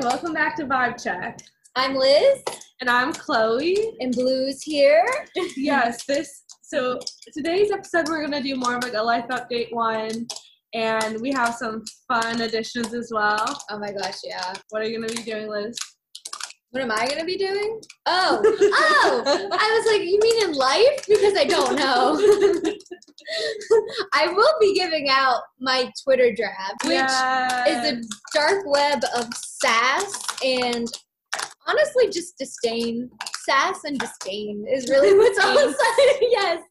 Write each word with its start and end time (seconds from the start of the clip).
welcome 0.00 0.32
back 0.32 0.54
to 0.56 0.64
Vibe 0.64 1.02
Check. 1.02 1.40
I'm 1.74 1.96
Liz, 1.96 2.42
And 2.80 2.88
I'm 2.88 3.12
Chloe. 3.12 3.96
and 4.00 4.14
Blue's 4.14 4.62
here. 4.62 5.04
yes, 5.56 6.04
this 6.06 6.44
so 6.62 6.98
today's 7.34 7.72
episode 7.72 8.08
we're 8.08 8.22
gonna 8.22 8.42
do 8.42 8.54
more 8.54 8.76
of 8.76 8.84
like 8.84 8.94
a 8.94 9.02
life 9.02 9.26
update 9.28 9.72
one. 9.72 10.26
And 10.74 11.20
we 11.20 11.32
have 11.32 11.54
some 11.54 11.82
fun 12.06 12.42
additions 12.42 12.94
as 12.94 13.10
well. 13.12 13.58
Oh 13.70 13.78
my 13.78 13.90
gosh, 13.90 14.18
yeah. 14.22 14.52
What 14.70 14.82
are 14.82 14.84
you 14.84 15.00
gonna 15.00 15.12
be 15.12 15.22
doing, 15.22 15.48
Liz? 15.48 15.76
What 16.70 16.82
am 16.82 16.92
I 16.92 17.08
gonna 17.08 17.24
be 17.24 17.38
doing? 17.38 17.80
Oh, 18.04 18.42
oh! 18.44 19.22
I 19.26 19.80
was 19.80 19.86
like, 19.90 20.02
you 20.02 20.18
mean 20.20 20.50
in 20.50 20.54
life? 20.54 21.06
Because 21.08 21.34
I 21.36 21.44
don't 21.44 21.76
know. 21.76 22.18
I 24.14 24.28
will 24.28 24.54
be 24.60 24.74
giving 24.74 25.08
out 25.08 25.40
my 25.60 25.90
Twitter 26.02 26.32
draft, 26.34 26.84
which 26.84 26.92
yes. 26.92 27.68
is 27.68 27.92
a 27.92 28.38
dark 28.38 28.64
web 28.66 29.02
of 29.16 29.32
sass 29.34 30.22
and 30.44 30.86
honestly 31.66 32.10
just 32.10 32.36
disdain. 32.38 33.10
Sass 33.48 33.84
and 33.84 33.98
disdain 33.98 34.66
is 34.70 34.88
really 34.90 35.16
what's 35.18 35.42
on 35.42 35.54
the 35.54 35.72
side. 35.72 36.18
yes. 36.30 36.62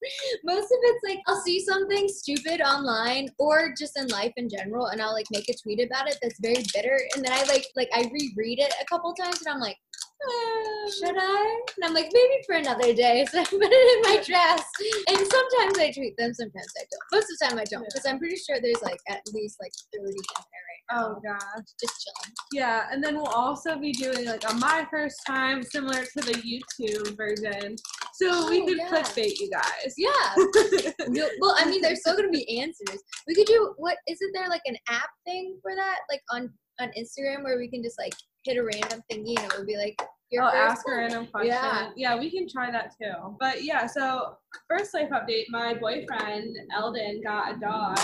Most 0.43 0.65
of 0.65 0.77
it's 0.83 1.03
like 1.03 1.19
I'll 1.27 1.41
see 1.41 1.59
something 1.59 2.07
stupid 2.07 2.61
online 2.61 3.29
or 3.39 3.73
just 3.77 3.97
in 3.97 4.07
life 4.07 4.33
in 4.37 4.47
general 4.49 4.87
and 4.87 5.01
I'll 5.01 5.13
like 5.13 5.25
make 5.31 5.49
a 5.49 5.55
tweet 5.61 5.83
about 5.83 6.07
it 6.07 6.17
that's 6.21 6.39
very 6.39 6.63
bitter 6.73 6.99
and 7.15 7.25
then 7.25 7.31
I 7.33 7.43
like 7.45 7.65
like 7.75 7.89
I 7.93 8.09
reread 8.13 8.59
it 8.59 8.73
a 8.81 8.85
couple 8.85 9.13
times 9.13 9.41
and 9.45 9.53
I'm 9.53 9.59
like, 9.59 9.77
uh, 10.25 10.91
should 10.91 11.15
I? 11.17 11.59
And 11.77 11.85
I'm 11.85 11.93
like, 11.93 12.09
maybe 12.13 12.41
for 12.45 12.55
another 12.55 12.93
day. 12.93 13.25
So 13.31 13.39
I 13.41 13.43
put 13.45 13.59
it 13.61 14.05
in 14.05 14.11
my 14.17 14.23
dress. 14.23 14.63
And 15.09 15.17
sometimes 15.17 15.77
I 15.79 15.91
tweet 15.91 16.15
them, 16.17 16.33
sometimes 16.33 16.71
I 16.79 16.83
don't. 16.89 17.03
Most 17.13 17.31
of 17.31 17.37
the 17.39 17.45
time 17.47 17.59
I 17.59 17.63
don't, 17.65 17.85
because 17.85 18.05
I'm 18.07 18.17
pretty 18.19 18.37
sure 18.37 18.57
there's 18.61 18.81
like 18.81 18.99
at 19.09 19.21
least 19.33 19.57
like 19.61 19.71
30 19.93 20.07
in 20.09 20.13
there 20.35 20.41
right 20.41 20.97
now. 20.97 21.07
Oh 21.15 21.21
gosh. 21.23 21.65
Just 21.79 22.03
chilling. 22.03 22.33
Yeah, 22.53 22.87
and 22.91 23.03
then 23.03 23.15
we'll 23.15 23.25
also 23.27 23.77
be 23.77 23.91
doing 23.91 24.25
like 24.25 24.49
on 24.49 24.59
my 24.59 24.87
first 24.89 25.17
time, 25.27 25.61
similar 25.63 26.03
to 26.03 26.21
the 26.21 26.33
YouTube 26.41 27.15
version. 27.17 27.75
So 28.15 28.49
we 28.49 28.61
Oh, 28.61 28.65
could 28.65 28.77
yeah. 28.77 28.89
clickbait 28.89 29.39
you 29.39 29.49
guys. 29.51 29.93
Yeah. 29.97 30.91
No, 31.09 31.27
well, 31.39 31.55
I 31.57 31.65
mean, 31.69 31.81
there's 31.81 32.01
still 32.01 32.15
gonna 32.17 32.29
be 32.29 32.59
answers. 32.59 33.01
We 33.27 33.33
could 33.35 33.45
do 33.47 33.73
what? 33.77 33.97
Isn't 34.09 34.31
there 34.33 34.49
like 34.49 34.61
an 34.65 34.75
app 34.89 35.09
thing 35.25 35.57
for 35.61 35.73
that, 35.75 35.99
like 36.09 36.21
on 36.31 36.51
on 36.79 36.89
Instagram, 36.97 37.43
where 37.43 37.57
we 37.57 37.69
can 37.69 37.81
just 37.81 37.97
like 37.97 38.13
hit 38.43 38.57
a 38.57 38.63
random 38.63 39.01
thingy 39.11 39.37
and 39.39 39.51
it 39.51 39.57
would 39.57 39.67
be 39.67 39.77
like 39.77 39.95
your 40.31 40.43
I'll 40.43 40.49
ask 40.51 40.87
a 40.87 40.91
random 40.91 41.27
question. 41.27 41.51
Yeah. 41.51 41.89
Yeah. 41.95 42.19
we 42.19 42.29
can 42.29 42.47
try 42.47 42.71
that 42.71 42.95
too. 42.99 43.35
But 43.39 43.63
yeah, 43.63 43.85
so 43.85 44.37
first 44.69 44.93
life 44.93 45.09
update, 45.09 45.45
my 45.49 45.73
boyfriend 45.73 46.57
Eldon 46.75 47.21
got 47.23 47.55
a 47.55 47.59
dog 47.59 47.97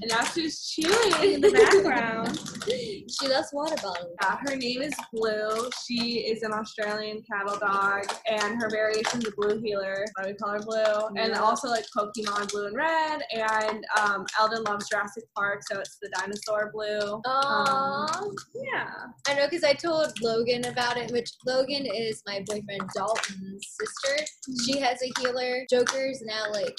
and 0.00 0.10
now 0.10 0.24
she's 0.24 0.66
chewing 0.66 1.34
in 1.34 1.40
the 1.40 1.50
background. 1.50 2.38
She 3.20 3.28
loves 3.28 3.48
water 3.52 3.74
bottles. 3.82 4.14
Yeah, 4.22 4.38
her 4.46 4.56
name 4.56 4.80
is 4.80 4.94
Blue. 5.12 5.68
She 5.84 6.20
is 6.20 6.42
an 6.42 6.52
Australian 6.52 7.22
cattle 7.22 7.58
dog, 7.58 8.04
and 8.26 8.62
her 8.62 8.70
variation 8.70 9.20
is 9.20 9.26
a 9.26 9.32
Blue 9.36 9.60
Heeler. 9.60 10.04
Why 10.14 10.28
we 10.28 10.34
call 10.34 10.52
her 10.52 10.60
Blue. 10.60 11.08
And 11.16 11.34
also 11.34 11.68
like 11.68 11.84
Pokemon 11.96 12.50
Blue 12.52 12.66
and 12.66 12.76
Red. 12.76 13.22
And 13.32 13.84
um, 14.00 14.24
Eldon 14.40 14.62
loves 14.64 14.88
Jurassic 14.88 15.24
Park, 15.36 15.62
so 15.68 15.80
it's 15.80 15.98
the 16.00 16.08
dinosaur 16.16 16.70
Blue. 16.72 17.20
Aww. 17.26 18.22
Um, 18.22 18.34
yeah. 18.54 18.90
I 19.28 19.34
know 19.34 19.46
because 19.48 19.64
I 19.64 19.74
told 19.74 20.12
Logan 20.22 20.64
about 20.66 20.96
it, 20.96 21.10
which 21.10 21.30
Logan 21.44 21.86
is 21.86 22.22
my 22.26 22.42
boyfriend 22.46 22.88
Dalton's 22.94 23.66
sister. 23.68 24.24
She 24.64 24.78
has 24.78 25.02
a 25.02 25.20
heeler. 25.20 25.66
Joker's 25.68 26.22
now 26.22 26.50
like 26.52 26.76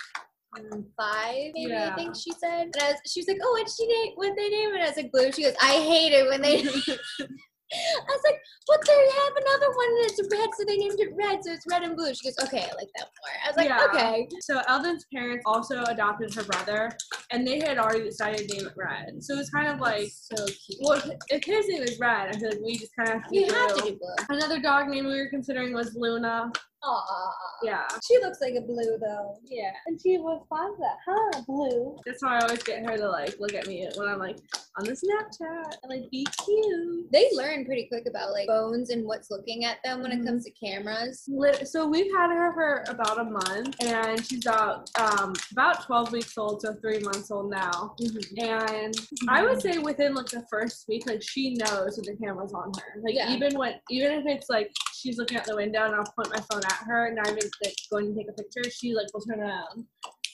five, 0.98 1.52
maybe 1.54 1.72
Yeah. 1.72 1.92
I 1.92 1.96
think 1.96 2.16
she 2.16 2.32
said. 2.32 2.64
And 2.73 2.76
I 2.82 2.92
was, 2.92 3.00
she 3.08 3.20
was 3.22 3.28
like, 3.28 3.38
"Oh, 3.44 3.52
what 3.52 3.70
she 3.70 3.88
name? 3.88 4.14
What 4.16 4.36
they 4.36 4.50
name 4.50 4.73
it?" 4.76 4.82
I 4.82 4.88
was 4.88 4.98
like, 4.98 5.12
"Blue." 5.12 5.32
She 5.32 5.44
goes, 5.44 5.56
"I 5.62 5.73
hate 5.73 6.14
it 6.14 6.28
when 6.30 6.42
they." 6.42 6.64
I 7.73 8.06
was 8.08 8.22
like, 8.26 8.40
"But 8.68 8.86
they 8.86 8.94
have 8.94 9.34
another 9.36 9.72
one 9.76 10.02
that's 10.02 10.22
red, 10.31 10.50
so 10.56 10.64
they 10.66 10.78
named 10.78 11.00
it 11.00 11.09
red, 11.16 11.44
so 11.44 11.52
it's 11.54 11.66
red 11.70 11.81
and 11.84 11.96
blue." 11.96 12.14
She 12.14 12.28
goes, 12.28 12.36
"Okay, 12.44 12.59
I 12.59 12.76
like 12.76 12.90
that 12.98 13.08
more." 13.20 13.36
I 13.44 13.48
was 13.48 13.58
like, 13.58 13.70
Yeah. 13.70 13.88
"Okay." 13.90 14.28
So 14.42 14.62
Eldon's 14.68 15.06
parents 15.14 15.44
also 15.46 15.84
adopted 15.86 16.34
her 16.36 16.44
brother, 16.44 16.92
and 17.31 17.47
they 17.47 17.59
had 17.59 17.78
already 17.80 18.03
decided 18.03 18.47
to 18.47 18.58
name 18.58 18.68
it 18.68 18.74
Red. 18.75 19.24
So 19.24 19.34
it 19.34 19.38
was 19.38 19.50
kind 19.50 19.69
of 19.69 19.80
like, 19.80 20.12
so 20.12 20.46
cute. 20.46 20.80
well, 20.81 21.02
if 21.30 21.44
his 21.44 21.68
name 21.68 21.81
is 21.81 22.00
Red, 22.00 22.36
I 22.36 22.40
feel 22.40 22.50
like 22.50 22.59
we 22.62 22.78
just 22.78 22.96
kind 22.96 23.09
of 23.09 23.22
have 23.22 23.30
to. 23.31 23.36
you 23.36 23.47
do 23.47 23.53
have 23.53 23.75
to 23.75 23.81
do 23.81 23.97
blue. 23.97 24.16
Another 24.38 24.62
dog 24.62 24.88
name 24.90 25.06
we 25.06 25.16
were 25.16 25.30
considering 25.30 25.74
was 25.74 25.96
Luna. 25.96 26.52
Aww. 26.83 27.29
Yeah. 27.63 27.83
She 28.05 28.17
looks 28.19 28.39
like 28.41 28.55
a 28.55 28.61
blue 28.61 28.97
though. 28.99 29.38
Yeah. 29.45 29.71
And 29.88 29.99
she 30.01 30.17
was 30.17 30.44
fun 30.49 30.73
that, 30.79 30.97
huh? 31.07 31.41
Blue. 31.47 31.97
That's 32.05 32.21
why 32.21 32.38
I 32.38 32.41
always 32.41 32.61
get 32.63 32.85
her 32.85 32.97
to 32.97 33.07
like 33.09 33.35
look 33.39 33.53
at 33.53 33.67
me 33.67 33.88
when 33.95 34.07
I'm 34.09 34.19
like 34.19 34.38
on 34.77 34.85
the 34.85 34.91
Snapchat 34.91 35.75
and 35.83 35.89
like 35.89 36.09
be 36.11 36.25
cute. 36.44 37.11
They 37.11 37.29
learn 37.33 37.66
pretty 37.66 37.88
quick 37.88 38.05
about 38.07 38.31
like 38.31 38.47
phones 38.47 38.89
and 38.89 39.05
what's 39.05 39.29
looking 39.31 39.63
at 39.66 39.77
them 39.83 40.01
when 40.01 40.11
Mhm. 40.11 40.21
it 40.23 40.25
comes 40.25 40.45
to 40.45 40.51
cameras. 40.51 41.27
So 41.66 41.88
we've 41.88 42.11
had 42.13 42.29
her 42.31 42.51
for 42.53 42.83
about 42.89 43.19
a 43.19 43.23
month, 43.23 43.75
and 43.81 44.25
she's 44.25 44.45
about 44.45 44.89
um 45.00 45.33
about 45.51 45.83
12 45.85 46.11
weeks 46.11 46.38
old, 46.38 46.61
so 46.61 46.73
three 46.81 47.00
months 47.00 47.31
old 47.31 47.50
now. 47.51 47.95
And 48.39 48.94
I 49.29 49.44
would 49.44 49.61
say 49.61 49.77
within 49.77 50.15
like 50.15 50.25
the 50.27 50.45
first 50.50 50.85
week, 50.89 51.07
like 51.07 51.21
she 51.21 51.53
knows 51.53 51.95
that 51.95 52.05
the 52.05 52.17
camera's 52.21 52.53
on 52.53 52.71
her. 52.77 53.01
Like 53.01 53.15
Yeah. 53.15 53.31
even 53.31 53.57
when 53.57 53.75
even 53.89 54.11
if 54.13 54.25
it's 54.25 54.50
like 54.50 54.71
she's 54.94 55.17
looking 55.17 55.38
out 55.38 55.45
the 55.45 55.55
window 55.55 55.85
and 55.85 55.95
I'll 55.95 56.03
point 56.03 56.29
my 56.29 56.41
phone 56.51 56.61
at 56.81 56.88
her 56.88 57.07
and 57.07 57.19
I'm 57.19 57.35
like 57.35 57.75
going 57.91 58.13
to 58.13 58.16
take 58.16 58.29
a 58.29 58.34
picture, 58.34 58.69
she 58.69 58.94
like 58.94 59.07
will 59.13 59.22
turn 59.22 59.39
around. 59.41 59.85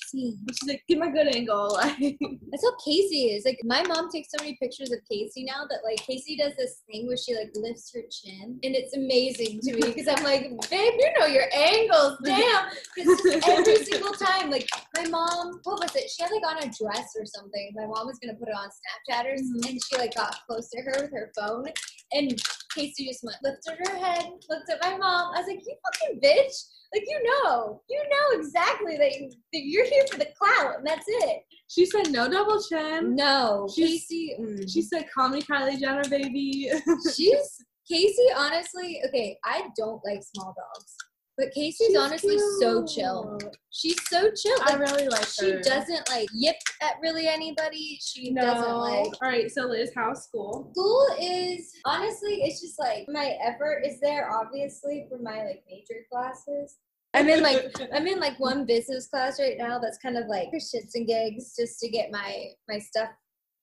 See, 0.07 0.35
she's 0.51 0.67
like, 0.67 0.81
get 0.87 0.97
my 0.97 1.11
good 1.11 1.35
angle. 1.35 1.77
That's 1.79 2.63
how 2.63 2.75
Casey 2.83 3.25
is. 3.29 3.45
Like 3.45 3.59
my 3.63 3.83
mom 3.83 4.09
takes 4.09 4.29
so 4.31 4.43
many 4.43 4.57
pictures 4.59 4.91
of 4.91 4.97
Casey 5.07 5.43
now 5.43 5.65
that 5.69 5.81
like 5.83 5.97
Casey 5.97 6.35
does 6.35 6.53
this 6.57 6.81
thing 6.91 7.05
where 7.05 7.15
she 7.15 7.35
like 7.35 7.51
lifts 7.53 7.91
her 7.93 8.01
chin, 8.09 8.59
and 8.63 8.75
it's 8.75 8.97
amazing 8.97 9.59
to 9.61 9.73
me 9.75 9.93
because 9.93 10.07
I'm 10.07 10.23
like, 10.23 10.49
babe, 10.71 10.93
you 10.97 11.11
know 11.19 11.27
your 11.27 11.45
angles, 11.53 12.17
damn. 12.23 12.69
Because 12.95 13.43
every 13.47 13.75
single 13.85 14.13
time, 14.13 14.49
like 14.49 14.67
my 14.97 15.07
mom, 15.09 15.59
what 15.63 15.79
was 15.79 15.95
it? 15.95 16.09
She 16.09 16.23
had 16.23 16.31
like 16.31 16.47
on 16.47 16.57
a 16.57 16.71
dress 16.73 17.13
or 17.15 17.25
something. 17.25 17.71
My 17.75 17.85
mom 17.85 18.07
was 18.07 18.17
gonna 18.17 18.37
put 18.37 18.47
it 18.47 18.55
on 18.55 18.67
Snapchat 18.67 19.25
or 19.25 19.35
Mhm. 19.35 19.69
and 19.69 19.79
she 19.79 19.95
like 19.95 20.15
got 20.15 20.35
close 20.49 20.71
to 20.71 20.81
her 20.81 21.03
with 21.03 21.11
her 21.11 21.31
phone, 21.37 21.65
and 22.13 22.31
Casey 22.75 23.07
just 23.07 23.23
went 23.23 23.37
lifted 23.43 23.77
her 23.87 23.97
head, 23.97 24.25
looked 24.49 24.69
at 24.69 24.81
my 24.83 24.97
mom. 24.97 25.33
I 25.35 25.39
was 25.39 25.47
like, 25.47 25.61
you 25.65 25.75
fucking 25.85 26.19
bitch. 26.21 26.53
Like 26.93 27.03
you 27.07 27.23
know, 27.23 27.81
you 27.89 28.01
know 28.09 28.39
exactly 28.39 28.97
that, 28.97 29.13
you, 29.15 29.29
that 29.53 29.61
you're 29.63 29.85
here 29.85 30.05
for 30.11 30.17
the 30.17 30.27
clout, 30.37 30.77
and 30.77 30.87
that's 30.87 31.05
it. 31.07 31.41
she 31.69 31.85
said 31.85 32.11
no 32.11 32.27
double 32.27 32.59
chin. 32.63 33.15
No, 33.15 33.67
Casey. 33.75 34.35
mm. 34.39 34.71
She 34.71 34.81
said 34.81 35.05
call 35.13 35.29
me 35.29 35.41
Kylie 35.43 35.79
Jenner, 35.79 36.03
baby. 36.09 36.71
she's 37.15 37.63
Casey. 37.87 38.25
Honestly, 38.35 39.01
okay, 39.07 39.37
I 39.45 39.67
don't 39.77 40.01
like 40.03 40.21
small 40.23 40.55
dogs, 40.57 40.95
but 41.39 41.51
Casey's 41.53 41.87
She's 41.87 41.97
honestly 41.97 42.37
so 42.59 42.85
chill. 42.85 43.39
She's 43.71 43.95
so 44.09 44.29
chill. 44.31 44.57
I 44.65 44.73
really 44.75 45.07
like 45.07 45.25
she 45.25 45.51
her. 45.51 45.61
doesn't 45.61 46.09
like 46.09 46.27
yip 46.33 46.57
at 46.81 46.95
really 47.01 47.27
anybody. 47.27 47.97
She 48.01 48.31
No. 48.31 48.41
doesn't 48.41 48.75
like. 48.75 49.05
All 49.21 49.29
right, 49.29 49.49
so 49.49 49.63
Liz, 49.63 49.91
how's 49.95 50.25
school? 50.25 50.69
School 50.73 51.07
is 51.19 51.71
honestly, 51.85 52.41
it's 52.43 52.61
just 52.61 52.77
like 52.77 53.05
my 53.07 53.37
effort 53.41 53.83
is 53.85 53.99
there 54.01 54.29
obviously 54.31 55.05
for 55.09 55.17
my 55.19 55.43
like 55.45 55.63
major 55.69 56.05
classes. 56.11 56.75
I'm 57.13 57.29
in 57.29 57.41
like 57.41 57.73
I'm 57.93 58.05
in 58.05 58.19
like 58.19 58.39
one 58.39 58.65
business 58.65 59.07
class 59.07 59.39
right 59.39 59.57
now 59.57 59.79
that's 59.79 59.97
kind 59.97 60.17
of 60.17 60.27
like 60.27 60.49
for 60.49 60.57
shits 60.59 60.91
and 60.95 61.07
gigs 61.07 61.55
just 61.57 61.79
to 61.79 61.89
get 61.89 62.11
my 62.11 62.47
my 62.67 62.79
stuff 62.79 63.09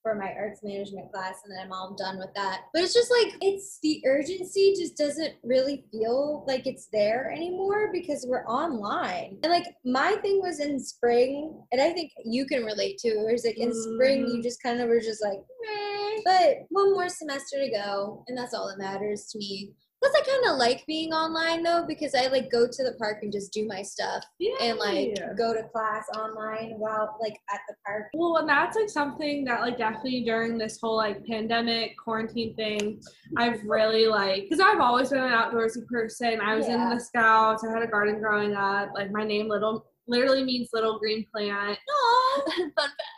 for 0.06 0.14
my 0.14 0.32
arts 0.38 0.60
management 0.62 1.12
class 1.12 1.34
and 1.44 1.52
then 1.52 1.58
I'm 1.66 1.72
all 1.72 1.96
done 1.98 2.16
with 2.18 2.32
that. 2.36 2.66
But 2.72 2.84
it's 2.84 2.94
just 2.94 3.10
like 3.10 3.34
it's 3.40 3.80
the 3.82 4.00
urgency 4.06 4.72
just 4.78 4.96
doesn't 4.96 5.34
really 5.42 5.84
feel 5.90 6.44
like 6.46 6.64
it's 6.68 6.86
there 6.92 7.32
anymore 7.32 7.90
because 7.92 8.24
we're 8.28 8.46
online. 8.46 9.38
And 9.42 9.50
like 9.50 9.66
my 9.84 10.12
thing 10.22 10.40
was 10.40 10.60
in 10.60 10.78
spring 10.78 11.60
and 11.72 11.80
I 11.82 11.90
think 11.92 12.12
you 12.24 12.46
can 12.46 12.62
relate 12.62 12.98
to 12.98 13.08
it. 13.08 13.32
It's 13.32 13.44
like 13.44 13.58
in 13.58 13.72
spring 13.74 14.28
you 14.28 14.38
Mhm. 14.38 14.42
just 14.44 14.62
kind 14.62 14.80
of 14.80 14.88
were 14.88 15.00
just 15.00 15.24
like 15.24 15.40
Meh. 15.64 16.20
but 16.24 16.56
one 16.68 16.92
more 16.92 17.08
semester 17.08 17.58
to 17.58 17.68
go 17.68 18.22
and 18.28 18.38
that's 18.38 18.54
all 18.54 18.68
that 18.68 18.78
matters 18.78 19.26
to 19.32 19.38
me. 19.38 19.74
Plus 20.06 20.22
I 20.22 20.30
kind 20.30 20.52
of 20.52 20.58
like 20.58 20.84
being 20.86 21.12
online 21.12 21.62
though 21.62 21.84
because 21.86 22.14
I 22.14 22.28
like 22.28 22.50
go 22.50 22.66
to 22.66 22.84
the 22.84 22.94
park 22.98 23.18
and 23.22 23.32
just 23.32 23.52
do 23.52 23.66
my 23.66 23.82
stuff 23.82 24.24
Yeah. 24.38 24.54
and 24.60 24.78
like 24.78 25.16
go 25.36 25.52
to 25.52 25.64
class 25.64 26.04
online 26.16 26.74
while 26.78 27.16
like 27.20 27.38
at 27.52 27.60
the 27.68 27.74
park. 27.84 28.06
Well, 28.14 28.36
and 28.36 28.48
that's 28.48 28.76
like 28.76 28.88
something 28.88 29.44
that 29.46 29.60
like 29.62 29.78
definitely 29.78 30.22
during 30.24 30.58
this 30.58 30.78
whole 30.80 30.96
like 30.96 31.26
pandemic 31.26 31.96
quarantine 32.02 32.54
thing, 32.54 33.00
I've 33.36 33.62
really 33.64 34.06
like 34.06 34.44
because 34.44 34.60
I've 34.60 34.80
always 34.80 35.10
been 35.10 35.24
an 35.24 35.32
outdoorsy 35.32 35.86
person. 35.86 36.40
I 36.40 36.54
was 36.54 36.68
in 36.68 36.88
the 36.88 37.00
scouts. 37.00 37.64
I 37.64 37.72
had 37.72 37.82
a 37.82 37.88
garden 37.88 38.20
growing 38.20 38.54
up. 38.54 38.90
Like 38.94 39.10
my 39.10 39.24
name 39.24 39.48
little 39.48 39.86
literally 40.08 40.44
means 40.44 40.68
little 40.72 40.98
green 40.98 41.26
plant. 41.34 41.78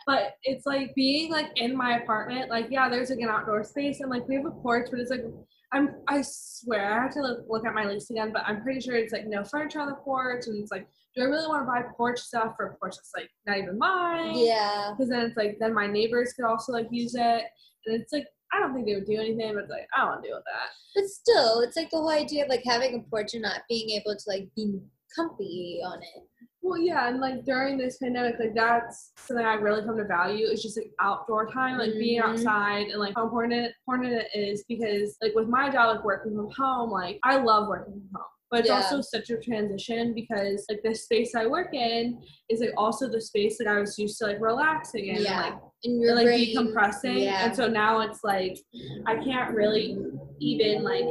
But 0.07 0.33
it's 0.43 0.65
like 0.65 0.95
being 0.95 1.31
like 1.31 1.51
in 1.57 1.75
my 1.77 1.99
apartment. 1.99 2.49
Like 2.49 2.67
yeah, 2.71 2.89
there's 2.89 3.11
like 3.11 3.19
an 3.19 3.29
outdoor 3.29 3.63
space 3.63 3.99
and 3.99 4.09
like 4.09 4.27
we 4.27 4.33
have 4.35 4.45
a 4.45 4.51
porch, 4.51 4.87
but 4.89 4.99
it's 4.99 5.11
like 5.11 5.23
I'm 5.71 5.95
I 6.07 6.23
swear 6.25 6.93
I 6.93 7.03
have 7.03 7.13
to 7.13 7.21
look, 7.21 7.45
look 7.47 7.65
at 7.65 7.73
my 7.73 7.85
lease 7.85 8.09
again, 8.09 8.31
but 8.33 8.43
I'm 8.45 8.61
pretty 8.61 8.81
sure 8.81 8.95
it's 8.95 9.13
like 9.13 9.27
no 9.27 9.43
furniture 9.43 9.79
on 9.79 9.87
the 9.87 9.95
porch, 9.95 10.47
and 10.47 10.61
it's 10.61 10.71
like 10.71 10.87
do 11.15 11.23
I 11.23 11.25
really 11.25 11.47
want 11.47 11.63
to 11.63 11.67
buy 11.67 11.81
porch 11.95 12.19
stuff 12.19 12.53
for 12.55 12.67
a 12.67 12.75
porch 12.75 12.95
that's 12.95 13.11
like 13.15 13.29
not 13.45 13.57
even 13.57 13.77
mine? 13.77 14.33
Yeah. 14.35 14.93
because 14.95 15.09
then 15.09 15.25
it's 15.25 15.37
like 15.37 15.57
then 15.59 15.73
my 15.73 15.87
neighbors 15.87 16.33
could 16.33 16.45
also 16.45 16.71
like 16.71 16.87
use 16.91 17.15
it 17.15 17.43
and 17.85 18.01
it's 18.01 18.13
like 18.13 18.27
I 18.51 18.59
don't 18.59 18.73
think 18.73 18.87
they 18.87 18.95
would 18.95 19.05
do 19.05 19.19
anything, 19.19 19.53
but 19.53 19.63
it's 19.63 19.71
like 19.71 19.87
I 19.95 19.99
don't 19.99 20.09
want 20.09 20.23
to 20.23 20.29
deal 20.29 20.37
with 20.37 20.45
that. 20.45 20.69
But 20.95 21.05
still, 21.05 21.61
it's 21.61 21.77
like 21.77 21.91
the 21.91 21.97
whole 21.97 22.09
idea 22.09 22.43
of 22.43 22.49
like 22.49 22.63
having 22.65 22.95
a 22.95 23.09
porch 23.09 23.33
and 23.33 23.43
not 23.43 23.61
being 23.69 23.91
able 23.91 24.15
to 24.15 24.23
like 24.27 24.49
be 24.55 24.79
comfy 25.15 25.81
on 25.85 25.99
it. 25.99 26.23
Well, 26.61 26.77
yeah, 26.77 27.07
and 27.07 27.19
like 27.19 27.45
during 27.45 27.77
this 27.77 27.97
pandemic, 27.97 28.35
like 28.39 28.53
that's 28.53 29.13
something 29.17 29.45
I 29.45 29.53
really 29.53 29.83
come 29.85 29.97
to 29.97 30.03
value 30.03 30.45
is 30.47 30.61
just 30.61 30.77
like 30.77 30.91
outdoor 30.99 31.47
time, 31.51 31.77
like 31.77 31.93
being 31.93 32.21
Mhm. 32.21 32.25
outside 32.25 32.87
and 32.87 32.99
like 32.99 33.15
how 33.15 33.23
important 33.23 33.53
it, 33.53 33.73
important 33.87 34.11
it 34.33 34.37
is 34.37 34.65
because 34.67 35.15
like 35.21 35.33
with 35.35 35.47
my 35.47 35.69
job, 35.69 35.95
like 35.95 36.05
working 36.05 36.35
from 36.35 36.49
home, 36.51 36.91
like 36.91 37.19
I 37.23 37.37
love 37.37 37.67
working 37.69 37.93
from 37.93 38.09
home. 38.13 38.25
But 38.51 38.61
it's 38.61 38.69
Yeah. 38.69 38.75
also 38.77 39.01
such 39.01 39.29
a 39.29 39.37
transition 39.37 40.13
because 40.15 40.65
like 40.69 40.81
the 40.83 40.95
space 40.95 41.35
I 41.35 41.45
work 41.45 41.73
in 41.73 42.19
is 42.49 42.59
like 42.61 42.73
also 42.77 43.07
the 43.07 43.21
space 43.21 43.57
that 43.59 43.67
I 43.67 43.79
was 43.79 43.97
used 43.99 44.17
to 44.19 44.25
like 44.25 44.41
relaxing 44.41 45.07
in 45.07 45.21
Yeah. 45.21 45.45
and 45.45 45.53
like 45.55 45.61
And 45.85 46.01
your 46.01 46.15
like 46.15 46.25
brain, 46.25 46.55
decompressing. 46.57 47.21
Yeah. 47.23 47.45
And 47.45 47.55
so 47.55 47.67
now 47.67 48.01
it's 48.01 48.23
like 48.23 48.57
I 49.05 49.15
can't 49.23 49.55
really 49.55 49.97
even 50.39 50.83
like 50.83 51.05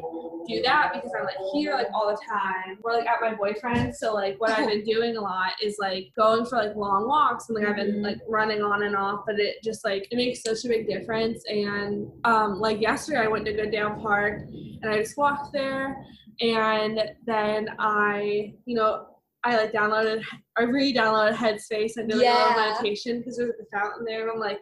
do 0.48 0.62
that 0.62 0.92
because 0.92 1.10
I'm 1.16 1.24
like 1.24 1.36
here 1.52 1.74
like 1.74 1.88
all 1.92 2.08
the 2.08 2.18
time. 2.28 2.78
We're 2.82 2.94
like 2.94 3.06
at 3.06 3.20
my 3.20 3.34
boyfriend's. 3.34 3.98
So 3.98 4.14
like 4.14 4.40
what 4.40 4.50
I've 4.50 4.68
been 4.68 4.84
doing 4.84 5.16
a 5.16 5.20
lot 5.20 5.52
is 5.62 5.76
like 5.78 6.10
going 6.16 6.46
for 6.46 6.56
like 6.56 6.74
long 6.74 7.06
walks 7.06 7.48
and 7.48 7.58
like 7.58 7.68
I've 7.68 7.76
been 7.76 8.02
like 8.02 8.18
running 8.28 8.62
on 8.62 8.82
and 8.82 8.96
off, 8.96 9.24
but 9.26 9.38
it 9.38 9.62
just 9.62 9.84
like 9.84 10.08
it 10.10 10.16
makes 10.16 10.42
such 10.42 10.64
a 10.64 10.68
big 10.68 10.88
difference. 10.88 11.44
And 11.48 12.10
um 12.24 12.60
like 12.60 12.80
yesterday 12.80 13.20
I 13.20 13.28
went 13.28 13.44
to 13.46 13.52
Goodale 13.52 13.98
Park 14.00 14.42
and 14.82 14.90
I 14.90 14.98
just 14.98 15.16
walked 15.16 15.52
there 15.52 16.04
and 16.40 17.00
then 17.26 17.68
I, 17.78 18.54
you 18.64 18.74
know, 18.74 19.06
I 19.44 19.56
like 19.56 19.72
downloaded 19.72 20.22
I 20.56 20.62
re-downloaded 20.62 21.34
Headspace 21.34 21.96
and 21.96 22.08
did 22.08 22.18
like 22.18 22.26
a 22.26 22.48
little 22.48 22.54
meditation 22.56 23.18
because 23.18 23.36
there's 23.36 23.50
a 23.50 23.76
fountain 23.76 24.04
there 24.04 24.22
and 24.22 24.30
I'm 24.30 24.40
like, 24.40 24.58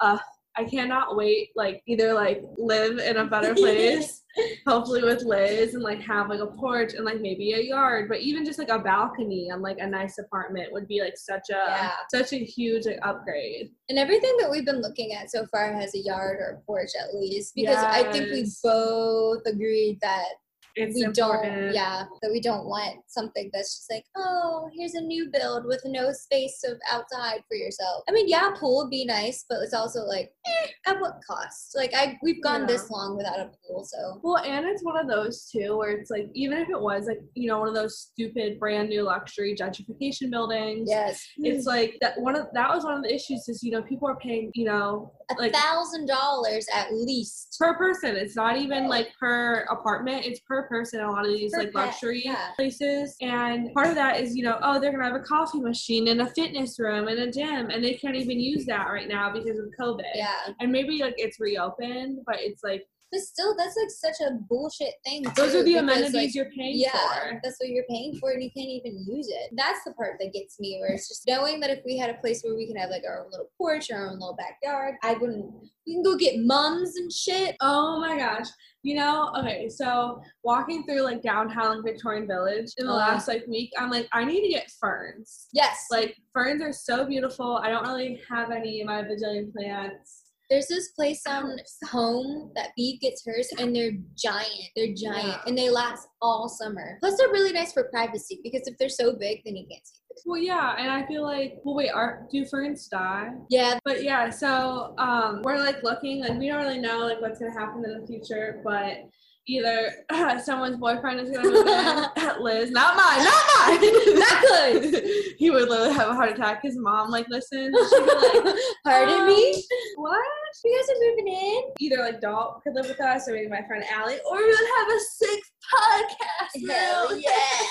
uh 0.00 0.18
I 0.60 0.64
cannot 0.64 1.16
wait 1.16 1.50
like 1.56 1.82
either 1.86 2.12
like 2.12 2.42
live 2.58 2.98
in 2.98 3.16
a 3.16 3.24
better 3.24 3.54
place, 3.62 4.22
hopefully 4.66 5.02
with 5.02 5.22
Liz 5.22 5.72
and 5.74 5.82
like 5.82 6.00
have 6.02 6.28
like 6.28 6.40
a 6.40 6.46
porch 6.46 6.92
and 6.92 7.04
like 7.04 7.20
maybe 7.20 7.54
a 7.54 7.60
yard, 7.60 8.08
but 8.10 8.20
even 8.20 8.44
just 8.44 8.58
like 8.58 8.68
a 8.68 8.78
balcony 8.78 9.50
on 9.50 9.62
like 9.62 9.78
a 9.80 9.86
nice 9.86 10.18
apartment 10.18 10.70
would 10.72 10.86
be 10.86 11.00
like 11.00 11.16
such 11.16 11.48
a 11.50 11.54
Yeah. 11.54 11.92
such 12.12 12.34
a 12.34 12.44
huge 12.44 12.84
like 12.84 12.98
upgrade. 13.02 13.70
And 13.88 13.98
everything 13.98 14.36
that 14.40 14.50
we've 14.50 14.66
been 14.66 14.82
looking 14.82 15.14
at 15.14 15.30
so 15.30 15.46
far 15.46 15.72
has 15.72 15.94
a 15.94 15.98
yard 15.98 16.38
or 16.40 16.58
a 16.58 16.66
porch 16.66 16.90
at 17.00 17.14
least. 17.14 17.54
Because 17.54 17.82
I 17.82 18.10
think 18.12 18.30
we 18.30 18.46
both 18.62 19.42
agreed 19.46 19.98
that 20.02 20.28
It's 20.76 20.94
we 20.94 21.04
important. 21.04 21.54
don't 21.54 21.74
yeah, 21.74 22.04
that 22.22 22.30
we 22.30 22.40
don't 22.40 22.66
want 22.66 23.00
something 23.08 23.50
that's 23.52 23.76
just 23.76 23.90
like, 23.90 24.04
oh, 24.16 24.68
here's 24.76 24.94
a 24.94 25.00
new 25.00 25.30
build 25.32 25.64
with 25.66 25.82
no 25.84 26.12
space 26.12 26.62
of 26.64 26.78
outside 26.90 27.42
for 27.48 27.54
yourself. 27.56 28.04
I 28.08 28.12
mean, 28.12 28.28
yeah, 28.28 28.50
pool 28.58 28.82
would 28.84 28.90
be 28.90 29.04
nice, 29.04 29.44
but 29.48 29.58
it's 29.62 29.74
also 29.74 30.00
like, 30.04 30.30
eh, 30.46 30.66
at 30.86 31.00
what 31.00 31.20
cost? 31.28 31.72
Like 31.74 31.92
I 31.94 32.18
we've 32.22 32.42
gone 32.42 32.62
Yeah. 32.62 32.66
this 32.68 32.90
long 32.90 33.16
without 33.16 33.40
a 33.40 33.50
pool, 33.66 33.84
so 33.84 34.20
Well, 34.22 34.38
and 34.38 34.66
it's 34.66 34.82
one 34.84 34.98
of 34.98 35.08
those 35.08 35.48
too 35.50 35.76
where 35.76 35.90
it's 35.90 36.10
like 36.10 36.28
even 36.34 36.58
if 36.58 36.68
it 36.68 36.80
was 36.80 37.06
like 37.06 37.20
you 37.34 37.48
know 37.48 37.58
one 37.58 37.68
of 37.68 37.74
those 37.74 37.98
stupid 37.98 38.58
brand 38.58 38.88
new 38.88 39.02
luxury 39.02 39.54
gentrification 39.54 40.30
buildings, 40.30 40.88
yes. 40.90 41.24
it's 41.38 41.66
like 41.66 41.96
that 42.00 42.20
one 42.20 42.36
of 42.36 42.46
that 42.54 42.68
was 42.68 42.84
one 42.84 42.94
of 42.94 43.02
the 43.02 43.14
issues 43.14 43.48
is 43.48 43.62
you 43.62 43.70
know 43.72 43.82
people 43.82 44.08
are 44.08 44.16
paying 44.16 44.50
you 44.54 44.64
know 44.64 45.12
a 45.38 45.50
thousand 45.50 46.06
dollars 46.06 46.66
at 46.74 46.92
least. 46.92 47.56
per 47.58 47.76
person. 47.76 48.16
It's 48.16 48.34
not 48.36 48.56
even 48.56 48.88
like 48.88 49.08
per 49.18 49.66
apartment. 49.70 50.24
It's 50.24 50.40
per 50.40 50.66
person. 50.70 51.00
in 51.00 51.06
A 51.06 51.10
lot 51.10 51.26
of 51.26 51.32
these 51.32 51.52
Per 51.52 51.64
like 51.64 51.74
luxury 51.74 52.22
yeah. 52.24 52.52
places, 52.56 53.16
and 53.20 53.72
part 53.74 53.88
of 53.88 53.94
that 53.96 54.20
is 54.20 54.34
you 54.36 54.44
know 54.44 54.58
oh 54.62 54.80
they're 54.80 54.92
gonna 54.92 55.04
have 55.04 55.14
a 55.14 55.20
coffee 55.20 55.60
machine 55.60 56.08
and 56.08 56.22
a 56.22 56.26
fitness 56.28 56.78
room 56.78 57.08
and 57.08 57.18
a 57.18 57.30
gym, 57.30 57.68
and 57.68 57.84
they 57.84 57.94
can't 57.94 58.16
even 58.16 58.40
use 58.40 58.64
that 58.66 58.86
right 58.86 59.08
now 59.08 59.32
because 59.32 59.58
of 59.58 59.66
COVID. 59.78 60.02
Yeah. 60.14 60.54
And 60.60 60.72
maybe 60.72 60.98
like 61.02 61.14
it's 61.18 61.40
reopened, 61.40 62.20
but 62.24 62.36
it's 62.38 62.62
like 62.62 62.86
But 63.12 63.20
still 63.22 63.56
that's 63.56 63.76
like 63.76 63.90
such 63.90 64.24
a 64.26 64.32
bullshit 64.48 64.94
thing. 65.04 65.24
those 65.36 65.54
are 65.54 65.64
the 65.64 65.72
because, 65.74 65.82
amenities 65.82 66.14
like, 66.14 66.34
you're 66.34 66.50
paying 66.56 66.78
yeah, 66.78 66.90
for. 66.92 67.40
that's 67.42 67.56
what 67.60 67.68
you're 67.70 67.84
paying 67.88 68.16
for, 68.20 68.30
and 68.30 68.42
you 68.42 68.50
can't 68.56 68.68
even 68.70 69.04
use 69.08 69.28
it. 69.28 69.50
That's 69.56 69.82
the 69.84 69.92
part 69.94 70.16
that 70.20 70.32
gets 70.32 70.60
me, 70.60 70.78
where 70.80 70.92
it's 70.92 71.08
just 71.08 71.26
knowing 71.26 71.58
that 71.60 71.70
if 71.70 71.80
we 71.84 71.96
had 71.98 72.10
a 72.10 72.14
place 72.14 72.42
where 72.42 72.54
we 72.54 72.66
can 72.66 72.76
have 72.76 72.90
like 72.90 73.02
our 73.08 73.24
own 73.24 73.30
little 73.30 73.50
porch, 73.58 73.90
our 73.90 74.06
own 74.06 74.20
little 74.20 74.36
backyard, 74.36 74.94
I 75.02 75.14
wouldn't. 75.14 75.46
We 75.86 75.94
can 75.94 76.02
go 76.04 76.16
get 76.16 76.38
mums 76.38 76.96
and 76.96 77.10
shit. 77.12 77.56
Oh 77.60 77.98
my 78.00 78.16
gosh. 78.16 78.46
You 78.82 78.94
know, 78.94 79.30
okay, 79.38 79.68
so 79.68 80.22
walking 80.44 80.84
through 80.84 81.02
like 81.02 81.20
downtown 81.20 81.82
Victorian 81.82 82.26
Village 82.26 82.70
in 82.78 82.86
the 82.86 82.92
Uh. 82.92 82.96
last 82.96 83.28
like 83.28 83.44
week, 83.48 83.70
I'm 83.78 83.90
like, 83.90 84.08
I 84.12 84.24
need 84.24 84.42
to 84.42 84.48
get 84.48 84.70
ferns. 84.80 85.48
Yes, 85.52 85.86
Like 85.90 86.16
ferns 86.32 86.62
are 86.62 86.72
so 86.72 87.04
beautiful. 87.04 87.56
I 87.62 87.70
don't 87.70 87.86
really 87.86 88.20
have 88.30 88.50
any 88.52 88.80
in 88.80 88.86
my 88.86 89.02
bajillion 89.02 89.52
plants. 89.52 90.19
There's 90.50 90.66
this 90.66 90.88
place 90.88 91.22
on 91.28 91.56
home 91.88 92.50
that 92.56 92.70
Bee 92.76 92.98
gets 93.00 93.24
hers, 93.24 93.48
and 93.58 93.74
they're 93.74 93.92
giant. 94.18 94.50
They're 94.76 94.94
giant, 94.94 95.26
Yeah. 95.28 95.42
and 95.46 95.56
they 95.56 95.70
last 95.70 96.08
all 96.20 96.48
summer. 96.48 96.98
Plus, 97.00 97.16
they're 97.16 97.28
really 97.28 97.52
nice 97.52 97.72
for 97.72 97.84
privacy 97.84 98.40
because 98.42 98.62
if 98.66 98.76
they're 98.78 98.88
so 98.88 99.14
big, 99.16 99.42
then 99.44 99.56
you 99.56 99.66
can't 99.70 99.86
see. 99.86 99.94
them. 99.94 100.16
Well, 100.26 100.38
yeah, 100.42 100.74
and 100.76 100.90
I 100.90 101.06
feel 101.06 101.22
like, 101.22 101.60
well, 101.64 101.76
wait, 101.76 101.90
are 101.90 102.26
do 102.32 102.44
ferns 102.44 102.88
die? 102.88 103.30
Yeah, 103.48 103.78
But 103.84 104.02
yeah, 104.02 104.28
so 104.28 104.94
um, 104.98 105.40
we're 105.44 105.56
like 105.58 105.82
looking, 105.84 106.20
like 106.20 106.36
we 106.38 106.48
don't 106.48 106.58
really 106.62 106.80
know 106.80 106.98
like 107.06 107.20
what's 107.20 107.38
gonna 107.38 107.52
happen 107.52 107.84
in 107.84 108.00
the 108.00 108.06
future, 108.06 108.60
but 108.64 108.98
either 109.46 109.90
someone's 110.44 110.76
boyfriend 110.76 111.20
is 111.20 111.30
gonna 111.30 111.48
move 111.48 111.66
in, 111.66 112.40
Liz, 112.42 112.70
not 112.70 112.96
mine, 112.96 113.24
not 113.24 113.44
mine, 113.56 114.18
Not 114.18 114.42
good. 114.42 115.04
he 115.38 115.50
would 115.50 115.68
literally 115.68 115.94
have 115.94 116.08
a 116.10 116.14
heart 116.14 116.30
attack. 116.32 116.60
His 116.62 116.76
mom 116.76 117.10
like 117.10 117.26
listens, 117.28 117.74
she'd 117.90 118.04
be 118.04 118.10
like, 118.44 118.56
pardon 118.84 119.20
um, 119.20 119.26
me. 119.28 119.64
what? 119.96 120.24
You 120.64 120.76
guys 120.76 120.90
are 120.90 121.00
moving 121.00 121.28
in. 121.28 121.62
Either 121.78 121.98
like 121.98 122.20
Dalt 122.20 122.62
could 122.62 122.74
live 122.74 122.86
with 122.86 123.00
us, 123.00 123.28
or 123.28 123.32
maybe 123.32 123.48
my 123.48 123.62
friend 123.66 123.84
Allie, 123.90 124.18
or 124.28 124.36
we 124.36 124.46
would 124.46 124.70
have 124.78 124.88
a 124.88 125.00
sixth 125.00 125.52
podcast. 125.74 126.68
Hell 126.68 127.16
yes. 127.16 127.66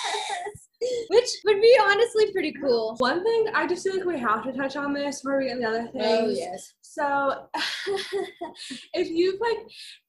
Which 1.09 1.29
would 1.45 1.61
be 1.61 1.77
honestly 1.81 2.31
pretty 2.31 2.53
cool. 2.53 2.95
One 2.99 3.23
thing 3.23 3.47
I 3.53 3.67
just 3.67 3.83
feel 3.83 3.97
like 3.97 4.05
we 4.05 4.19
have 4.19 4.43
to 4.45 4.53
touch 4.53 4.77
on 4.77 4.93
this 4.93 5.21
before 5.21 5.39
we 5.39 5.47
get 5.47 5.59
the 5.59 5.65
other 5.65 5.89
oh, 5.89 5.99
things. 5.99 6.21
Oh 6.21 6.29
yes. 6.29 6.73
So, 6.81 7.47
if 8.93 9.09
you've 9.09 9.39
like 9.39 9.57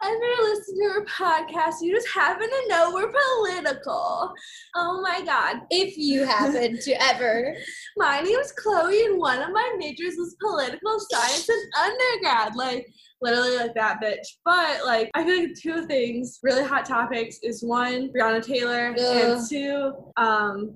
ever 0.02 0.42
listened 0.42 0.78
to 0.80 0.90
our 0.90 1.04
podcast, 1.04 1.82
you 1.82 1.94
just 1.94 2.08
happen 2.08 2.48
to 2.48 2.66
know 2.68 2.92
we're 2.94 3.12
political. 3.12 4.32
Oh 4.74 5.02
my 5.02 5.22
God! 5.22 5.62
If 5.70 5.98
you 5.98 6.24
happen 6.24 6.78
to 6.80 7.02
ever. 7.02 7.54
My 7.96 8.20
name 8.20 8.38
is 8.38 8.52
Chloe, 8.52 9.04
and 9.04 9.18
one 9.18 9.42
of 9.42 9.52
my 9.52 9.74
majors 9.78 10.14
was 10.16 10.36
political 10.40 10.98
science 11.10 11.48
in 11.48 11.70
undergrad. 11.78 12.56
Like 12.56 12.86
literally 13.22 13.56
like 13.56 13.74
that 13.74 14.00
bitch. 14.02 14.26
But 14.44 14.84
like 14.84 15.10
I 15.14 15.24
feel 15.24 15.40
like 15.40 15.54
two 15.60 15.86
things, 15.86 16.38
really 16.42 16.64
hot 16.64 16.84
topics, 16.84 17.38
is 17.42 17.62
one 17.62 18.10
Breonna 18.12 18.44
Taylor, 18.44 18.94
Ugh. 18.98 19.38
and 19.38 19.48
two, 19.48 19.92
um, 20.16 20.74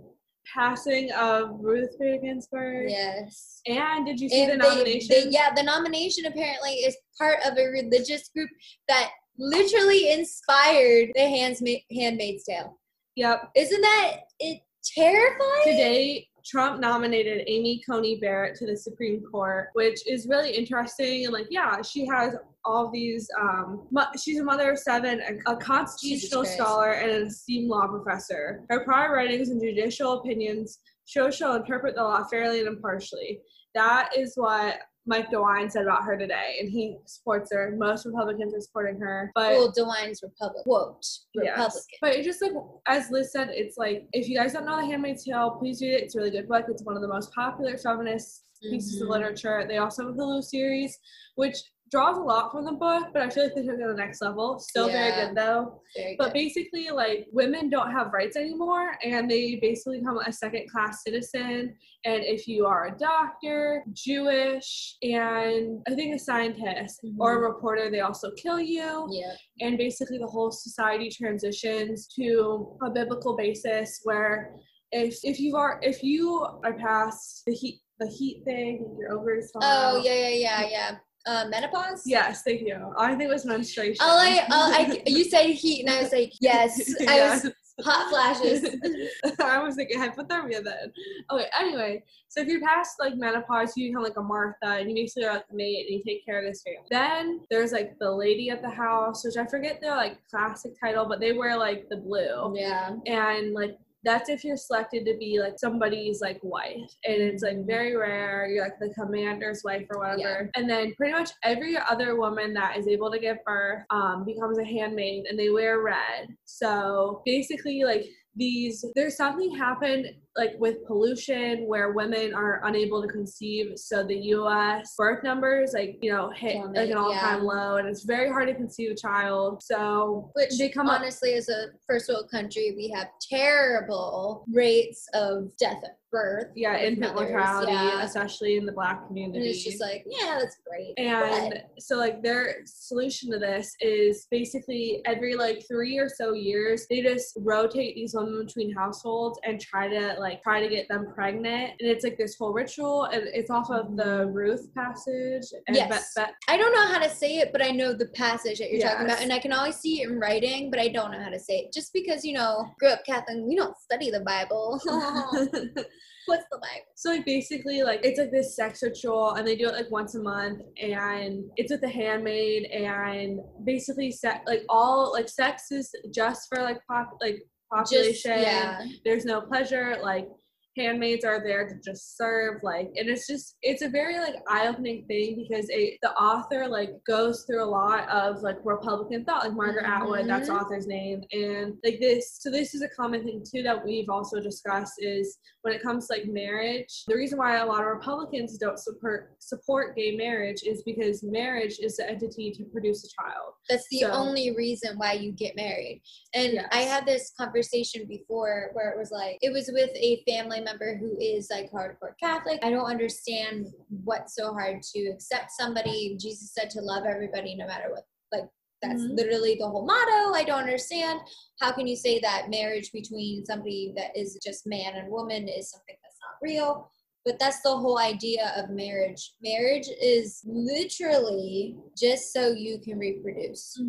passing 0.53 1.11
of 1.13 1.59
Ruth 1.61 1.99
Bader 1.99 2.19
Ginsburg. 2.23 2.91
Yes. 2.91 3.61
And 3.67 4.05
did 4.07 4.21
you 4.21 4.29
see 4.29 4.45
the 4.47 4.53
And 4.53 4.61
they- 4.63 4.69
nomination? 4.69 5.09
they- 5.11 5.29
yeah, 5.31 5.53
the 5.55 5.63
nomination 5.63 6.27
apparently 6.27 6.75
is 6.75 6.97
part 7.19 7.39
of 7.47 7.57
a 7.57 7.65
religious 7.65 8.29
group 8.29 8.51
that 8.89 9.11
literally 9.39 10.11
inspired 10.13 11.11
the 11.15 11.21
Handsma- 11.23 11.85
Handmaid's 11.91 12.45
Tale. 12.45 12.79
Yep. 13.17 13.51
Isn't 13.57 13.81
that 13.81 14.17
it 14.39 14.61
terrifying? 14.95 15.63
Today, 15.65 16.29
Trump 16.45 16.81
nominated 16.81 17.45
Amy 17.47 17.83
Coney 17.89 18.19
Barrett 18.21 18.57
to 18.57 18.67
the 18.67 18.77
Supreme 18.77 19.23
Court, 19.23 19.69
which 19.73 20.07
is 20.07 20.29
really 20.29 20.51
interesting. 20.51 21.25
And 21.25 21.33
like, 21.33 21.47
yeah, 21.51 21.81
she 21.83 22.07
has 22.07 22.37
all 22.65 22.91
these. 22.91 23.29
Um, 23.41 23.87
mo- 23.91 24.07
she's 24.23 24.41
a 24.41 24.45
mother 24.45 24.73
of 24.73 24.79
seven, 24.79 25.21
a, 25.21 25.53
a 25.53 25.57
constitutional 25.57 26.45
scholar, 26.45 26.93
and 26.93 27.11
an 27.11 27.27
esteemed 27.29 27.69
law 27.69 27.87
professor. 27.87 28.65
Her 28.69 28.85
prior 28.85 29.15
writings 29.15 29.49
and 29.49 29.61
judicial 29.61 30.21
opinions 30.21 30.79
show 31.07 31.31
she'll 31.31 31.55
interpret 31.55 31.95
the 31.95 32.03
law 32.03 32.25
fairly 32.25 32.61
and 32.61 32.69
impartially. 32.69 33.41
That 33.75 34.11
is 34.17 34.35
what 34.37 34.77
Mike 35.07 35.31
DeWine 35.31 35.71
said 35.71 35.83
about 35.83 36.05
her 36.05 36.17
today, 36.17 36.57
and 36.61 36.69
he 36.71 36.97
supports 37.05 37.53
her. 37.53 37.75
Most 37.77 38.07
Republicans 38.07 38.55
are 38.55 38.61
supporting 38.61 38.99
her, 39.01 39.31
but 39.35 39.53
well, 39.53 39.73
DeWine's 39.73 40.23
Republican. 40.23 40.63
Quote, 40.63 41.05
Yes. 41.35 41.51
Republican. 41.59 41.99
But 42.01 42.13
it 42.15 42.25
just 42.25 42.41
like 42.43 42.53
as 42.87 43.11
Liz 43.11 43.31
said, 43.33 43.49
it's 43.51 43.77
like 43.77 44.09
if 44.13 44.29
you 44.29 44.37
guys 44.37 44.53
don't 44.55 44.65
know 44.67 44.77
The 44.77 44.87
Handmaid's 44.87 45.25
Tale, 45.25 45.57
please 45.59 45.81
read 45.83 45.93
it. 45.95 46.03
It's 46.05 46.15
a 46.15 46.19
really 46.19 46.31
good 46.31 46.49
book. 46.49 46.65
It's 46.69 46.83
one 46.85 46.97
of 46.97 47.03
the 47.03 47.09
most 47.09 47.33
popular 47.35 47.77
feminist 47.77 48.45
pieces 48.63 49.01
of 49.03 49.09
Mhm. 49.09 49.11
literature. 49.11 49.67
They 49.69 49.77
also 49.77 50.07
have 50.07 50.15
a 50.15 50.17
Hulu 50.17 50.43
series, 50.43 50.99
which 51.35 51.59
draws 51.91 52.17
a 52.17 52.21
lot 52.21 52.51
from 52.51 52.65
the 52.65 52.73
book, 52.73 53.09
but 53.13 53.23
I 53.23 53.31
feel 53.31 53.45
like 53.45 53.55
they 53.55 53.63
took 53.63 53.75
it 53.79 53.83
to 53.83 53.89
the 53.89 53.95
next 53.95 54.21
level. 54.21 54.59
Still 54.59 54.89
Yeah. 54.89 54.93
very 54.93 55.27
good 55.27 55.37
though. 55.37 55.81
Very 55.97 56.17
But 56.17 56.27
good. 56.27 56.33
basically, 56.35 56.91
like 56.91 57.27
women 57.33 57.71
don't 57.71 57.93
have 57.93 58.13
rights 58.13 58.37
anymore, 58.37 58.97
and 59.05 59.31
they 59.31 59.57
basically 59.57 60.01
become 60.01 60.19
a 60.19 60.33
second 60.33 60.69
class 60.71 61.03
citizen. 61.05 61.77
And 62.05 62.23
if 62.25 62.49
you 62.49 62.67
are 62.67 62.87
a 62.89 62.99
doctor, 62.99 63.85
Jewish, 63.93 64.97
and 65.03 65.83
I 65.89 65.95
think 65.95 66.15
a 66.15 66.19
scientist 66.19 67.01
mm-hmm. 67.05 67.21
or 67.21 67.37
a 67.37 67.53
reporter, 67.53 67.91
they 67.91 68.01
also 68.01 68.31
kill 68.33 68.61
you 68.61 69.07
yeah. 69.11 69.35
and 69.61 69.79
basically 69.79 70.19
the 70.19 70.27
whole 70.27 70.51
society 70.51 71.09
transitions 71.11 72.09
to 72.19 72.77
a 72.83 72.91
biblical 72.91 73.37
basis 73.37 74.01
where 74.05 74.55
if 74.93 75.19
if 75.25 75.41
you 75.41 75.57
are 75.57 75.81
if 75.83 76.03
you 76.03 76.47
are 76.65 76.75
past 76.75 77.43
the 77.47 77.55
heat 77.55 77.81
the 77.99 78.07
heat 78.07 78.43
thing 78.45 78.97
your 78.99 79.13
ovaries 79.13 79.51
fall 79.53 79.63
Oh 79.65 79.99
out, 79.99 80.05
yeah, 80.05 80.15
yeah, 80.15 80.29
yeah, 80.29 80.69
yeah. 80.69 80.97
Uh, 81.27 81.47
menopause. 81.49 82.03
Yes, 82.05 82.43
thank 82.43 82.61
you. 82.61 82.93
I 82.99 83.11
think 83.11 83.23
it 83.23 83.29
was 83.29 83.45
menstruation. 83.45 83.97
All 84.01 84.19
I, 84.19 84.47
all 84.51 84.73
I, 84.73 85.03
you 85.07 85.25
said 85.31 85.51
heat, 85.51 85.81
and 85.81 85.91
I 85.91 86.03
was 86.03 86.13
like, 86.13 86.33
yes. 86.41 86.95
I 87.09 87.29
was 87.29 87.51
hot 87.81 88.09
flashes. 88.09 88.65
I 89.41 89.63
was 89.63 89.75
thinking 89.75 89.99
hypothermia 89.99 90.63
then. 90.63 90.93
Okay, 91.31 91.47
anyway, 91.59 92.03
so 92.29 92.41
if 92.41 92.49
you're 92.49 92.61
past 92.61 92.97
like 93.01 93.17
menopause, 93.17 93.77
you 93.77 93.89
become 93.89 94.03
like 94.03 94.17
a 94.17 94.23
Martha 94.23 94.67
and 94.67 94.89
you 94.89 94.95
basically 94.95 95.25
are 95.25 95.35
like 95.35 95.49
the 95.49 95.57
maid 95.57 95.87
and 95.87 95.99
you 95.99 96.03
take 96.05 96.25
care 96.25 96.39
of 96.39 96.45
this 96.45 96.63
family. 96.63 96.87
Then 96.91 97.41
there's 97.51 97.73
like 97.73 97.99
the 97.99 98.11
lady 98.11 98.51
at 98.51 98.63
the 98.63 98.71
house, 98.71 99.25
which 99.25 99.37
I 99.37 99.47
forget 99.47 99.81
their 99.81 99.97
like 99.97 100.19
classic 100.31 100.73
title, 100.81 101.07
but 101.07 101.21
they 101.21 101.33
wear 101.33 101.57
like 101.57 101.89
the 101.89 101.97
blue. 101.97 102.55
Yeah. 102.57 102.95
And 103.07 103.55
like 103.55 103.79
that's 104.05 104.29
if 104.29 104.45
you're 104.45 104.57
selected 104.57 105.05
to 105.07 105.17
be 105.19 105.39
like 105.41 105.59
somebody's 105.59 106.21
like 106.21 106.39
wife 106.43 106.91
and 107.05 107.17
it's 107.23 107.43
like 107.43 107.65
very 107.67 107.97
rare 107.97 108.47
you're 108.49 108.63
like 108.65 108.79
the 108.79 108.93
commander's 108.95 109.63
wife 109.65 109.87
or 109.91 109.99
whatever 110.01 110.19
Yeah. 110.55 110.61
and 110.61 110.69
then 110.69 110.95
pretty 110.95 111.13
much 111.13 111.31
every 111.43 111.77
other 111.77 112.17
woman 112.19 112.53
that 112.55 112.77
is 112.77 112.87
able 112.87 113.11
to 113.11 113.19
give 113.19 113.39
birth 113.45 113.83
um, 113.91 114.25
becomes 114.25 114.59
a 114.59 114.65
handmaid 114.65 115.25
and 115.27 115.39
they 115.39 115.51
wear 115.51 115.81
red 115.81 116.29
so 116.45 117.23
basically 117.25 117.85
like 117.85 118.05
these 118.37 118.85
there's 118.95 119.17
something 119.17 119.55
happened 119.57 120.07
like 120.37 120.53
with 120.59 120.85
pollution 120.87 121.67
where 121.67 121.93
women 121.93 122.35
are 122.35 122.61
unable 122.65 123.01
to 123.03 123.09
conceive 123.09 123.73
so 123.77 124.03
the 124.03 124.17
us 124.17 124.95
birth 124.97 125.23
numbers 125.23 125.73
like 125.75 125.99
you 126.03 126.11
know 126.11 126.31
hit 126.31 126.57
like 126.75 126.91
an 126.91 126.97
all-time 126.97 127.41
yeah. 127.45 127.53
low 127.53 127.77
and 127.77 127.87
it's 127.89 128.03
very 128.05 128.29
hard 128.29 128.49
to 128.49 128.55
conceive 128.55 128.91
a 128.91 128.95
child 128.95 129.63
so 129.63 130.31
Which, 130.35 130.59
they 130.59 130.69
come 130.69 130.89
honestly, 130.89 131.35
as 131.35 131.49
a 131.49 131.69
first 131.87 132.09
world 132.09 132.31
country, 132.31 132.73
we 132.77 132.89
have 132.91 133.09
terrible 133.21 134.45
rates 134.53 135.07
of 135.15 135.55
death 135.57 135.83
at 135.85 135.99
birth. 136.11 136.53
yeah, 136.55 136.79
infant 136.79 137.15
mothers, 137.15 137.31
mortality, 137.31 137.73
Yeah. 137.73 138.05
especially 138.05 138.57
in 138.57 138.67
the 138.67 138.73
black 138.73 139.07
community. 139.07 139.39
And 139.39 139.47
it's 139.49 139.65
just 139.65 139.81
like, 139.81 140.05
yeah, 140.07 140.39
that's 140.41 140.59
great. 140.69 140.95
and 140.97 141.55
but- 141.55 141.83
so 141.83 141.97
like 141.97 142.23
their 142.23 142.59
solution 142.67 143.31
to 143.33 143.39
this 143.39 143.75
is 143.81 144.27
basically 144.31 145.03
every 145.07 145.35
like 145.35 145.65
three 145.67 145.99
or 145.99 146.09
so 146.09 146.33
years 146.33 146.87
they 146.89 147.03
just 147.03 147.37
rotate 147.41 147.95
these 147.97 148.15
women 148.15 148.45
between 148.47 148.73
households 148.73 149.39
and 149.45 149.61
try 149.61 149.89
to 149.89 150.15
like 150.25 150.43
try 150.43 150.61
to 150.61 150.69
get 150.69 150.89
them 150.89 151.13
pregnant 151.15 151.73
and 151.79 151.89
it's 151.89 152.05
like 152.05 152.19
this 152.19 152.37
whole 152.37 152.53
ritual 152.53 153.05
and 153.05 153.25
it's 153.33 153.51
off 153.51 153.71
of 153.71 153.97
the 153.97 154.27
Ruth 154.27 154.75
passage 154.75 155.47
and 155.67 155.77
Yes. 155.77 156.13
Be- 156.17 156.23
Be- 156.23 156.31
I 156.49 156.57
don't 156.57 156.73
know 156.73 156.87
how 156.93 156.99
to 156.99 157.11
say 157.11 157.39
it, 157.39 157.51
but 157.53 157.63
I 157.63 157.71
know 157.71 157.93
the 157.93 158.09
passage 158.09 158.59
that 158.59 158.71
you're 158.71 158.87
talking 158.87 159.07
about, 159.07 159.21
and 159.21 159.33
I 159.33 159.39
can 159.39 159.53
always 159.53 159.77
see 159.77 160.03
it 160.03 160.09
in 160.09 160.19
writing, 160.19 160.71
but 160.71 160.81
I 160.81 160.89
don't 160.89 161.13
know 161.13 161.23
how 161.23 161.31
to 161.31 161.39
say 161.39 161.57
it. 161.59 161.73
Just 161.73 161.93
because 161.93 162.25
you 162.25 162.33
know, 162.33 162.67
grew 162.79 162.89
up 162.89 163.05
Catholic, 163.05 163.39
we 163.45 163.57
don't 163.57 163.77
study 163.79 164.11
the 164.11 164.21
Bible. 164.21 164.81
What's 166.27 166.47
the 166.51 166.57
Bible? 166.57 166.87
So 166.97 167.11
like 167.11 167.27
basically 167.27 167.83
like 167.83 168.01
it's 168.03 168.19
like 168.19 168.31
this 168.31 168.57
sex 168.57 168.83
ritual 168.83 169.35
and 169.35 169.47
they 169.47 169.57
do 169.57 169.69
it 169.69 169.75
like 169.75 169.91
once 169.91 170.15
a 170.15 170.23
month 170.23 170.63
and 170.81 171.45
it's 171.57 171.71
with 171.71 171.83
the 171.83 171.89
handmaid 171.89 172.65
and 172.65 173.41
basically 173.65 174.11
sex 174.11 174.41
like 174.47 174.63
all 174.71 175.13
like 175.13 175.29
sex 175.29 175.71
is 175.71 175.95
just 176.15 176.49
for 176.49 176.63
like 176.63 176.81
pop 176.89 177.19
like 177.21 177.43
population. 177.75 178.13
Just, 178.13 178.47
yeah. 178.47 178.87
There's 179.05 179.25
no 179.25 179.41
pleasure 179.41 179.97
like 180.03 180.29
handmaids 180.77 181.25
are 181.25 181.43
there 181.43 181.69
to 181.69 181.75
just 181.85 182.17
serve 182.17 182.63
like 182.63 182.91
and 182.97 183.09
it's 183.09 183.27
just 183.27 183.57
it's 183.63 183.83
a 183.83 183.89
very 183.89 184.19
like 184.19 184.35
eye-opening 184.49 185.05
thing 185.07 185.37
because 185.37 185.67
it, 185.69 185.99
the 186.03 186.13
author 186.13 186.67
like 186.67 186.91
goes 187.07 187.45
through 187.45 187.63
a 187.63 187.65
lot 187.65 188.09
of 188.09 188.43
like 188.43 188.57
republican 188.65 189.25
thought 189.25 189.45
like 189.45 189.55
margaret 189.55 189.85
mm-hmm. 189.85 190.03
atwood 190.03 190.29
that's 190.29 190.49
the 190.49 190.55
author's 190.55 190.87
name 190.87 191.23
and 191.33 191.75
like 191.85 192.01
this 192.01 192.39
so 192.41 192.51
this 192.51 192.75
is 192.75 192.83
a 192.83 192.89
common 192.89 193.25
thing 193.25 193.45
too 193.49 193.63
that 193.63 193.85
we've 193.85 194.09
also 194.09 194.41
discussed 194.41 194.95
is 194.99 195.39
when 195.63 195.75
it 195.75 195.83
comes 195.83 196.07
to 196.07 196.15
like 196.15 196.27
marriage 196.27 197.05
the 197.07 197.15
reason 197.15 197.39
why 197.39 197.57
a 197.57 197.67
lot 197.67 197.81
of 197.81 197.87
republicans 197.87 198.59
don't 198.59 198.79
support 198.79 199.37
support 199.39 199.97
gay 199.97 200.17
marriage 200.17 200.63
is 200.65 200.83
because 200.83 201.23
marriage 201.23 201.79
is 201.81 201.97
the 201.97 202.09
entity 202.09 202.51
to 202.53 202.65
produce 202.65 203.05
a 203.05 203.23
child. 203.23 203.55
That's 203.69 203.87
the 203.89 204.01
So- 204.01 204.11
only 204.11 204.55
reason 204.55 204.99
why 204.99 205.13
you 205.15 205.33
get 205.33 205.57
married. 205.57 206.03
And 206.35 206.67
I 206.71 206.83
had 206.83 207.07
this 207.07 207.33
conversation 207.39 208.07
before 208.07 208.71
where 208.73 208.91
it 208.91 208.99
was 208.99 209.11
like, 209.11 209.39
it 209.43 209.53
was 209.53 209.71
with 209.73 209.91
a 209.95 210.23
family 210.25 210.61
member 210.65 210.97
who 210.97 211.17
is 211.21 211.49
like 211.51 211.71
hardcore 211.71 212.17
Catholic. 212.21 212.59
I 212.63 212.71
don't 212.71 212.87
understand 212.87 213.69
what's 214.05 214.35
so 214.35 214.53
hard 214.53 214.83
to 214.95 215.07
accept 215.09 215.53
somebody. 215.53 216.17
Jesus 216.19 216.53
said 216.53 216.71
to 216.71 216.81
love 216.81 217.05
everybody 217.07 217.55
no 217.57 217.67
matter 217.67 217.91
what. 217.91 218.05
Like, 218.33 218.49
that's 218.83 219.03
Mhm. 219.03 219.17
literally 219.17 219.55
the 219.55 219.69
whole 219.69 219.87
motto. 219.87 220.35
I 220.35 220.45
don't 220.45 220.61
understand. 220.63 221.21
How 221.61 221.73
can 221.73 221.87
you 221.87 221.97
say 221.97 222.19
that 222.21 222.51
marriage 222.51 222.93
between 222.93 223.45
somebody 223.47 223.93
that 223.97 224.17
is 224.17 224.39
just 224.45 224.67
man 224.67 224.97
and 224.97 225.11
woman 225.11 225.49
is 225.49 225.71
something 225.71 225.97
that's 226.03 226.19
not 226.21 226.37
real? 226.43 226.91
But 227.25 227.39
that's 227.39 227.63
the 227.63 227.75
whole 227.75 227.99
idea 227.99 228.53
of 228.57 228.69
marriage. 228.69 229.35
Marriage 229.43 229.89
is 230.01 230.43
literally 230.45 231.77
just 231.97 232.33
so 232.35 232.51
you 232.53 232.79
can 232.79 232.99
reproduce, 232.99 233.81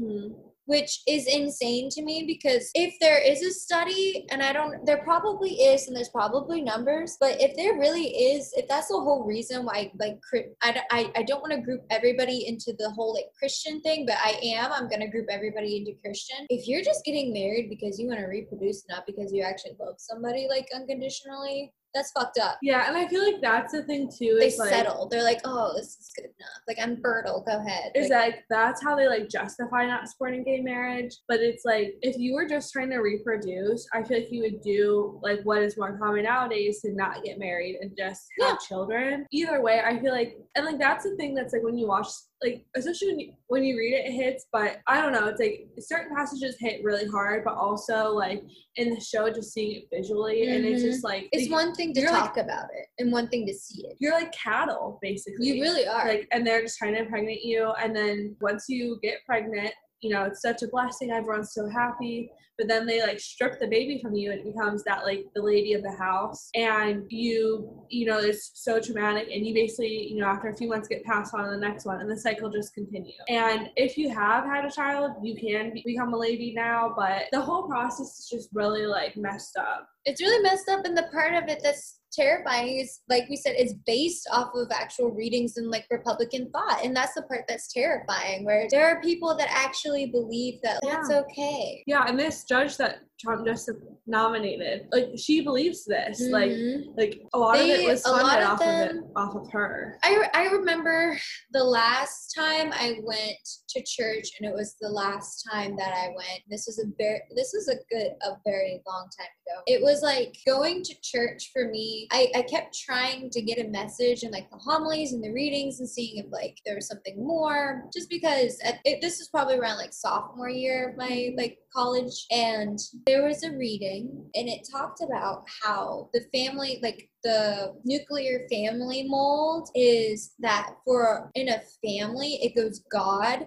which 0.65 1.01
is 1.07 1.27
insane 1.27 1.89
to 1.91 2.01
me 2.01 2.24
because 2.25 2.69
if 2.74 2.95
there 3.00 3.22
is 3.22 3.41
a 3.43 3.51
study, 3.51 4.25
and 4.31 4.41
I 4.41 4.51
don't, 4.51 4.86
there 4.86 5.03
probably 5.03 5.51
is, 5.51 5.88
and 5.88 5.95
there's 5.95 6.10
probably 6.10 6.62
numbers, 6.62 7.17
but 7.19 7.39
if 7.39 7.55
there 7.55 7.77
really 7.77 8.07
is, 8.07 8.51
if 8.55 8.67
that's 8.67 8.88
the 8.88 9.00
whole 9.00 9.24
reason 9.25 9.65
why, 9.65 9.91
like, 10.00 10.19
I, 10.63 10.81
I, 10.91 11.12
I 11.15 11.24
don't 11.24 11.41
want 11.41 11.53
to 11.53 11.62
group 11.62 11.81
everybody 11.89 12.48
into 12.48 12.74
the 12.77 12.89
whole 12.89 13.13
like 13.13 13.25
Christian 13.38 13.81
thing, 13.81 14.05
but 14.05 14.17
I 14.24 14.39
am, 14.43 14.72
I'm 14.72 14.89
to 14.89 15.07
group 15.07 15.27
everybody 15.29 15.77
into 15.77 16.00
Christian. 16.01 16.45
If 16.50 16.67
you're 16.67 16.84
just 16.84 17.05
getting 17.05 17.34
married 17.34 17.69
because 17.69 18.00
you 18.00 18.07
want 18.07 18.19
to 18.19 18.25
reproduce, 18.25 18.84
not 18.89 19.05
because 19.05 19.31
you 19.31 19.43
actually 19.43 19.75
love 19.79 19.95
somebody 19.98 20.48
like 20.50 20.67
unconditionally, 20.74 21.74
that's 21.96 22.12
fucked 22.12 22.38
up 22.38 22.58
yeah 22.62 22.88
and 22.88 22.96
i 22.96 23.08
feel 23.08 23.24
like 23.24 23.42
that's 23.42 23.72
the 23.72 23.82
thing 23.84 24.08
too 24.16 24.36
they 24.40 24.56
like 24.58 24.70
settle. 24.70 25.08
They're 25.10 25.24
like, 25.24 25.42
oh, 25.46 25.74
this 25.75 25.88
is 25.88 26.12
good 26.16 26.25
enough. 26.25 26.62
Like 26.68 26.78
I'm 26.82 27.02
fertile. 27.02 27.44
Go 27.46 27.60
ahead. 27.60 27.92
is 27.96 28.10
Like, 28.10 28.25
like 28.25 28.46
that's 28.50 28.84
how 28.84 28.96
they 28.96 29.08
like 29.08 29.30
justify 29.30 29.86
not 29.86 30.08
supporting 30.08 30.44
gay 30.44 30.62
marriage 30.62 31.16
but 31.28 31.40
it's 31.40 31.66
like 31.66 31.96
if 32.02 32.18
you 32.18 32.34
were 32.34 32.48
just 32.48 32.72
trying 32.72 32.90
to 32.90 32.98
reproduce 32.98 33.88
i 33.94 34.04
feel 34.04 34.20
like 34.20 34.32
you 34.32 34.42
would 34.42 34.62
do 34.62 35.20
like 35.22 35.42
what 35.44 35.62
is 35.62 35.78
more 35.78 35.98
common 35.98 36.24
nowadays 36.24 36.82
to 36.82 36.94
not 36.94 37.24
get 37.24 37.40
married 37.40 37.78
and 37.82 37.92
just 37.98 38.25
have 38.42 38.60
children 38.62 39.25
either 39.32 39.62
way 39.62 39.82
i 39.86 40.00
feel 40.00 40.12
like 40.12 40.38
and 40.56 40.66
like 40.66 40.80
that's 40.80 41.04
the 41.04 41.16
thing 41.16 41.34
that's 41.34 41.54
like 41.54 41.64
when 41.64 41.78
you 41.78 41.88
watch 41.88 42.08
like 42.46 42.64
especially 42.75 43.08
when 43.10 43.20
you 43.20 43.34
when 43.48 43.64
you 43.64 43.78
read 43.78 43.94
it 43.94 44.06
it 44.06 44.12
hits 44.12 44.46
but 44.54 44.78
i 44.88 45.02
don't 45.02 45.12
know 45.12 45.28
it's 45.28 45.40
like 45.40 45.68
certain 45.80 46.16
passages 46.16 46.56
hit 46.60 46.84
really 46.84 47.08
hard 47.08 47.44
but 47.44 47.56
also 47.56 48.10
like 48.12 48.44
in 48.75 48.94
the 48.94 49.00
show 49.02 49.30
just 49.30 49.54
seeing 49.54 49.72
it 49.78 49.84
visually 49.94 50.48
and 50.48 50.66
it's 50.66 50.82
Mhm. 50.84 50.86
just 50.86 51.04
like 51.04 51.28
it's 51.32 51.50
like, 51.50 51.66
one 51.66 51.74
thing 51.75 51.94
to 51.94 52.02
you're, 52.02 52.12
like- 52.12 52.20
talk 52.25 52.38
about 52.38 52.66
it 52.78 52.88
and 53.00 53.12
one 53.12 53.28
thing 53.30 53.46
to 53.48 53.54
see 53.54 53.88
it. 53.88 53.96
you're 54.00 54.14
like 54.14 54.32
cattle 54.32 55.00
basically 55.02 55.48
You 55.48 55.62
really 55.64 55.88
are. 55.88 56.08
like 56.08 56.28
and 56.32 56.46
they're 56.46 56.62
just 56.62 56.78
trying 56.78 56.94
to 56.94 57.00
impregnate 57.00 57.44
you 57.44 57.72
and 57.82 57.96
then 57.96 58.36
once 58.42 58.66
you 58.70 59.00
get 59.02 59.18
pregnant 59.25 59.74
you 60.06 60.14
know 60.14 60.24
it's 60.26 60.42
such 60.42 60.62
a 60.62 60.68
blessing 60.68 61.12
everyone's 61.12 61.54
so 61.54 61.68
happy. 61.68 62.30
But 62.58 62.70
then 62.70 62.86
they 62.86 63.02
like 63.02 63.20
strip 63.20 63.60
the 63.60 63.68
baby 63.68 64.00
from 64.02 64.16
you 64.16 64.32
and 64.32 64.40
it 64.40 64.46
becomes 64.46 64.82
that 64.86 65.04
like 65.04 65.26
the 65.36 65.42
lady 65.42 65.74
of 65.74 65.84
the 65.84 65.92
house. 65.92 66.50
And 66.56 67.04
you 67.10 67.86
you 67.90 68.06
know 68.06 68.20
it's 68.20 68.52
so 68.54 68.80
traumatic 68.80 69.28
and 69.34 69.46
you 69.46 69.54
basically 69.54 70.14
you 70.14 70.20
know 70.20 70.28
after 70.28 70.50
a 70.50 70.56
few 70.56 70.70
months 70.70 70.88
get 70.88 71.04
passed 71.04 71.34
on 71.34 71.44
to 71.46 71.52
the 71.52 71.58
next 71.58 71.86
one 71.86 72.00
and 72.00 72.10
the 72.10 72.18
cycle 72.18 72.50
just 72.50 72.74
continues. 72.74 73.16
And 73.30 73.70
if 73.76 73.98
you 73.98 74.10
have 74.10 74.46
had 74.46 74.64
a 74.64 74.72
child 74.72 75.12
you 75.24 75.36
can 75.36 75.74
be- 75.74 75.84
become 75.86 76.14
a 76.14 76.18
lady 76.18 76.54
now 76.56 76.94
but 76.96 77.24
the 77.32 77.42
whole 77.42 77.64
process 77.68 78.20
is 78.20 78.30
just 78.32 78.50
really 78.54 78.86
like 78.86 79.18
messed 79.18 79.58
up. 79.58 79.90
It's 80.06 80.22
really 80.22 80.42
messed 80.44 80.70
up 80.70 80.86
and 80.86 80.96
the 80.96 81.10
part 81.12 81.34
of 81.34 81.50
it 81.50 81.62
that's 81.64 82.00
terrifying 82.15 82.79
is 82.79 83.01
like 83.10 83.27
we 83.29 83.36
said 83.36 83.55
it's 83.57 83.74
based 83.86 84.27
off 84.31 84.51
of 84.55 84.67
actual 84.72 85.12
readings 85.12 85.57
and 85.57 85.69
like 85.69 85.86
republican 85.91 86.50
thought 86.51 86.84
and 86.84 86.95
that's 86.95 87.13
the 87.13 87.22
part 87.24 87.41
that's 87.48 87.72
terrifying 87.72 88.45
where 88.45 88.67
there 88.72 88.88
are 88.88 89.01
people 89.01 89.36
that 89.36 89.50
actually 89.51 90.07
believe 90.07 90.60
that 90.63 90.79
that's 90.84 91.12
okay 91.12 91.84
yeah 91.88 92.05
and 92.07 92.17
this 92.19 92.43
judge 92.45 92.77
that 92.77 93.00
trump 93.19 93.45
just 93.45 93.69
nominated 94.07 94.88
like 94.91 95.07
she 95.17 95.41
believes 95.41 95.86
this 95.86 96.22
like 96.31 96.51
Mhm. 96.51 96.98
like 96.98 97.22
a 97.34 97.39
lot 97.39 97.55
of 97.60 97.65
it 97.65 97.86
was 97.88 98.03
funded 98.03 98.43
of 98.43 98.50
off 98.50 98.62
of 98.62 98.67
it 98.67 98.95
off 99.15 99.36
of 99.36 99.51
her 99.51 99.98
I, 100.03 100.29
I 100.34 100.45
remember 100.48 101.17
the 101.51 101.63
last 101.63 102.34
time 102.36 102.72
I 102.74 103.00
went 103.03 103.38
to 103.69 103.84
church, 103.86 104.29
and 104.39 104.50
it 104.50 104.53
was 104.53 104.75
the 104.79 104.89
last 104.89 105.48
time 105.51 105.75
that 105.77 105.93
I 105.93 106.07
went. 106.15 106.41
This 106.50 106.65
was 106.67 106.79
a 106.79 106.88
very 106.98 107.22
this 107.36 107.51
was 107.53 107.67
a 107.67 107.75
good 107.93 108.12
a 108.24 108.38
very 108.45 108.81
long 108.88 109.10
time 109.17 109.27
ago. 109.45 109.62
It 109.67 109.81
was 109.81 110.01
like 110.01 110.38
going 110.45 110.84
to 110.84 110.95
church 111.01 111.50
for 111.53 111.69
me. 111.69 112.05
I, 112.12 112.32
I 112.36 112.42
kept 112.44 112.78
trying 112.78 113.30
to 113.30 113.42
get 113.42 113.60
a 113.60 113.70
message 113.70 114.24
in 114.24 114.32
like 114.32 114.50
the 114.50 114.58
homilies 114.58 115.14
and 115.14 115.24
the 115.24 115.32
readings 115.32 115.80
and 115.80 115.90
seeing 115.90 116.18
if 116.18 116.26
like 116.32 116.58
there 116.66 116.76
was 116.76 116.88
something 116.88 117.26
more. 117.26 117.84
Just 117.94 118.10
because 118.10 118.60
at, 118.64 118.80
it, 118.86 119.02
this 119.02 119.20
is 119.20 119.28
probably 119.28 119.58
around 119.58 119.78
like 119.78 119.94
sophomore 119.94 120.50
year 120.50 120.90
of 120.90 120.98
my 120.98 121.10
mm-hmm. 121.10 121.38
like 121.38 121.58
college, 121.74 122.26
and 122.32 122.80
there 123.06 123.26
was 123.26 123.44
a 123.44 123.52
reading, 123.52 124.30
and 124.36 124.48
it 124.48 124.68
talked 124.72 125.02
about 125.02 125.46
how 125.64 126.10
the 126.14 126.22
family 126.34 126.80
like 126.82 127.10
the 127.24 127.74
nuclear 127.84 128.48
family 128.52 129.06
mold 129.08 129.70
is 129.76 130.34
that 130.40 130.76
for 130.86 131.32
in 131.36 131.50
a 131.50 131.62
family 131.84 132.40
it 132.42 132.56
goes 132.56 132.84
God, 132.92 133.46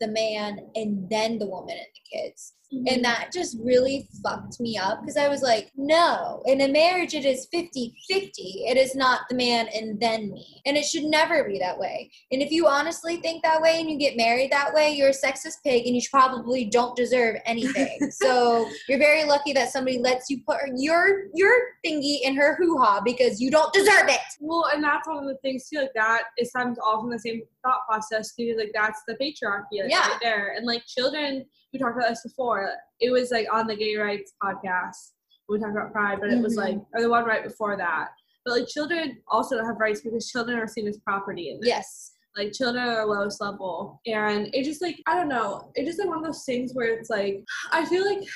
the 0.00 0.08
man, 0.08 0.70
and 0.74 1.08
then 1.10 1.38
the 1.38 1.46
woman 1.46 1.76
and 1.76 1.86
the 1.94 2.18
kids. 2.18 2.54
And 2.70 2.86
mm-hmm. 2.86 3.02
that 3.02 3.30
just 3.32 3.56
really 3.62 4.08
fucked 4.22 4.60
me 4.60 4.76
up 4.76 5.00
because 5.00 5.16
I 5.16 5.28
was 5.28 5.40
like, 5.40 5.72
no, 5.76 6.42
in 6.44 6.60
a 6.60 6.68
marriage, 6.68 7.14
it 7.14 7.24
is 7.24 7.48
50 7.50 7.94
50. 8.08 8.42
It 8.66 8.76
is 8.76 8.94
not 8.94 9.22
the 9.30 9.36
man 9.36 9.68
and 9.74 9.98
then 9.98 10.30
me. 10.30 10.60
And 10.66 10.76
it 10.76 10.84
should 10.84 11.04
never 11.04 11.44
be 11.44 11.58
that 11.58 11.78
way. 11.78 12.10
And 12.30 12.42
if 12.42 12.50
you 12.50 12.66
honestly 12.66 13.16
think 13.16 13.42
that 13.42 13.62
way 13.62 13.80
and 13.80 13.90
you 13.90 13.98
get 13.98 14.18
married 14.18 14.52
that 14.52 14.74
way, 14.74 14.90
you're 14.90 15.08
a 15.08 15.12
sexist 15.12 15.62
pig 15.64 15.86
and 15.86 15.96
you 15.96 16.02
probably 16.10 16.66
don't 16.66 16.94
deserve 16.94 17.36
anything. 17.46 17.98
so 18.10 18.68
you're 18.86 18.98
very 18.98 19.24
lucky 19.24 19.54
that 19.54 19.70
somebody 19.70 19.98
lets 19.98 20.28
you 20.28 20.40
put 20.46 20.58
your 20.76 21.28
your 21.34 21.52
thingy 21.84 22.18
in 22.22 22.36
her 22.36 22.54
hoo 22.56 22.76
ha 22.78 23.00
because 23.02 23.40
you 23.40 23.50
don't 23.50 23.72
deserve 23.72 24.08
it. 24.08 24.20
Well, 24.40 24.68
and 24.74 24.84
that's 24.84 25.08
one 25.08 25.18
of 25.18 25.24
the 25.24 25.38
things 25.42 25.68
too. 25.68 25.80
Like 25.80 25.92
that 25.94 26.24
is 26.36 26.50
sometimes 26.50 26.78
all 26.84 27.00
from 27.00 27.10
the 27.10 27.18
same 27.18 27.42
thought 27.64 27.86
process 27.88 28.34
too. 28.34 28.56
Like 28.58 28.72
that's 28.74 29.02
the 29.08 29.14
patriarchy 29.14 29.82
like, 29.82 29.90
Yeah. 29.90 30.06
right 30.06 30.18
there. 30.22 30.54
And 30.56 30.66
like 30.66 30.84
children, 30.86 31.46
we 31.72 31.78
talked 31.78 31.96
about 31.96 32.08
this 32.08 32.22
before. 32.22 32.70
It 33.00 33.10
was 33.10 33.30
like 33.30 33.46
on 33.52 33.66
the 33.66 33.76
gay 33.76 33.96
rights 33.96 34.32
podcast. 34.42 35.12
when 35.46 35.60
We 35.60 35.64
talked 35.64 35.76
about 35.78 35.92
pride, 35.92 36.18
but 36.20 36.30
it 36.30 36.42
was 36.42 36.54
Mhm. 36.56 36.62
like 36.62 36.76
or 36.94 37.00
the 37.02 37.08
one 37.10 37.24
right 37.24 37.42
before 37.42 37.76
that. 37.76 38.08
But 38.44 38.58
like 38.60 38.68
children 38.68 39.20
also 39.28 39.56
don't 39.56 39.66
have 39.66 39.78
rights 39.80 40.00
because 40.02 40.30
children 40.30 40.58
are 40.58 40.66
seen 40.66 40.86
as 40.86 40.98
property 40.98 41.50
in 41.50 41.60
this. 41.60 41.68
Yes. 41.68 42.12
Like 42.36 42.52
children 42.52 42.86
are 42.86 43.04
lowest 43.06 43.40
level. 43.40 44.00
And 44.06 44.48
it 44.54 44.64
just 44.64 44.82
like 44.82 44.96
I 45.06 45.14
don't 45.14 45.28
know. 45.28 45.72
It 45.74 45.84
just 45.86 45.98
like 45.98 46.08
one 46.08 46.18
of 46.18 46.24
those 46.24 46.44
things 46.44 46.72
where 46.74 46.88
it's 46.92 47.10
like 47.10 47.42
I 47.72 47.84
feel 47.86 48.04
like 48.04 48.26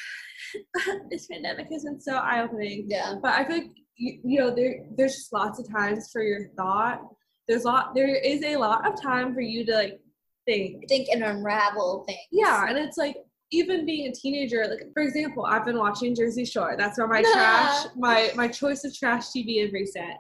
this 1.11 1.27
pandemic 1.27 1.69
has 1.73 1.85
been 1.85 2.01
so 2.01 2.17
eye 2.17 2.43
opening 2.43 2.87
Yeah. 2.89 3.15
but 3.23 3.33
I 3.35 3.45
feel 3.45 3.57
like 3.59 3.71
you, 3.97 4.21
you 4.25 4.39
know 4.41 4.55
there 4.55 4.85
there's 4.97 5.15
just 5.17 5.33
lots 5.33 5.59
of 5.59 5.69
times 5.71 6.11
for 6.13 6.23
your 6.23 6.49
thought. 6.57 7.01
There's 7.49 7.65
a 7.65 7.69
lot 7.69 7.95
there 7.95 8.15
is 8.15 8.43
a 8.45 8.57
lot 8.57 8.87
of 8.91 9.01
time 9.01 9.35
for 9.35 9.41
you 9.41 9.65
to 9.67 9.75
like 9.75 10.01
think. 10.47 10.89
Think 10.89 11.09
and 11.09 11.23
unravel 11.23 12.05
things. 12.07 12.21
Yeah, 12.31 12.67
and 12.69 12.79
it's 12.79 12.97
like 12.97 13.17
even 13.51 13.85
being 13.85 14.09
a 14.09 14.13
teenager, 14.13 14.67
like 14.67 14.93
for 14.95 15.03
example, 15.03 15.45
I've 15.45 15.65
been 15.65 15.79
watching 15.79 16.15
Jersey 16.15 16.45
Shore. 16.45 16.75
That's 16.77 16.99
where 16.99 17.07
my 17.07 17.23
trash 17.33 17.87
my 17.97 18.31
my 18.35 18.49
choice 18.49 18.85
of 18.85 18.97
trash 18.97 19.29
TV 19.29 19.65
is 19.65 19.73
recent. 19.73 20.15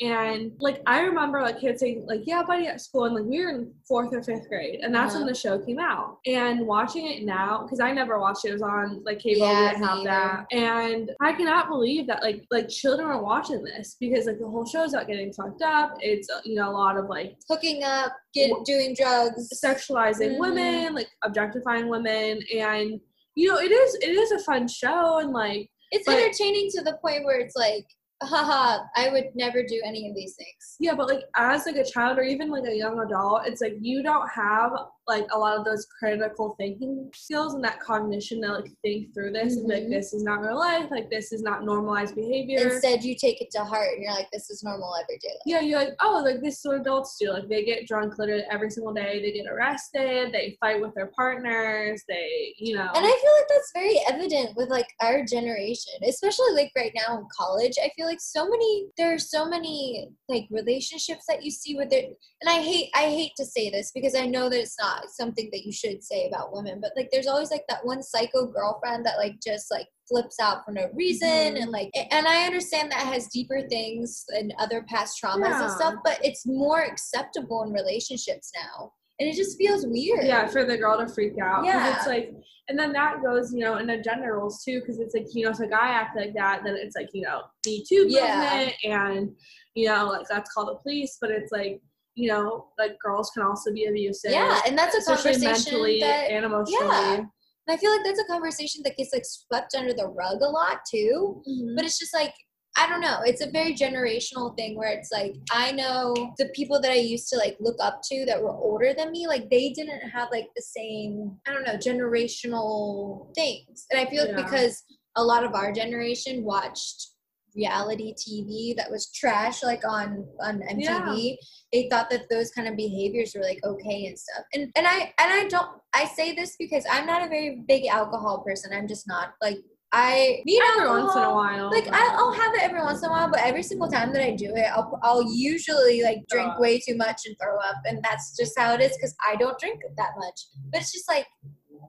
And 0.00 0.52
like 0.58 0.80
I 0.86 1.00
remember 1.02 1.42
like 1.42 1.60
kids 1.60 1.80
saying 1.80 2.06
like 2.08 2.22
yeah 2.24 2.42
buddy 2.42 2.66
at 2.66 2.80
school 2.80 3.04
and 3.04 3.14
like 3.14 3.24
we 3.24 3.40
were 3.44 3.50
in 3.50 3.72
fourth 3.86 4.12
or 4.12 4.22
fifth 4.22 4.48
grade 4.48 4.80
and 4.82 4.92
that's 4.92 5.12
when 5.14 5.22
Uh-huh. 5.24 5.30
the 5.32 5.38
show 5.38 5.58
came 5.58 5.78
out 5.78 6.18
and 6.26 6.66
watching 6.66 7.06
it 7.06 7.24
now 7.24 7.62
because 7.62 7.78
I 7.78 7.92
never 7.92 8.18
watched 8.18 8.44
it 8.44 8.48
it 8.48 8.52
was 8.54 8.62
on 8.62 9.02
like 9.04 9.18
cable 9.20 9.46
Yeah, 9.46 9.60
we 9.66 9.70
didn't 9.72 9.84
have 9.84 10.04
that 10.04 10.46
and 10.50 11.10
I 11.20 11.32
cannot 11.34 11.68
believe 11.68 12.06
that 12.08 12.22
like 12.22 12.44
like 12.50 12.68
children 12.68 13.06
are 13.08 13.22
watching 13.22 13.62
this 13.62 13.96
because 14.00 14.26
like 14.26 14.38
the 14.38 14.46
whole 14.48 14.64
show's 14.66 14.94
about 14.94 15.06
getting 15.08 15.32
fucked 15.32 15.62
up 15.62 15.94
it's 16.00 16.28
uh, 16.30 16.40
you 16.44 16.54
know 16.56 16.70
a 16.70 16.72
lot 16.72 16.96
of 16.96 17.06
like 17.08 17.36
Hooking 17.48 17.84
up, 17.84 18.12
get 18.34 18.50
doing 18.64 18.96
drugs. 18.98 19.50
sexualizing 19.64 20.36
Mhm. 20.36 20.38
women 20.40 20.94
like 20.94 21.08
objectifying 21.22 21.88
women 21.88 22.40
and 22.56 22.98
you 23.34 23.48
know 23.48 23.58
it 23.58 23.70
is 23.70 23.94
it 23.96 24.10
is 24.10 24.32
a 24.32 24.38
fun 24.40 24.66
show 24.66 25.18
and 25.18 25.32
like 25.32 25.68
It's 25.92 26.06
But- 26.06 26.16
entertaining 26.18 26.70
to 26.70 26.80
the 26.82 26.96
point 27.04 27.24
where 27.26 27.38
it's 27.38 27.54
like, 27.54 27.86
haha, 28.26 28.84
I 28.96 29.10
would 29.10 29.34
never 29.34 29.62
do 29.62 29.80
any 29.84 30.08
of 30.08 30.14
these 30.14 30.34
things. 30.34 30.76
Yeah, 30.80 30.94
but 30.94 31.08
like 31.08 31.22
as 31.36 31.66
like 31.66 31.76
a 31.76 31.84
child 31.84 32.18
or 32.18 32.22
even 32.22 32.50
like 32.50 32.64
a 32.64 32.74
young 32.74 33.00
adult, 33.00 33.46
it's 33.46 33.60
like 33.60 33.74
you 33.80 34.02
don't 34.02 34.28
have 34.28 34.72
like 35.08 35.26
a 35.32 35.38
lot 35.38 35.58
of 35.58 35.64
those 35.64 35.86
critical 35.86 36.54
thinking 36.58 37.10
skills 37.14 37.54
and 37.54 37.64
that 37.64 37.80
cognition 37.80 38.40
to 38.42 38.52
like 38.52 38.70
think 38.82 39.12
through 39.12 39.32
this 39.32 39.56
and 39.56 39.68
like 39.68 39.82
mm-hmm. 39.82 39.92
this 39.92 40.12
is 40.12 40.22
not 40.22 40.40
real 40.40 40.58
life, 40.58 40.86
like 40.90 41.10
this 41.10 41.32
is 41.32 41.42
not 41.42 41.64
normalized 41.64 42.14
behavior. 42.14 42.70
Instead, 42.70 43.02
you 43.02 43.16
take 43.16 43.40
it 43.40 43.50
to 43.50 43.64
heart 43.64 43.94
and 43.94 44.02
you're 44.02 44.12
like, 44.12 44.30
this 44.32 44.48
is 44.50 44.62
normal 44.62 44.94
everyday 45.02 45.28
life. 45.28 45.42
yeah, 45.44 45.60
you're 45.60 45.78
like, 45.78 45.94
oh, 46.00 46.22
like 46.24 46.40
this 46.40 46.58
is 46.58 46.64
what 46.64 46.80
adults 46.80 47.16
do. 47.20 47.30
Like 47.32 47.48
they 47.48 47.64
get 47.64 47.86
drunk 47.86 48.18
literally 48.18 48.44
every 48.50 48.70
single 48.70 48.94
day. 48.94 49.20
They 49.20 49.32
get 49.32 49.50
arrested. 49.50 50.32
They 50.32 50.56
fight 50.60 50.80
with 50.80 50.94
their 50.94 51.10
partners. 51.16 52.02
They, 52.08 52.54
you 52.58 52.76
know. 52.76 52.88
And 52.94 53.04
I 53.04 53.10
feel 53.10 53.32
like 53.38 53.48
that's 53.48 53.72
very 53.74 53.98
evident 54.08 54.56
with 54.56 54.68
like 54.68 54.88
our 55.00 55.24
generation, 55.24 55.94
especially 56.06 56.52
like 56.54 56.70
right 56.76 56.92
now 56.94 57.18
in 57.18 57.26
college. 57.36 57.74
I 57.82 57.90
feel 57.96 58.06
like 58.06 58.20
so 58.20 58.48
many 58.48 58.86
there 58.96 59.14
are 59.14 59.18
so 59.18 59.48
many 59.48 60.08
like 60.28 60.46
relationships 60.50 61.24
that 61.28 61.42
you 61.42 61.50
see 61.50 61.74
with 61.74 61.92
it. 61.92 62.16
And 62.40 62.48
I 62.48 62.62
hate 62.62 62.90
I 62.94 63.06
hate 63.06 63.32
to 63.36 63.44
say 63.44 63.70
this 63.70 63.90
because 63.92 64.14
I 64.14 64.26
know 64.26 64.48
that 64.48 64.60
it's 64.60 64.78
not 64.78 64.91
something 65.08 65.48
that 65.52 65.64
you 65.64 65.72
should 65.72 66.02
say 66.02 66.26
about 66.28 66.52
women, 66.54 66.80
but 66.80 66.92
like 66.96 67.08
there's 67.12 67.26
always 67.26 67.50
like 67.50 67.64
that 67.68 67.84
one 67.84 68.02
psycho 68.02 68.46
girlfriend 68.46 69.04
that 69.06 69.18
like 69.18 69.36
just 69.44 69.70
like 69.70 69.86
flips 70.08 70.38
out 70.40 70.64
for 70.64 70.72
no 70.72 70.88
reason 70.94 71.28
Mhm. 71.28 71.62
and 71.62 71.70
like 71.70 71.90
and 72.10 72.26
I 72.26 72.44
understand 72.46 72.90
that 72.90 73.06
has 73.06 73.28
deeper 73.28 73.62
things 73.68 74.24
and 74.28 74.52
other 74.58 74.82
past 74.88 75.18
traumas 75.22 75.60
and 75.60 75.70
stuff, 75.70 75.94
but 76.04 76.18
it's 76.24 76.46
more 76.46 76.82
acceptable 76.82 77.62
in 77.64 77.72
relationships 77.72 78.50
now. 78.54 78.92
And 79.20 79.28
it 79.28 79.36
just 79.36 79.56
feels 79.58 79.86
weird. 79.86 80.24
yeah, 80.26 80.46
for 80.48 80.64
the 80.64 80.76
girl 80.76 80.98
to 80.98 81.06
freak 81.12 81.34
out. 81.40 81.64
Yeah. 81.64 81.96
It's 81.96 82.06
like, 82.06 82.32
and 82.68 82.78
then 82.78 82.92
that 82.92 83.22
goes, 83.22 83.52
you 83.52 83.60
know, 83.60 83.76
into 83.76 84.00
gender 84.02 84.36
roles 84.38 84.64
too, 84.64 84.80
because 84.80 84.98
it's 84.98 85.14
like, 85.14 85.26
you 85.32 85.44
know, 85.44 85.50
if 85.50 85.60
a 85.60 85.66
guy 85.68 85.88
acts 85.90 86.16
like 86.16 86.34
that, 86.34 86.62
then 86.64 86.74
it's 86.76 86.96
like, 86.96 87.08
you 87.12 87.22
know, 87.22 87.42
Me 87.66 87.84
Too 87.88 88.06
Yeah. 88.08 88.70
and 88.84 89.30
you 89.74 89.86
know, 89.88 90.06
like 90.08 90.26
that's 90.28 90.52
called 90.52 90.68
the 90.68 90.74
police. 90.76 91.18
But 91.20 91.30
it's 91.30 91.52
like, 91.52 91.80
you 92.14 92.28
know, 92.28 92.68
like 92.78 92.98
girls 92.98 93.30
can 93.30 93.42
also 93.42 93.72
be 93.72 93.86
abusive. 93.86 94.32
Yeah, 94.32 94.60
and 94.66 94.76
that's 94.76 94.94
a 94.96 95.02
conversation 95.04 95.42
mentally 95.42 96.00
that 96.00 96.30
and 96.30 96.44
emotionally. 96.44 96.86
yeah. 96.86 97.16
And 97.16 97.28
I 97.68 97.76
feel 97.76 97.92
like 97.92 98.04
that's 98.04 98.20
a 98.20 98.24
conversation 98.24 98.82
that 98.84 98.96
gets 98.96 99.12
like 99.12 99.24
swept 99.24 99.74
under 99.76 99.92
the 99.92 100.08
rug 100.08 100.40
a 100.42 100.48
lot 100.48 100.80
too. 100.90 101.42
Mhm. 101.48 101.76
But 101.76 101.84
it's 101.84 101.98
just 101.98 102.14
like 102.14 102.34
I 102.74 102.88
don't 102.88 103.02
know. 103.02 103.20
It's 103.22 103.42
a 103.42 103.50
very 103.50 103.74
generational 103.74 104.56
thing 104.56 104.78
where 104.78 104.90
it's 104.92 105.12
like 105.12 105.34
I 105.50 105.72
know 105.72 106.14
the 106.38 106.48
people 106.54 106.80
that 106.80 106.90
I 106.90 106.94
used 106.94 107.28
to 107.28 107.36
like 107.36 107.56
look 107.60 107.76
up 107.82 108.00
to 108.10 108.24
that 108.26 108.42
were 108.42 108.50
older 108.50 108.94
than 108.96 109.10
me, 109.10 109.26
like 109.26 109.50
they 109.50 109.70
didn't 109.70 110.00
have 110.08 110.28
like 110.32 110.48
the 110.56 110.62
same 110.62 111.36
I 111.46 111.52
don't 111.52 111.64
know 111.64 111.76
generational 111.76 113.34
things. 113.34 113.86
And 113.90 114.00
I 114.00 114.10
feel 114.10 114.26
like 114.26 114.36
because 114.36 114.82
a 115.16 115.22
lot 115.22 115.44
of 115.44 115.54
our 115.54 115.72
generation 115.72 116.44
watched 116.44 117.11
reality 117.54 118.14
TV 118.14 118.74
that 118.76 118.90
was 118.90 119.10
trash 119.12 119.62
like 119.62 119.82
on 119.86 120.26
on 120.40 120.60
MTV 120.60 121.36
they 121.72 121.88
thought 121.88 122.10
that 122.10 122.28
those 122.30 122.50
kind 122.50 122.68
of 122.68 122.76
behaviors 122.76 123.34
were 123.34 123.42
like 123.42 123.60
okay 123.64 124.06
and 124.06 124.18
stuff. 124.18 124.44
And 124.52 124.70
and 124.76 124.86
I 124.86 125.12
and 125.18 125.32
I 125.32 125.46
don't 125.48 125.68
I 125.92 126.04
say 126.04 126.34
this 126.34 126.56
because 126.58 126.84
I'm 126.90 127.06
not 127.06 127.24
a 127.24 127.28
very 127.28 127.62
big 127.66 127.86
alcohol 127.86 128.42
person. 128.46 128.72
I'm 128.72 128.86
just 128.86 129.08
not. 129.08 129.34
Like 129.40 129.58
I 129.94 130.42
need 130.46 130.60
Every 130.72 130.88
alcohol 130.88 131.04
once 131.04 131.16
in 131.16 131.22
a 131.22 131.34
while. 131.34 131.70
like 131.70 131.88
I'll 131.92 132.32
have 132.32 132.54
it 132.54 132.62
every 132.62 132.80
once 132.80 133.02
in 133.02 133.08
a 133.08 133.12
while, 133.12 133.30
but 133.30 133.40
every 133.40 133.62
single 133.62 133.88
time 133.88 134.12
that 134.12 134.22
I 134.22 134.32
do 134.32 134.54
it, 134.54 134.66
I'll 134.72 134.98
I'll 135.02 135.34
usually 135.34 136.02
like 136.02 136.18
drink 136.28 136.58
way 136.58 136.78
too 136.78 136.96
much 136.96 137.22
and 137.26 137.36
throw 137.42 137.58
up, 137.58 137.76
and 137.84 138.02
that's 138.02 138.36
just 138.36 138.58
how 138.58 138.74
it 138.74 138.80
is 138.80 138.96
because 138.96 139.14
I 139.26 139.36
don't 139.36 139.58
drink 139.58 139.80
that 139.96 140.10
much. 140.18 140.46
But 140.70 140.80
it's 140.80 140.92
just 140.92 141.08
like 141.08 141.26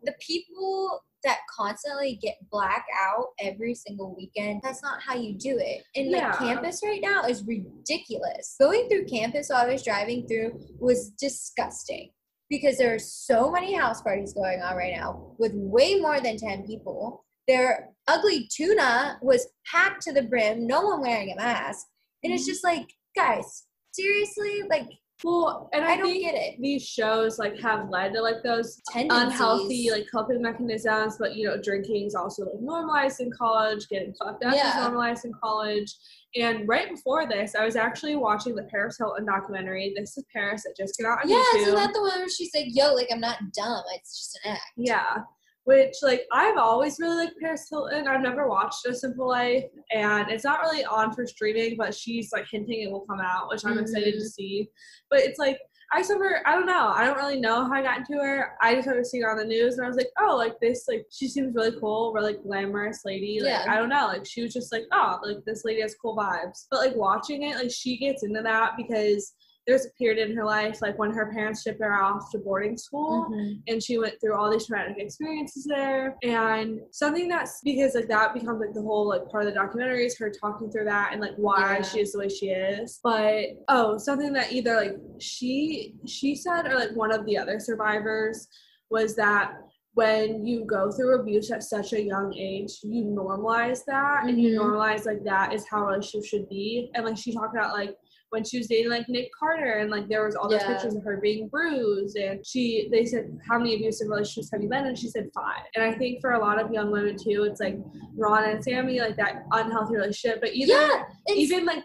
the 0.04 0.16
people 0.20 1.04
that 1.24 1.40
constantly 1.50 2.20
get 2.22 2.36
black 2.52 2.86
out 3.02 3.28
every 3.40 3.74
single 3.74 4.14
weekend. 4.16 4.62
That's 4.64 4.84
not 4.84 5.02
how 5.02 5.16
you 5.16 5.34
do 5.34 5.58
it. 5.58 5.84
And 5.96 6.12
Yeah. 6.12 6.30
like 6.30 6.38
campus 6.38 6.82
right 6.84 7.02
now 7.02 7.24
is 7.24 7.44
ridiculous. 7.44 8.56
Going 8.60 8.90
through 8.90 9.06
campus 9.06 9.50
while 9.50 9.66
I 9.66 9.72
was 9.72 9.84
driving 9.84 10.28
through 10.28 10.60
was 10.80 11.12
disgusting 11.12 12.12
because 12.50 12.78
there 12.78 12.94
are 12.94 13.00
so 13.00 13.50
many 13.50 13.74
house 13.74 14.02
parties 14.02 14.34
going 14.34 14.62
on 14.62 14.76
right 14.76 14.94
now 14.96 15.34
with 15.38 15.54
way 15.54 15.96
more 15.96 16.20
than 16.20 16.38
10 16.38 16.68
people. 16.68 17.26
Their 17.48 17.90
ugly 18.08 18.50
tuna 18.54 19.18
was 19.22 19.48
packed 19.66 20.02
to 20.04 20.14
the 20.14 20.24
brim, 20.24 20.68
no 20.68 20.82
one 20.82 21.02
wearing 21.02 21.32
a 21.32 21.36
mask. 21.36 21.88
And 22.24 22.34
it's 22.34 22.44
mm-hmm. 22.44 22.52
just 22.52 22.64
like, 22.64 22.94
guys, 23.16 23.64
seriously? 23.94 24.64
Like, 24.70 24.90
well, 25.24 25.70
and 25.74 25.86
I, 25.86 25.94
I 25.94 25.98
don't 25.98 26.08
think 26.08 26.24
get 26.24 26.36
it. 26.36 26.60
these 26.60 26.84
shows 26.86 27.40
like 27.40 27.58
have 27.60 27.90
led 27.90 28.14
to 28.14 28.22
like 28.22 28.44
those 28.44 28.82
Tendencies. 28.92 29.24
unhealthy 29.26 29.90
like 29.92 30.06
coping 30.14 30.42
mechanisms 30.42 31.18
but 31.18 31.36
you 31.36 31.48
know 31.48 31.58
drinking 31.62 32.08
is 32.08 32.16
also 32.16 32.44
like 32.44 32.62
normalized 32.62 33.22
in 33.22 33.32
college 33.32 33.88
getting 33.90 34.14
fucked 34.16 34.44
up 34.44 34.54
is 34.54 34.76
normalized 34.76 35.24
in 35.26 35.32
college 35.42 35.96
and 36.36 36.68
right 36.68 36.90
before 36.90 37.28
this 37.28 37.56
i 37.56 37.64
was 37.64 37.76
actually 37.76 38.16
watching 38.16 38.54
the 38.56 38.64
paris 38.64 38.98
hilton 38.98 39.26
documentary 39.26 39.94
this 39.96 40.18
is 40.18 40.26
paris 40.34 40.64
that 40.64 40.76
just 40.76 40.98
came 40.98 41.06
out 41.10 41.20
on 41.24 41.30
Yeah, 41.30 41.38
youtube 41.38 41.62
isn't 41.62 41.76
that 41.76 41.94
the 41.94 42.02
one 42.02 42.20
where 42.20 42.30
she's 42.30 42.52
like, 42.54 42.66
yo, 42.70 42.94
like, 42.94 43.08
I'm 43.12 43.20
not 43.22 43.38
dumb. 43.56 43.84
It's 43.94 44.18
just 44.18 44.40
an 44.46 44.52
act. 44.54 44.62
yeah 44.76 45.18
which 45.66 45.96
like 46.02 46.24
i've 46.32 46.58
always 46.58 47.00
really 47.00 47.16
liked 47.26 47.40
paris 47.40 47.68
hilton 47.70 48.08
i've 48.08 48.22
never 48.22 48.48
watched 48.48 48.86
a 48.86 48.94
simple 48.94 49.28
life 49.28 49.64
and 49.94 50.30
it's 50.30 50.44
not 50.44 50.62
really 50.62 50.84
on 50.86 51.14
for 51.14 51.26
streaming 51.26 51.76
but 51.78 51.94
she's 51.96 52.32
like 52.34 52.46
hinting 52.52 52.82
it 52.82 52.92
will 52.92 53.06
come 53.10 53.20
out 53.22 53.48
which 53.50 53.64
i'm 53.66 53.78
excited 53.80 54.14
to 54.14 54.20
Mhm. 54.20 54.30
see 54.32 54.70
but 55.10 55.20
it's 55.20 55.40
like 55.40 55.58
I 55.92 56.00
just 56.00 56.10
remember, 56.10 56.42
I 56.48 56.54
don't 56.56 56.66
know, 56.66 56.88
I 56.88 57.06
don't 57.06 57.18
really 57.18 57.40
know 57.40 57.66
how 57.66 57.74
I 57.74 57.84
got 57.84 58.00
into 58.00 58.14
her. 58.14 58.54
I 58.64 58.74
just 58.74 58.86
started 58.86 59.06
seeing 59.06 59.22
her 59.22 59.30
on 59.30 59.38
the 59.38 59.46
news 59.46 59.76
and 59.78 59.86
I 59.86 59.88
was 59.88 59.96
like, 59.98 60.10
oh, 60.20 60.36
like 60.36 60.60
this, 60.60 60.86
like 60.88 61.06
she 61.12 61.28
seems 61.28 61.54
really 61.54 61.78
cool, 61.80 62.12
really 62.14 62.34
glamorous 62.34 63.02
lady. 63.06 63.40
Like, 63.40 63.50
Yeah. 63.52 63.66
I 63.70 63.76
don't 63.78 63.90
know, 63.90 64.08
like 64.08 64.26
she 64.26 64.42
was 64.42 64.54
just 64.54 64.72
like, 64.72 64.86
oh, 64.92 65.20
like 65.24 65.46
this 65.46 65.64
lady 65.64 65.82
has 65.82 65.94
cool 66.02 66.18
vibes. 66.18 66.66
But 66.72 66.80
like 66.80 66.96
watching 66.96 67.44
it, 67.44 67.58
like 67.58 67.70
she 67.70 67.98
gets 67.98 68.24
into 68.24 68.42
that 68.42 68.72
because 68.76 69.34
there's 69.66 69.86
a 69.86 69.90
period 69.92 70.30
in 70.30 70.36
her 70.36 70.44
life, 70.44 70.82
like 70.82 71.00
when 71.00 71.12
her 71.12 71.32
parents 71.32 71.62
shipped 71.62 71.82
her 71.82 71.94
off 71.94 72.30
to 72.32 72.38
boarding 72.38 72.76
school 72.78 73.28
Mhm. 73.32 73.62
and 73.68 73.82
she 73.82 73.98
went 73.98 74.20
through 74.20 74.36
all 74.36 74.52
these 74.52 74.68
traumatic 74.68 74.98
experiences 74.98 75.64
there 75.66 76.18
and 76.22 76.82
something 76.92 77.30
that's 77.30 77.62
because 77.64 77.96
like 77.96 78.08
that 78.10 78.34
becomes 78.34 78.60
like 78.60 78.74
the 78.74 78.82
whole 78.82 79.08
like 79.08 79.26
part 79.30 79.46
of 79.46 79.50
the 79.54 79.56
documentary 79.58 80.06
is 80.06 80.18
her 80.18 80.30
talking 80.30 80.70
through 80.70 80.84
that 80.86 81.10
and 81.14 81.22
like 81.22 81.36
why 81.38 81.78
Yeah. 81.78 81.82
she 81.82 82.02
is 82.02 82.12
the 82.12 82.20
way 82.20 82.28
she 82.30 82.50
is 82.50 83.00
but 83.04 83.46
oh 83.70 83.98
something 83.98 84.34
that 84.34 84.52
either 84.52 84.76
like 84.76 84.98
she 85.20 85.96
she 86.06 86.36
said 86.36 86.66
or 86.68 86.76
like 86.76 86.94
one 86.96 87.14
of 87.14 87.26
the 87.26 87.38
other 87.38 87.60
survivors 87.60 88.48
was 88.90 89.16
that 89.16 89.54
when 89.96 90.46
you 90.46 90.66
go 90.66 90.92
through 90.92 91.20
abuse 91.22 91.52
at 91.52 91.62
such 91.62 91.94
a 91.94 92.02
young 92.02 92.34
age, 92.34 92.80
you 92.82 93.04
normalize 93.06 93.86
that 93.86 94.26
and 94.28 94.42
you 94.42 94.60
Mhm. 94.60 94.66
normalize 94.66 95.06
like 95.06 95.24
that 95.24 95.54
is 95.54 95.68
how 95.68 95.84
a 95.84 95.86
relationship 95.86 96.26
should 96.28 96.50
be. 96.50 96.90
And 96.96 97.06
like 97.06 97.16
she 97.16 97.32
talked 97.32 97.56
about 97.56 97.74
like 97.74 97.96
when 98.34 98.44
she 98.44 98.58
was 98.58 98.66
dating 98.66 98.90
like 98.90 99.08
Nick 99.08 99.30
Carter 99.40 99.74
and 99.74 99.92
like 99.92 100.08
there 100.08 100.26
was 100.26 100.36
all 100.36 100.50
those 100.50 100.62
Yeah. 100.62 100.74
pictures 100.74 100.96
of 100.96 101.04
her 101.04 101.18
being 101.22 101.48
bruised 101.50 102.18
and 102.18 102.44
she 102.44 102.90
they 102.92 103.06
said 103.06 103.38
how 103.48 103.60
many 103.60 103.76
abusive 103.76 104.08
relationships 104.10 104.50
have 104.52 104.64
you 104.64 104.68
been 104.70 104.88
and 104.88 104.98
she 104.98 105.08
said 105.08 105.30
five. 105.36 105.62
And 105.76 105.84
I 105.86 105.94
think 105.94 106.20
for 106.20 106.32
a 106.32 106.40
lot 106.40 106.60
of 106.60 106.72
young 106.72 106.90
women 106.90 107.16
too 107.16 107.48
it's 107.50 107.60
like 107.62 107.78
Ron 108.18 108.44
and 108.50 108.64
Sammi 108.66 109.00
like 109.00 109.16
that 109.18 109.44
unhealthy 109.52 109.96
relationship 109.98 110.42
but 110.42 110.50
either 110.56 110.74
yeah, 110.74 111.04
even 111.28 111.64
like 111.66 111.84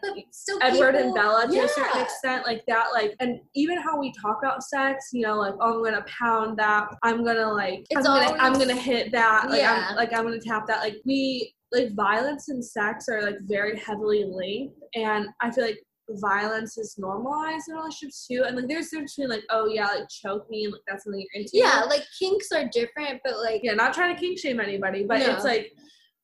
Edward 0.62 0.94
people, 0.94 1.06
and 1.06 1.14
Bella 1.14 1.46
to 1.48 1.58
a 1.60 1.68
certain 1.68 2.00
extent, 2.00 2.46
like 2.46 2.64
that, 2.66 2.86
like, 2.94 3.14
and 3.20 3.40
even 3.54 3.78
how 3.78 3.98
we 4.00 4.12
talk 4.12 4.38
about 4.42 4.62
sex, 4.62 5.10
you 5.12 5.22
know, 5.22 5.36
like, 5.36 5.54
oh, 5.60 5.74
I'm 5.76 5.84
gonna 5.84 6.04
pound 6.06 6.58
that, 6.58 6.88
I'm 7.02 7.24
gonna 7.24 7.52
like, 7.52 7.84
I'm 7.92 7.98
It's 7.98 8.06
gonna, 8.06 8.36
I'm 8.38 8.52
gonna 8.54 8.74
hit 8.74 9.12
that, 9.12 9.48
like, 9.50 9.60
Yeah. 9.60 9.88
I'm, 9.90 9.96
like, 9.96 10.12
I'm 10.12 10.24
gonna 10.24 10.40
tap 10.40 10.66
that, 10.68 10.80
like, 10.80 10.96
we, 11.04 11.54
like, 11.72 11.94
violence 11.94 12.48
and 12.48 12.64
sex 12.64 13.08
are 13.08 13.22
like 13.22 13.36
very 13.42 13.78
heavily 13.78 14.24
linked, 14.24 14.74
and 14.94 15.26
I 15.40 15.50
feel 15.50 15.64
like 15.64 15.78
violence 16.20 16.78
is 16.78 16.96
normalized 16.98 17.68
in 17.68 17.74
relationships 17.76 18.26
too, 18.26 18.44
and 18.46 18.56
like, 18.56 18.68
there's 18.68 18.88
difference 18.90 19.14
between 19.14 19.30
like, 19.30 19.44
oh 19.50 19.66
yeah, 19.66 19.86
like, 19.86 20.08
choke 20.08 20.48
me, 20.50 20.64
and 20.64 20.72
like, 20.72 20.82
that's 20.88 21.04
something 21.04 21.20
you're 21.32 21.40
into, 21.42 21.50
Yeah, 21.54 21.84
like 21.88 22.02
kinks 22.18 22.50
are 22.52 22.68
different, 22.72 23.20
but 23.24 23.38
like 23.38 23.60
yeah, 23.62 23.74
not 23.74 23.92
trying 23.94 24.14
to 24.14 24.20
kink 24.20 24.38
shame 24.38 24.60
anybody, 24.60 25.04
but 25.04 25.18
No. 25.20 25.34
it's 25.34 25.44
like 25.44 25.72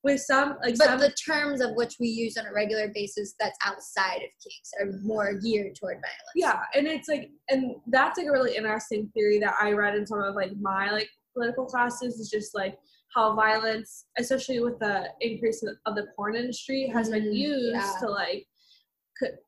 with 0.02 0.20
some, 0.20 0.56
like, 0.62 0.76
but 0.76 0.84
some, 0.84 1.00
the 1.00 1.10
terms 1.12 1.62
of 1.62 1.70
which 1.76 1.96
we 1.98 2.06
use 2.08 2.36
on 2.36 2.44
a 2.46 2.52
regular 2.52 2.90
basis 2.94 3.34
that's 3.40 3.56
outside 3.64 4.16
of 4.16 4.28
kinks 4.42 4.70
are 4.78 5.00
more 5.02 5.32
geared 5.42 5.74
toward 5.74 5.94
violence. 5.96 6.34
Yeah, 6.34 6.60
and 6.74 6.86
it's 6.86 7.08
like, 7.08 7.30
and 7.48 7.76
that's 7.86 8.18
like 8.18 8.26
a 8.26 8.30
really 8.32 8.54
interesting 8.54 9.10
theory 9.14 9.38
that 9.38 9.54
I 9.58 9.72
read 9.72 9.94
in 9.94 10.06
some 10.06 10.20
of 10.20 10.34
like 10.34 10.52
my 10.60 10.90
like 10.90 11.08
political 11.32 11.64
classes 11.64 12.18
is 12.20 12.28
just 12.28 12.54
like 12.54 12.76
how 13.14 13.34
violence, 13.34 14.04
especially 14.18 14.60
with 14.60 14.78
the 14.78 15.06
increase 15.20 15.64
of 15.86 15.94
the 15.94 16.06
porn 16.16 16.36
industry, 16.36 16.86
has 16.92 17.08
been 17.08 17.24
Mhm, 17.24 17.34
used 17.36 17.74
yeah. 17.74 17.92
to 18.00 18.08
like, 18.10 18.46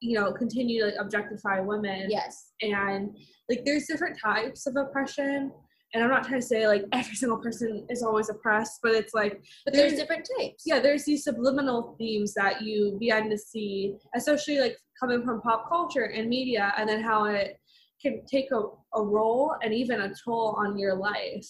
you 0.01 0.19
know, 0.19 0.33
continue 0.33 0.81
to 0.81 0.87
like 0.87 0.95
objectify 1.01 1.61
women. 1.61 2.07
Yes. 2.11 2.53
And 2.63 3.17
like, 3.49 3.65
there's 3.65 3.87
different 3.87 4.19
types 4.23 4.67
of 4.67 4.77
oppression. 4.77 5.53
And 5.95 6.03
I'm 6.03 6.11
not 6.11 6.25
trying 6.27 6.41
to 6.41 6.47
say 6.47 6.67
like 6.67 6.85
every 6.93 7.15
single 7.15 7.39
person 7.39 7.87
is 7.91 8.03
always 8.03 8.29
oppressed, 8.29 8.81
but 8.83 8.93
it's 8.93 9.15
like 9.15 9.41
But 9.65 9.75
there's 9.75 9.93
There's- 9.93 10.01
different 10.01 10.29
types. 10.39 10.63
yeah, 10.67 10.81
there's 10.81 11.05
these 11.05 11.25
subliminal 11.25 11.95
themes 11.99 12.35
that 12.35 12.63
you 12.63 12.97
begin 12.99 13.31
to 13.31 13.39
see, 13.39 13.97
especially 14.15 14.59
like 14.61 14.77
coming 15.01 15.23
from 15.25 15.41
pop 15.43 15.69
culture 15.69 16.05
and 16.05 16.29
media, 16.29 16.73
and 16.77 16.89
then 16.89 17.03
how 17.03 17.25
it 17.27 17.59
can 18.03 18.25
take 18.27 18.47
a, 18.53 18.61
a 18.99 19.03
role 19.03 19.55
and 19.63 19.73
even 19.73 20.01
a 20.03 20.13
toll 20.25 20.57
on 20.59 20.79
your 20.79 20.95
life. 20.95 21.47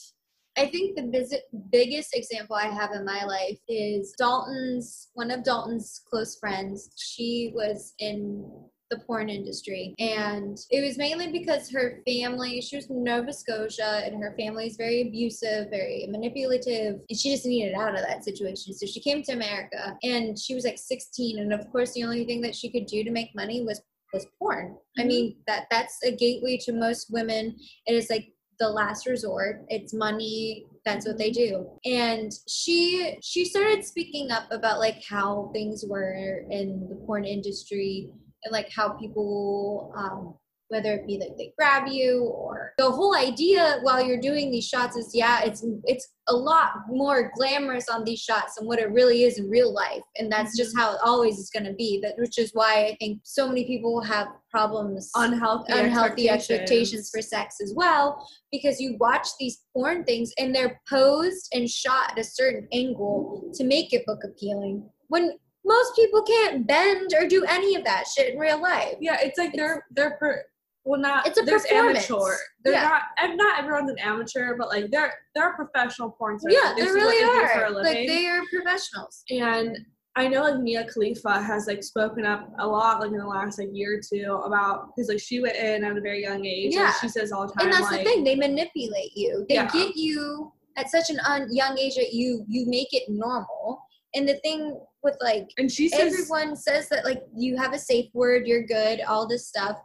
I 0.56 0.66
think 0.66 0.96
the 0.96 1.06
visit, 1.06 1.42
biggest 1.70 2.16
example 2.16 2.56
I 2.56 2.66
have 2.66 2.92
in 2.92 3.04
my 3.04 3.24
life 3.24 3.58
is 3.68 4.14
Dalton's, 4.18 5.08
one 5.14 5.30
of 5.30 5.44
Dalton's 5.44 6.00
close 6.08 6.36
friends. 6.38 6.90
She 6.96 7.52
was 7.54 7.92
in 7.98 8.50
the 8.90 8.98
porn 9.00 9.28
industry 9.28 9.94
and 9.98 10.58
it 10.70 10.80
was 10.80 10.96
mainly 10.96 11.32
because 11.32 11.68
her 11.70 12.02
family 12.06 12.60
she 12.60 12.76
was 12.76 12.86
from 12.86 13.02
nova 13.02 13.32
scotia 13.32 14.02
and 14.04 14.22
her 14.22 14.32
family 14.38 14.66
is 14.66 14.76
very 14.76 15.02
abusive 15.02 15.68
very 15.70 16.06
manipulative 16.08 17.00
and 17.08 17.18
she 17.18 17.32
just 17.32 17.44
needed 17.46 17.74
out 17.74 17.98
of 17.98 18.06
that 18.06 18.22
situation 18.22 18.72
so 18.72 18.86
she 18.86 19.00
came 19.00 19.24
to 19.24 19.32
america 19.32 19.96
and 20.04 20.38
she 20.38 20.54
was 20.54 20.64
like 20.64 20.78
16 20.78 21.40
and 21.40 21.52
of 21.52 21.68
course 21.72 21.94
the 21.94 22.04
only 22.04 22.24
thing 22.24 22.40
that 22.40 22.54
she 22.54 22.70
could 22.70 22.86
do 22.86 23.02
to 23.02 23.10
make 23.10 23.34
money 23.34 23.64
was 23.64 23.82
was 24.12 24.24
porn 24.38 24.76
i 24.98 25.02
Mhm. 25.02 25.06
mean 25.08 25.36
that 25.48 25.66
that's 25.68 25.98
a 26.04 26.12
gateway 26.12 26.56
to 26.58 26.72
most 26.72 27.10
women 27.10 27.56
it 27.86 27.94
is 27.94 28.08
like 28.08 28.32
the 28.58 28.68
last 28.68 29.06
resort. 29.06 29.64
It's 29.68 29.92
money. 29.92 30.66
That's 30.84 31.06
what 31.06 31.18
they 31.18 31.30
do. 31.30 31.68
And 31.84 32.32
she 32.48 33.18
she 33.22 33.44
started 33.44 33.84
speaking 33.84 34.30
up 34.30 34.44
about 34.50 34.78
like 34.78 35.02
how 35.08 35.50
things 35.52 35.84
were 35.86 36.44
in 36.50 36.88
the 36.88 36.96
porn 37.06 37.24
industry 37.24 38.12
and 38.44 38.52
like 38.52 38.70
how 38.74 38.90
people 38.90 39.92
um 39.96 40.34
whether 40.68 40.94
it 40.94 41.06
be 41.06 41.18
like 41.18 41.36
they 41.36 41.52
grab 41.56 41.88
you 41.88 42.24
or 42.24 42.55
the 42.78 42.90
whole 42.90 43.16
idea 43.16 43.78
while 43.82 44.04
you're 44.04 44.20
doing 44.20 44.50
these 44.50 44.66
shots 44.66 44.96
is 44.96 45.10
yeah 45.14 45.40
it's 45.42 45.64
it's 45.84 46.08
a 46.28 46.34
lot 46.34 46.70
more 46.88 47.30
glamorous 47.36 47.88
on 47.88 48.04
these 48.04 48.20
shots 48.20 48.56
than 48.56 48.66
what 48.66 48.80
it 48.80 48.90
really 48.90 49.22
is 49.22 49.38
in 49.38 49.48
real 49.48 49.72
life. 49.72 50.02
And 50.16 50.30
that's 50.30 50.56
just 50.56 50.74
mm-hmm. 50.74 50.80
how 50.80 50.94
it 50.94 50.98
always 51.04 51.38
is 51.38 51.50
going 51.50 51.66
to 51.66 51.72
be 51.74 52.00
that 52.02 52.14
which 52.18 52.38
is 52.38 52.50
why 52.52 52.86
i 52.86 52.96
think 52.98 53.20
so 53.22 53.48
many 53.48 53.64
people 53.64 54.00
have 54.02 54.28
problems 54.50 55.10
Unhealthy, 55.14 55.72
unhealthy 55.72 56.28
expectations. 56.28 57.10
for 57.10 57.22
sex 57.22 57.56
as 57.62 57.72
well 57.76 58.26
because 58.50 58.80
you 58.80 58.96
watch 58.98 59.28
these 59.38 59.62
porn 59.72 60.04
things 60.04 60.32
and 60.38 60.54
they're 60.54 60.80
posed 60.88 61.48
and 61.54 61.68
shot 61.68 62.12
at 62.12 62.18
a 62.18 62.24
certain 62.24 62.66
angle 62.72 63.50
to 63.54 63.64
make 63.64 63.92
it 63.92 64.04
look 64.06 64.20
appealing 64.24 64.88
when 65.08 65.32
most 65.64 65.96
people 65.96 66.22
can't 66.22 66.66
bend 66.66 67.12
or 67.18 67.26
do 67.26 67.44
any 67.44 67.74
of 67.74 67.84
that 67.84 68.04
shit 68.06 68.32
in 68.32 68.38
real 68.38 68.62
life. 68.62 68.94
Yeah, 69.00 69.18
it's 69.20 69.36
like 69.36 69.52
they're 69.52 69.84
they're 69.90 70.16
per, 70.18 70.44
well 70.86 71.00
not 71.00 71.26
It's 71.26 71.38
a 71.38 71.42
there's 71.42 71.66
amateur. 71.70 72.36
They're 72.64 72.72
Yeah. 72.74 72.82
not 72.84 73.02
and 73.18 73.36
not 73.36 73.58
everyone's 73.58 73.90
an 73.90 73.98
amateur, 73.98 74.56
but 74.56 74.68
like 74.68 74.90
they're 74.90 75.12
they're 75.34 75.52
professional 75.54 76.10
porn 76.12 76.38
stars. 76.38 76.54
yeah 76.58 76.72
they 76.76 76.84
really 76.90 77.22
are 77.24 77.70
like 77.70 78.06
they 78.06 78.26
are 78.26 78.40
professionals 78.52 79.22
and 79.30 79.76
I 80.18 80.28
know 80.28 80.44
like 80.44 80.60
Mia 80.60 80.86
Khalifa 80.86 81.42
has 81.42 81.66
like 81.66 81.82
spoken 81.84 82.24
up 82.24 82.50
a 82.58 82.66
lot 82.66 83.00
like 83.00 83.10
in 83.10 83.18
the 83.18 83.26
last 83.26 83.58
like 83.58 83.68
year 83.72 83.98
or 83.98 84.00
two 84.00 84.32
about 84.32 84.86
because 84.96 85.10
like 85.10 85.20
she 85.20 85.40
went 85.40 85.56
in 85.56 85.84
at 85.84 85.94
a 85.94 86.00
very 86.00 86.22
young 86.22 86.42
age. 86.46 86.72
Yeah. 86.74 86.86
and 86.86 86.94
she 87.02 87.08
says 87.08 87.32
all 87.32 87.46
the 87.46 87.52
time 87.52 87.66
and 87.66 87.72
that's 87.74 87.90
like 87.92 88.02
the 88.04 88.10
thing 88.10 88.24
they 88.24 88.34
manipulate 88.36 89.12
you 89.14 89.44
they 89.48 89.56
Yeah. 89.56 89.68
get 89.70 89.94
you 89.96 90.52
at 90.78 90.90
such 90.90 91.10
an 91.10 91.18
un- 91.28 91.48
young 91.52 91.76
age 91.78 91.96
that 91.96 92.12
you 92.14 92.44
you 92.48 92.64
make 92.66 92.88
it 92.92 93.02
normal 93.08 93.82
and 94.14 94.26
the 94.26 94.36
thing 94.36 94.80
with 95.02 95.16
like 95.20 95.48
and 95.58 95.70
she 95.70 95.88
says 95.88 96.14
everyone 96.14 96.56
says 96.56 96.88
that 96.88 97.04
like 97.04 97.22
you 97.36 97.56
have 97.58 97.74
a 97.74 97.78
safe 97.78 98.06
word 98.14 98.46
you're 98.46 98.64
good 98.66 99.00
all 99.02 99.26
this 99.28 99.46
stuff 99.48 99.76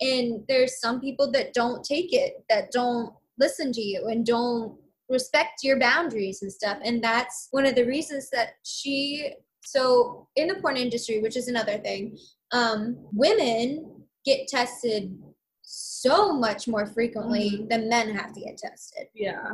and 0.00 0.44
there's 0.48 0.80
some 0.80 1.00
people 1.00 1.30
that 1.32 1.52
don't 1.54 1.84
take 1.84 2.12
it 2.12 2.44
that 2.48 2.70
don't 2.70 3.12
listen 3.38 3.72
to 3.72 3.80
you 3.80 4.06
and 4.08 4.26
don't 4.26 4.76
respect 5.08 5.60
your 5.62 5.78
boundaries 5.78 6.42
and 6.42 6.52
stuff 6.52 6.78
and 6.84 7.02
that's 7.02 7.48
one 7.50 7.64
of 7.66 7.74
the 7.74 7.84
reasons 7.84 8.28
that 8.30 8.50
she 8.64 9.32
so 9.64 10.28
in 10.36 10.48
the 10.48 10.54
porn 10.56 10.76
industry 10.76 11.20
which 11.20 11.36
is 11.36 11.48
another 11.48 11.78
thing 11.78 12.16
um 12.52 12.96
women 13.12 13.90
get 14.24 14.46
tested 14.48 15.16
so 15.62 16.32
much 16.32 16.68
more 16.68 16.86
frequently 16.86 17.66
than 17.68 17.88
men 17.88 18.14
have 18.14 18.32
to 18.32 18.40
get 18.40 18.56
tested 18.56 19.06
yeah. 19.14 19.52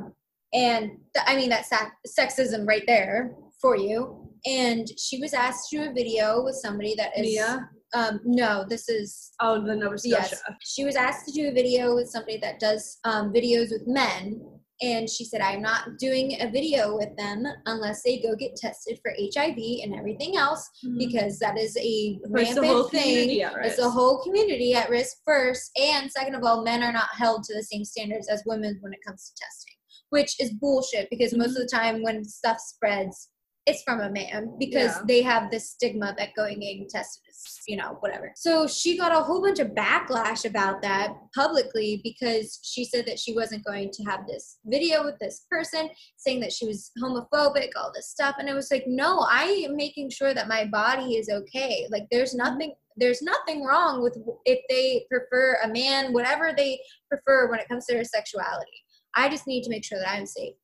and 0.52 0.90
th- 1.14 1.26
I 1.26 1.36
mean 1.36 1.50
that's 1.50 1.70
sexism 2.18 2.66
right 2.66 2.84
there 2.86 3.36
for 3.64 3.78
you. 3.78 4.28
And 4.44 4.86
she 4.98 5.18
was 5.18 5.32
asked 5.32 5.70
to 5.70 5.78
do 5.78 5.90
a 5.90 5.92
video 5.94 6.44
with 6.44 6.56
somebody 6.56 6.94
that 6.96 7.16
is 7.16 7.22
Mia. 7.22 7.70
Um 7.94 8.20
no, 8.24 8.64
this 8.68 8.88
is 8.88 9.32
Oh, 9.40 9.64
the 9.64 9.74
Nova 9.76 9.98
Scotia. 9.98 10.16
yes. 10.30 10.42
She 10.64 10.84
was 10.84 10.96
asked 10.96 11.26
to 11.26 11.32
do 11.32 11.48
a 11.48 11.52
video 11.52 11.94
with 11.94 12.08
somebody 12.08 12.38
that 12.38 12.60
does 12.60 12.98
um, 13.04 13.32
videos 13.32 13.70
with 13.70 13.82
men. 13.86 14.40
And 14.82 15.08
she 15.08 15.24
said, 15.24 15.40
I'm 15.40 15.62
not 15.62 15.98
doing 15.98 16.36
a 16.40 16.50
video 16.50 16.96
with 16.96 17.16
them 17.16 17.44
unless 17.66 18.02
they 18.02 18.18
go 18.18 18.34
get 18.34 18.56
tested 18.56 18.98
for 19.02 19.12
HIV 19.34 19.56
and 19.84 19.94
everything 19.94 20.36
else 20.36 20.68
because 20.98 21.38
that 21.38 21.56
is 21.56 21.76
a 21.78 22.18
rampant 22.28 22.90
thing. 22.90 23.40
It's 23.40 23.76
the 23.76 23.82
risk. 23.84 23.94
whole 23.94 24.22
community 24.24 24.74
at 24.74 24.90
risk 24.90 25.18
first. 25.24 25.70
And 25.80 26.10
second 26.10 26.34
of 26.34 26.42
all, 26.42 26.64
men 26.64 26.82
are 26.82 26.92
not 26.92 27.08
held 27.16 27.44
to 27.44 27.54
the 27.54 27.62
same 27.62 27.84
standards 27.84 28.28
as 28.28 28.42
women 28.46 28.76
when 28.80 28.92
it 28.92 28.98
comes 29.06 29.30
to 29.30 29.44
testing, 29.44 29.74
which 30.10 30.34
is 30.40 30.50
bullshit 30.54 31.08
because 31.08 31.34
most 31.34 31.50
of 31.56 31.62
the 31.62 31.70
time 31.72 32.02
when 32.02 32.24
stuff 32.24 32.58
spreads, 32.58 33.30
it's 33.66 33.82
from 33.82 34.00
a 34.00 34.10
man 34.10 34.54
because 34.58 34.96
Yeah. 34.96 35.02
they 35.06 35.22
have 35.22 35.50
this 35.50 35.70
stigma 35.70 36.14
that 36.18 36.34
going 36.34 36.60
getting 36.60 36.86
tested 36.86 37.22
is, 37.28 37.60
you 37.66 37.76
know, 37.76 37.96
whatever. 38.00 38.32
So 38.36 38.66
she 38.66 38.96
got 38.96 39.12
a 39.12 39.22
whole 39.22 39.40
bunch 39.40 39.58
of 39.58 39.68
backlash 39.68 40.44
about 40.44 40.82
that 40.82 41.14
publicly 41.34 42.00
because 42.04 42.60
she 42.62 42.84
said 42.84 43.06
that 43.06 43.18
she 43.18 43.32
wasn't 43.32 43.64
going 43.64 43.90
to 43.92 44.02
have 44.04 44.26
this 44.26 44.58
video 44.66 45.02
with 45.02 45.18
this 45.18 45.46
person 45.50 45.88
saying 46.18 46.40
that 46.40 46.52
she 46.52 46.66
was 46.66 46.90
homophobic, 47.02 47.70
all 47.76 47.90
this 47.94 48.10
stuff. 48.10 48.36
And 48.38 48.50
it 48.50 48.54
was 48.54 48.70
like, 48.70 48.84
no, 48.86 49.20
I 49.20 49.44
am 49.66 49.76
making 49.76 50.10
sure 50.10 50.34
that 50.34 50.48
my 50.48 50.66
body 50.66 51.16
is 51.16 51.30
okay. 51.30 51.86
Like 51.90 52.06
there's 52.10 52.30
mm-hmm. 52.34 52.48
nothing 52.48 52.74
there's 52.96 53.22
nothing 53.22 53.64
wrong 53.64 54.02
with 54.02 54.16
if 54.44 54.60
they 54.68 55.04
prefer 55.10 55.58
a 55.64 55.68
man, 55.68 56.12
whatever 56.12 56.52
they 56.56 56.78
prefer 57.08 57.50
when 57.50 57.58
it 57.58 57.66
comes 57.66 57.86
to 57.86 57.94
their 57.94 58.04
sexuality. 58.04 58.70
I 59.16 59.28
just 59.28 59.48
need 59.48 59.62
to 59.64 59.70
make 59.70 59.84
sure 59.84 59.98
that 59.98 60.10
I'm 60.10 60.26
safe. 60.26 60.54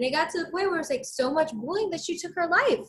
And 0.00 0.06
it 0.06 0.12
got 0.12 0.30
to 0.30 0.38
the 0.38 0.50
point 0.50 0.68
where 0.68 0.76
it 0.76 0.78
was 0.78 0.88
like 0.88 1.04
so 1.04 1.30
much 1.30 1.52
bullying 1.52 1.90
that 1.90 2.00
she 2.00 2.16
took 2.16 2.32
her 2.34 2.48
life. 2.48 2.88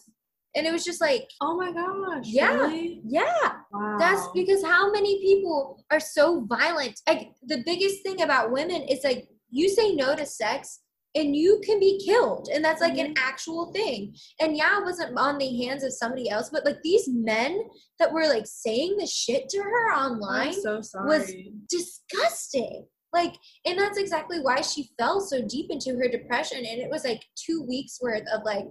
And 0.56 0.65
it 0.65 0.71
was 0.71 0.86
just 0.86 1.02
like, 1.02 1.30
Oh 1.41 1.58
my 1.58 1.74
gosh. 1.74 2.24
Yeah. 2.26 2.54
Really? 2.54 3.02
yeah, 3.06 3.52
Wow. 3.74 3.97
that's 4.00 4.30
because 4.34 4.63
how 4.63 4.89
many 4.91 5.19
people 5.19 5.84
are 5.91 6.00
so 6.00 6.45
violent? 6.45 7.02
Like 7.06 7.32
the 7.43 7.63
biggest 7.65 8.02
thing 8.04 8.21
about 8.21 8.54
women 8.54 8.84
is 8.84 9.04
like 9.04 9.28
you 9.50 9.67
say 9.67 9.93
no 9.93 10.15
to 10.15 10.26
sex 10.26 10.80
and 11.13 11.36
you 11.36 11.62
can 11.65 11.82
be 11.82 12.02
killed. 12.06 12.47
And 12.54 12.63
that's 12.63 12.80
like 12.80 12.97
an 12.97 13.08
mm-hmm. 13.08 13.28
actual 13.30 13.74
thing. 13.74 14.15
And 14.39 14.56
yeah, 14.56 14.80
it 14.80 14.86
wasn't 14.86 15.17
on 15.19 15.38
the 15.38 15.65
hands 15.65 15.84
of 15.84 15.91
somebody 15.91 16.30
else, 16.30 16.50
but 16.50 16.63
like 16.63 16.82
these 16.82 17.10
men 17.10 17.62
that 18.00 18.13
were 18.13 18.30
like 18.30 18.45
saying 18.45 18.95
the 18.97 19.06
shit 19.06 19.50
to 19.50 19.58
her 19.58 19.93
online 19.93 20.54
so 20.54 20.80
sorry. 20.80 21.52
disgusting. 21.69 22.86
Like, 23.13 23.36
and 23.65 23.78
that's 23.78 23.97
exactly 23.97 24.39
why 24.39 24.62
she 24.62 24.89
fell 24.97 25.19
so 25.19 25.41
deep 25.41 25.67
into 25.69 25.97
her 25.97 26.08
depression. 26.08 26.60
And 26.60 26.80
it 26.80 26.89
was 26.89 27.04
like 27.04 27.24
two 27.36 27.65
weeks 27.67 28.00
worth 28.02 28.24
of 28.34 28.43
like 28.45 28.65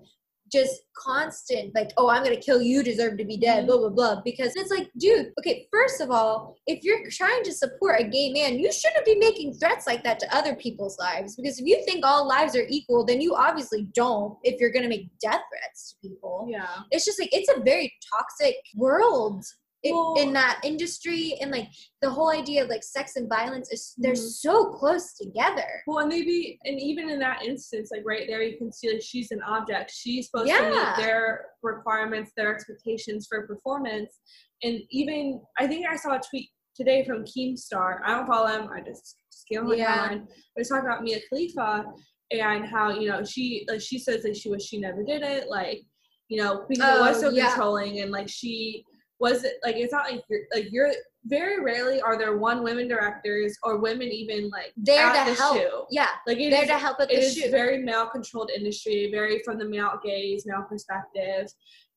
just 0.53 0.83
constant, 0.97 1.75
like, 1.75 1.91
oh, 1.97 2.09
I'm 2.09 2.25
gonna 2.25 2.37
kill 2.37 2.61
you, 2.61 2.83
deserve 2.83 3.19
to 3.19 3.25
be 3.25 3.37
dead, 3.37 3.59
mm-hmm. 3.59 3.67
blah, 3.67 3.79
blah, 3.79 3.89
blah. 3.89 4.23
Because 4.25 4.57
it's 4.57 4.71
like, 4.71 4.91
dude, 4.99 5.31
okay, 5.39 5.69
first 5.71 6.01
of 6.01 6.11
all, 6.11 6.57
if 6.67 6.83
you're 6.83 7.09
trying 7.11 7.45
to 7.45 7.53
support 7.53 8.01
a 8.01 8.05
gay 8.05 8.33
man, 8.33 8.59
you 8.59 8.73
shouldn't 8.73 9.05
be 9.05 9.17
making 9.17 9.55
threats 9.55 9.87
like 9.87 10.03
that 10.05 10.19
to 10.21 10.37
other 10.37 10.55
people's 10.57 10.99
lives. 10.99 11.37
Because 11.37 11.59
if 11.59 11.67
you 11.67 11.83
think 11.85 12.05
all 12.05 12.27
lives 12.27 12.57
are 12.57 12.67
equal, 12.69 13.05
then 13.05 13.21
you 13.21 13.35
obviously 13.37 13.87
don't 13.95 14.37
if 14.43 14.61
you're 14.61 14.73
gonna 14.73 14.89
make 14.89 15.09
death 15.23 15.43
threats 15.51 15.93
to 16.03 16.09
people. 16.09 16.49
Yeah. 16.51 16.67
It's 16.91 17.05
just 17.05 17.21
like, 17.21 17.31
it's 17.33 17.51
a 17.51 17.61
very 17.61 17.93
toxic 18.13 18.57
world 18.75 19.45
in, 19.83 19.95
Well- 19.95 20.15
in 20.19 20.33
that 20.35 20.61
industry 20.65 21.35
and 21.41 21.51
like 21.51 21.69
the 22.03 22.11
whole 22.11 22.31
idea 22.31 22.63
of 22.63 22.69
like 22.69 22.83
sex 22.83 23.17
and 23.17 23.29
violence 23.29 23.73
is 23.73 23.95
they're 23.97 24.13
Mhm. 24.13 24.19
so 24.19 24.67
close 24.73 25.15
together 25.15 25.83
Well, 25.87 25.99
and 26.01 26.09
maybe, 26.09 26.59
and 26.65 26.79
even 26.79 27.09
in 27.09 27.19
that 27.21 27.43
instance, 27.45 27.91
like 27.91 28.03
right 28.05 28.27
there, 28.27 28.43
you 28.43 28.59
can 28.59 28.73
see 28.73 28.93
like 28.93 29.03
she's 29.03 29.31
an 29.31 29.43
object. 29.43 29.91
She's 29.91 30.27
supposed 30.27 30.49
to 30.51 30.55
Yeah. 30.55 30.71
meet 30.97 31.03
their 31.05 31.47
requirements, 31.63 32.33
their 32.37 32.55
expectations 32.55 33.27
for 33.29 33.47
performance. 33.47 34.19
And 34.63 34.81
even, 34.91 35.41
I 35.59 35.67
think 35.67 35.87
I 35.87 35.97
saw 35.97 36.17
a 36.17 36.21
tweet 36.21 36.51
today 36.77 37.05
from 37.05 37.25
Keemstar. 37.25 38.01
I 38.05 38.15
don't 38.17 38.27
follow 38.27 38.49
him. 38.49 38.69
I 38.71 38.81
just 38.83 39.17
scale 39.31 39.65
my 39.65 39.77
Yeah. 39.77 40.09
timeline. 40.09 40.27
But 40.27 40.61
it's 40.61 40.69
talking 40.69 40.87
about 40.87 41.03
Mia 41.03 41.21
Khalifa 41.29 41.85
and 42.31 42.65
how 42.67 42.91
you 42.91 43.09
know 43.09 43.25
she 43.25 43.65
like 43.69 43.81
she 43.81 43.99
says 43.99 44.23
that 44.23 44.37
she 44.37 44.51
wish 44.51 44.63
she 44.63 44.79
never 44.79 45.03
did 45.03 45.23
it. 45.23 45.49
Like 45.49 45.83
you 46.29 46.41
know 46.41 46.65
because 46.69 46.97
it 46.97 47.01
was 47.01 47.17
Oh, 47.19 47.21
so 47.23 47.31
yeah. 47.31 47.49
controlling 47.49 48.01
and 48.01 48.13
like 48.13 48.29
she 48.29 48.85
was 49.21 49.45
it 49.45 49.55
like 49.63 49.77
it's 49.77 49.93
not 49.93 50.11
like 50.11 50.25
you're 50.29 50.41
like 50.53 50.73
you're 50.73 50.91
very 51.27 51.63
rarely 51.63 52.01
are 52.01 52.17
there 52.17 52.39
one 52.39 52.63
women 52.63 52.89
directors 52.89 53.57
or 53.63 53.77
women 53.79 54.09
even 54.09 54.49
like 54.49 54.73
there 54.77 55.07
to 55.13 55.31
the 55.31 55.37
help 55.37 55.57
shoot. 55.59 55.85
yeah 55.91 56.09
Like 56.27 56.39
it 56.39 56.51
there 56.51 56.63
is- 56.63 56.69
to 56.69 56.79
help 56.79 56.99
at 57.01 57.11
it 57.11 57.17
the 57.17 57.23
is 57.27 57.35
shoot 57.35 57.51
very 57.51 57.79
male 57.79 58.07
controlled 58.09 58.51
industry, 58.51 59.11
very 59.13 59.43
from 59.45 59.59
the 59.59 59.67
male 59.67 60.01
gaze, 60.03 60.45
male 60.47 60.65
perspective. 60.69 61.53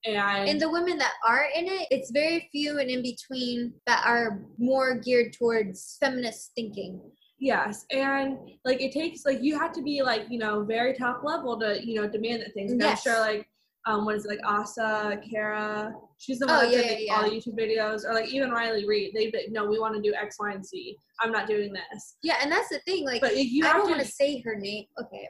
And, 0.05 0.49
and 0.49 0.59
the 0.61 0.69
women 0.69 0.97
that 0.97 1.13
are 1.25 1.45
in 1.55 1.65
it 1.65 1.87
it's 1.89 2.11
very 2.11 2.49
few 2.51 2.79
and 2.79 2.89
in 2.89 3.01
between 3.01 3.73
that 3.87 4.03
are 4.05 4.41
more 4.57 4.95
geared 4.99 5.31
towards 5.31 5.95
feminist 6.01 6.51
thinking 6.55 6.99
yes, 7.39 7.85
and 7.91 8.37
like 8.65 8.81
it 8.81 8.91
takes 8.91 9.25
like 9.25 9.41
you 9.41 9.57
have 9.57 9.71
to 9.73 9.81
be 9.81 10.01
like, 10.01 10.23
you 10.29 10.39
know, 10.39 10.63
very 10.63 10.93
top 10.93 11.23
level 11.23 11.59
to, 11.59 11.79
you 11.85 11.95
know, 12.01 12.07
demand 12.07 12.41
that 12.41 12.53
things. 12.53 12.73
Yes. 12.77 13.05
I'm 13.05 13.11
sure 13.13 13.19
like 13.21 13.47
um 13.85 14.05
what 14.05 14.15
is 14.15 14.25
it 14.25 14.29
like 14.29 14.39
Asa 14.45 15.19
Akira, 15.21 15.93
she's 16.17 16.39
the 16.39 16.47
one 16.47 16.55
Oh, 16.57 16.61
that 16.61 16.71
yeah, 16.71 16.81
did 16.89 16.99
yeah, 17.01 17.15
all 17.15 17.23
the 17.23 17.35
YouTube 17.35 17.57
videos, 17.59 18.05
or 18.05 18.13
like 18.13 18.29
even 18.29 18.49
Riley 18.51 18.85
Reid, 18.85 19.13
they 19.13 19.29
be 19.29 19.47
no, 19.49 19.65
we 19.65 19.79
want 19.79 19.95
to 19.95 20.01
do 20.01 20.13
X, 20.15 20.37
Y, 20.39 20.51
and 20.53 20.65
Z. 20.65 20.97
I'm 21.19 21.31
not 21.31 21.47
doing 21.47 21.73
this. 21.73 22.15
yeah 22.23 22.35
and 22.41 22.51
that's 22.51 22.69
the 22.69 22.79
thing 22.79 23.05
like 23.05 23.21
But 23.21 23.35
you 23.37 23.65
i 23.65 23.73
don't 23.73 23.85
to 23.85 23.91
want 23.91 24.01
to 24.05 24.07
say 24.11 24.41
her 24.45 24.55
name 24.55 24.85
okay 25.01 25.27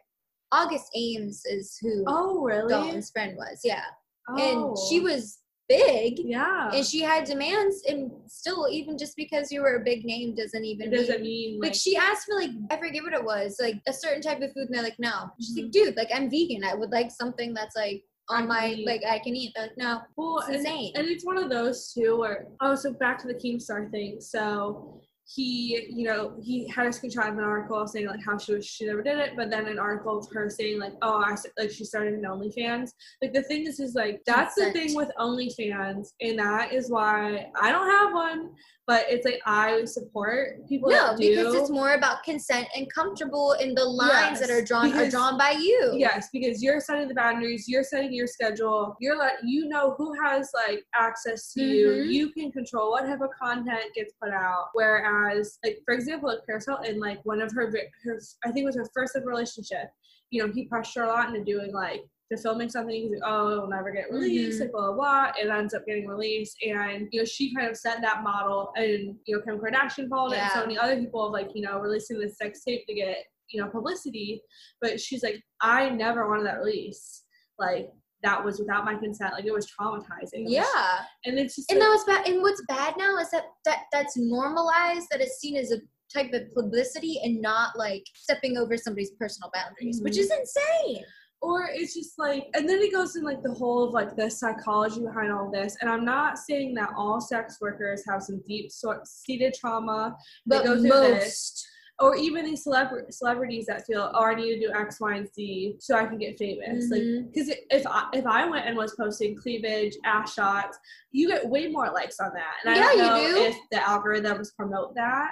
august 0.52 0.86
ames 0.96 1.44
is 1.46 1.78
who 1.82 2.04
Oh 2.08 2.42
really? 2.44 2.70
dalton's 2.70 3.10
friend 3.12 3.36
was 3.38 3.60
yeah 3.64 3.84
oh. 4.30 4.38
and 4.38 4.78
she 4.88 5.00
was 5.00 5.40
big 5.70 6.20
Yeah. 6.20 6.70
and 6.74 6.86
she 6.86 7.02
had 7.02 7.24
demands 7.26 7.82
and 7.88 8.12
still 8.28 8.68
even 8.70 8.98
just 8.98 9.16
because 9.16 9.52
you 9.52 9.62
were 9.62 9.76
a 9.76 9.84
big 9.84 10.04
name 10.06 10.36
doesn't 10.36 10.64
even 10.64 10.94
it 10.94 10.96
doesn't 10.98 11.22
mean 11.22 11.52
mean 11.54 11.60
like 11.60 11.70
like, 11.72 11.76
she 11.76 11.96
asked 11.98 12.26
for 12.28 12.36
like 12.40 12.52
I 12.72 12.78
forget 12.78 13.02
what 13.04 13.14
it 13.14 13.24
was 13.24 13.58
like 13.60 13.76
a 13.88 13.94
certain 13.94 14.22
type 14.22 14.42
of 14.42 14.52
food 14.54 14.68
and 14.68 14.76
they're 14.76 14.84
like 14.84 15.00
no 15.00 15.30
she's 15.40 15.58
Mhm. 15.58 15.64
like 15.64 15.72
dude 15.72 15.98
like 15.98 16.10
I'm 16.14 16.30
vegan 16.30 16.64
I 16.64 16.76
would 16.76 16.92
like 16.92 17.12
something 17.12 17.54
that's 17.54 17.76
like 17.76 18.04
on 18.30 18.48
my 18.48 18.76
like 18.86 19.02
I 19.10 19.20
can 19.20 19.36
eat 19.36 19.54
like 19.58 19.72
no 19.78 20.02
well, 20.16 20.38
it's 20.40 20.48
and- 20.48 20.56
insane 20.58 20.92
And 20.96 21.08
it's 21.08 21.26
one 21.26 21.38
of 21.38 21.50
those 21.50 21.92
too 21.94 22.18
where 22.20 22.48
oh 22.62 22.76
so 22.76 22.94
back 22.94 23.18
to 23.20 23.28
the 23.28 23.34
Keemstar 23.36 23.90
thing. 23.92 24.20
So 24.22 25.02
he, 25.34 25.88
you 25.90 26.04
know, 26.04 26.34
he 26.42 26.68
had 26.68 26.86
a 26.86 26.90
screenshot 26.90 27.30
of 27.30 27.38
an 27.38 27.44
article 27.44 27.88
saying 27.88 28.08
like 28.08 28.24
how 28.24 28.38
she 28.38 28.54
was 28.54 28.66
she 28.66 28.86
never 28.86 29.02
did 29.02 29.18
it, 29.18 29.32
but 29.36 29.50
then 29.50 29.66
an 29.68 29.80
article 29.80 30.20
of 30.20 30.28
her 30.32 30.50
saying 30.50 30.80
like, 30.80 30.94
oh, 31.02 31.24
I 31.24 31.36
like 31.58 31.72
she 31.72 31.86
started 31.86 32.14
an 32.14 32.24
OnlyFans. 32.24 32.92
Like 33.22 33.34
the 33.34 33.44
thing 33.44 33.66
is, 33.66 33.80
is 33.80 33.96
like 33.96 34.22
that's 34.26 34.56
the 34.56 34.72
thing 34.72 34.96
with 34.96 35.10
OnlyFans, 35.20 36.10
and 36.22 36.38
that 36.40 36.74
is 36.74 36.92
why 36.92 37.48
I 37.60 37.72
don't 37.72 37.90
have 37.90 38.14
one. 38.14 38.52
But 38.86 39.06
it's 39.08 39.26
like 39.26 39.40
I 39.46 39.86
support 39.86 40.68
people 40.68 40.90
no 40.90 41.16
because 41.18 41.56
it's 41.56 41.70
more 41.70 41.94
about 41.94 42.22
consent 42.24 42.68
and 42.76 42.86
comfortable 42.94 43.54
in 43.54 43.74
the 43.74 43.86
lines 43.86 44.42
that 44.42 44.50
are 44.50 44.62
drawn 44.62 44.92
are 44.94 45.10
drawn 45.10 45.38
by 45.38 45.52
you 45.52 45.94
Yes, 45.96 46.28
because 46.34 46.62
you're 46.62 46.82
setting 46.82 47.08
the 47.08 47.16
boundaries, 47.16 47.66
you're 47.70 47.86
setting 47.86 48.14
your 48.14 48.28
schedule, 48.28 48.98
you're 49.00 49.18
like 49.18 49.36
you 49.42 49.70
know 49.70 49.96
who 49.98 50.14
has 50.22 50.52
like 50.68 50.84
access 50.94 51.54
to 51.54 51.64
you. 51.64 51.88
Mhm. 51.88 52.12
You 52.12 52.32
can 52.34 52.52
control 52.52 52.92
what 52.92 53.06
type 53.06 53.22
of 53.22 53.30
content 53.42 53.86
gets 53.96 54.14
put 54.22 54.34
out. 54.34 54.66
Whereas, 54.74 55.23
like 55.64 55.80
for 55.86 55.94
example, 55.94 56.30
like 56.30 56.46
Paris 56.46 56.66
Hilton, 56.66 57.00
like 57.00 57.20
one 57.26 57.42
of 57.42 57.52
her, 57.54 57.72
her 58.04 58.20
I 58.46 58.52
think 58.52 58.64
it 58.64 58.68
was 58.68 58.76
her 58.76 58.90
first 58.94 59.18
relationship. 59.24 59.90
You 60.30 60.46
know, 60.46 60.54
he 60.54 60.66
pressed 60.66 60.96
her 60.96 61.04
a 61.04 61.08
lot 61.08 61.28
into 61.30 61.44
doing 61.44 61.74
like 61.74 62.02
to 62.32 62.38
filming 62.38 62.70
something. 62.70 62.96
He's 62.96 63.12
like, 63.12 63.22
oh, 63.26 63.52
it'll 63.52 63.68
never 63.68 63.92
get 63.92 64.12
released. 64.12 64.58
Mhm. 64.58 64.62
Like 64.62 64.72
blah 64.72 64.92
blah 64.92 64.96
blah. 64.96 65.32
It 65.40 65.50
ends 65.50 65.74
up 65.74 65.86
getting 65.86 66.08
released, 66.08 66.58
and 66.66 67.08
you 67.12 67.22
know 67.22 67.26
she 67.26 67.54
kind 67.54 67.70
of 67.70 67.78
set 67.78 68.02
that 68.02 68.24
model, 68.24 68.72
and 68.76 69.16
you 69.26 69.36
know 69.36 69.42
Kim 69.42 69.60
Kardashian 69.60 70.10
followed 70.10 70.34
it, 70.34 70.40
and 70.40 70.52
so 70.52 70.62
many 70.62 70.78
other 70.78 71.00
people 71.00 71.26
of 71.28 71.34
like 71.34 71.50
you 71.54 71.62
know 71.62 71.80
releasing 71.80 72.20
this 72.20 72.38
sex 72.38 72.64
tape 72.64 72.86
to 72.88 72.94
get 72.94 73.18
you 73.50 73.62
know 73.62 73.70
publicity 73.70 74.42
but 74.82 75.00
she's 75.00 75.24
like 75.24 75.42
i 75.62 75.90
never 75.90 76.28
wanted 76.28 76.46
that 76.46 76.60
release 76.60 77.24
like 77.60 77.90
that 78.24 78.44
was 78.44 78.60
without 78.60 78.86
my 78.86 78.96
consent 78.96 79.34
like 79.34 79.46
it 79.46 79.54
was 79.54 79.68
traumatizing 79.68 80.30
It 80.34 80.44
was- 80.46 80.54
yeah 80.54 81.00
and 81.26 81.38
it's 81.38 81.56
just 81.56 81.70
and 81.72 81.80
like, 81.80 81.88
now 81.88 81.94
it's 81.94 82.04
bad 82.06 82.28
and 82.28 82.42
what's 82.42 82.64
bad 82.68 82.96
now 82.98 83.18
is 83.18 83.30
that 83.32 83.46
that 83.66 83.84
that's 83.92 84.18
normalized 84.18 85.08
that 85.12 85.22
it's 85.22 85.40
seen 85.40 85.58
as 85.58 85.72
a 85.72 85.78
type 86.14 86.32
of 86.34 86.54
publicity 86.54 87.20
and 87.24 87.42
not 87.42 87.78
like 87.78 88.04
stepping 88.16 88.58
over 88.58 88.78
somebody's 88.78 89.12
personal 89.12 89.50
boundaries 89.54 90.02
which 90.02 90.16
Mhm. 90.16 90.20
is 90.20 90.32
insane 90.32 91.04
or 91.42 91.68
it's 91.74 91.94
just 91.94 92.18
like 92.18 92.48
and 92.54 92.70
then 92.70 92.80
it 92.80 92.92
goes 92.94 93.16
in 93.18 93.24
like 93.24 93.42
the 93.44 93.54
whole 93.54 93.84
of 93.84 93.94
like 93.94 94.16
the 94.16 94.30
psychology 94.30 95.02
behind 95.02 95.32
all 95.32 95.52
this 95.52 95.76
and 95.82 95.90
i'm 95.90 96.06
not 96.06 96.38
saying 96.38 96.74
that 96.76 96.90
all 96.96 97.20
sex 97.20 97.58
workers 97.60 98.04
have 98.08 98.22
some 98.24 98.42
deep 98.48 98.72
sort 98.72 99.06
seated 99.08 99.54
trauma 99.54 100.16
but 100.46 100.66
most 100.66 100.84
this. 100.84 101.68
Or 102.04 102.16
even 102.18 102.44
these 102.46 102.66
celebra- 102.66 103.12
celebrities 103.12 103.66
that 103.68 103.86
feel 103.86 104.12
oh 104.14 104.24
i 104.26 104.36
need 104.36 104.54
to 104.56 104.60
do 104.68 104.74
x 104.74 105.00
y 105.00 105.16
and 105.16 105.28
z 105.34 105.76
so 105.80 105.96
i 105.96 106.06
can 106.06 106.18
get 106.18 106.38
famous 106.38 106.90
like 106.92 107.02
Mhm. 107.02 107.32
because 107.34 107.50
if 107.50 107.86
I, 107.88 108.10
if 108.14 108.26
I 108.26 108.46
went 108.50 108.66
and 108.68 108.76
was 108.78 108.96
posting 109.00 109.36
cleavage, 109.36 109.94
ass 110.06 110.34
shots, 110.34 110.78
you 111.12 111.28
get 111.28 111.48
way 111.48 111.68
more 111.68 111.90
likes 111.92 112.20
on 112.20 112.32
that. 112.34 112.56
And 112.64 112.74
I 112.74 112.78
Yeah, 112.78 112.84
don't 112.84 112.98
you 112.98 113.04
know 113.04 113.36
do. 113.38 113.44
if 113.50 113.58
the 113.72 113.78
algorithms 113.78 114.56
promote 114.56 114.94
that. 114.96 115.32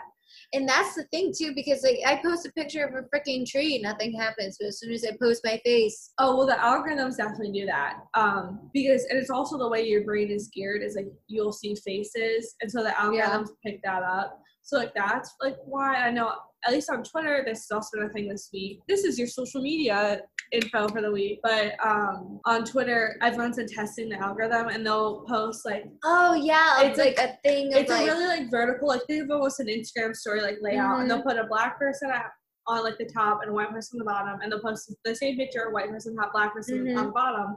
And 0.53 0.67
that's 0.67 0.95
the 0.95 1.03
thing 1.13 1.33
too, 1.37 1.53
because 1.55 1.83
like 1.83 1.99
I 2.05 2.21
post 2.23 2.45
a 2.47 2.51
picture 2.53 2.83
of 2.85 2.93
a 2.95 3.03
freaking 3.13 3.45
tree, 3.45 3.79
nothing 3.81 4.13
happens. 4.13 4.57
But 4.59 4.67
as 4.69 4.79
soon 4.79 4.91
as 4.91 5.05
I 5.05 5.11
post 5.21 5.41
my 5.45 5.59
face, 5.63 6.11
Oh 6.19 6.35
well, 6.37 6.47
the 6.47 6.53
algorithms 6.53 7.17
definitely 7.17 7.51
do 7.51 7.65
that. 7.67 7.97
Um, 8.15 8.69
because 8.73 9.03
and 9.09 9.19
it's 9.19 9.29
also 9.29 9.57
the 9.57 9.67
way 9.69 9.83
your 9.87 10.03
brain 10.03 10.29
is 10.31 10.49
geared 10.53 10.81
is 10.81 10.95
like 10.95 11.07
you'll 11.27 11.53
see 11.53 11.75
faces, 11.75 12.55
and 12.61 12.71
so 12.71 12.83
the 12.83 12.89
algorithms 12.91 13.49
pick 13.65 13.81
that 13.83 14.03
up. 14.03 14.39
So 14.63 14.77
like 14.77 14.93
that's 14.95 15.33
like 15.41 15.57
why 15.65 15.95
I 15.95 16.11
know 16.11 16.33
at 16.65 16.73
least 16.73 16.89
on 16.89 17.03
Twitter, 17.03 17.43
this 17.45 17.59
has 17.69 17.71
also 17.71 17.97
been 17.97 18.07
a 18.07 18.13
thing 18.13 18.27
this 18.27 18.49
week. 18.53 18.79
This 18.87 19.03
is 19.03 19.17
your 19.17 19.27
social 19.27 19.61
media 19.61 20.21
info 20.51 20.87
for 20.89 21.01
the 21.01 21.11
week, 21.11 21.39
but 21.43 21.73
um, 21.83 22.39
on 22.45 22.63
Twitter, 22.65 23.17
everyone's 23.21 23.55
been 23.57 23.67
testing 23.67 24.09
the 24.09 24.17
algorithm, 24.17 24.67
and 24.67 24.85
they'll 24.85 25.21
post 25.27 25.65
like 25.65 25.85
oh 26.03 26.33
yeah, 26.35 26.81
It's 26.81 26.99
it's 26.99 27.17
like, 27.17 27.29
a 27.29 27.37
thing 27.43 27.73
of 27.73 27.79
it's 27.79 27.89
like 27.89 28.01
a 28.03 28.05
really 28.05 28.25
like 28.27 28.51
vertical, 28.51 28.87
like 28.87 29.01
think 29.07 29.23
of 29.23 29.31
almost 29.31 29.59
an 29.59 29.67
Instagram 29.67 30.15
story 30.15 30.41
like 30.41 30.57
layout, 30.61 30.99
and 30.99 30.99
Mm-hmm. 31.01 31.07
they'll 31.09 31.23
put 31.23 31.37
a 31.43 31.47
black 31.47 31.79
person 31.79 32.11
at, 32.11 32.25
on 32.67 32.83
like 32.83 32.97
the 32.99 33.05
top 33.05 33.39
and 33.41 33.49
a 33.51 33.53
white 33.53 33.71
person 33.71 33.99
on 33.99 34.05
the 34.05 34.11
bottom, 34.11 34.39
and 34.41 34.51
they'll 34.51 34.61
post 34.61 34.93
the 35.03 35.15
same 35.15 35.37
picture, 35.37 35.71
white 35.71 35.89
person 35.89 36.15
top, 36.15 36.31
black 36.33 36.53
person 36.53 36.85
Mhm. 36.85 36.97
on 36.97 37.05
the 37.07 37.11
bottom, 37.11 37.55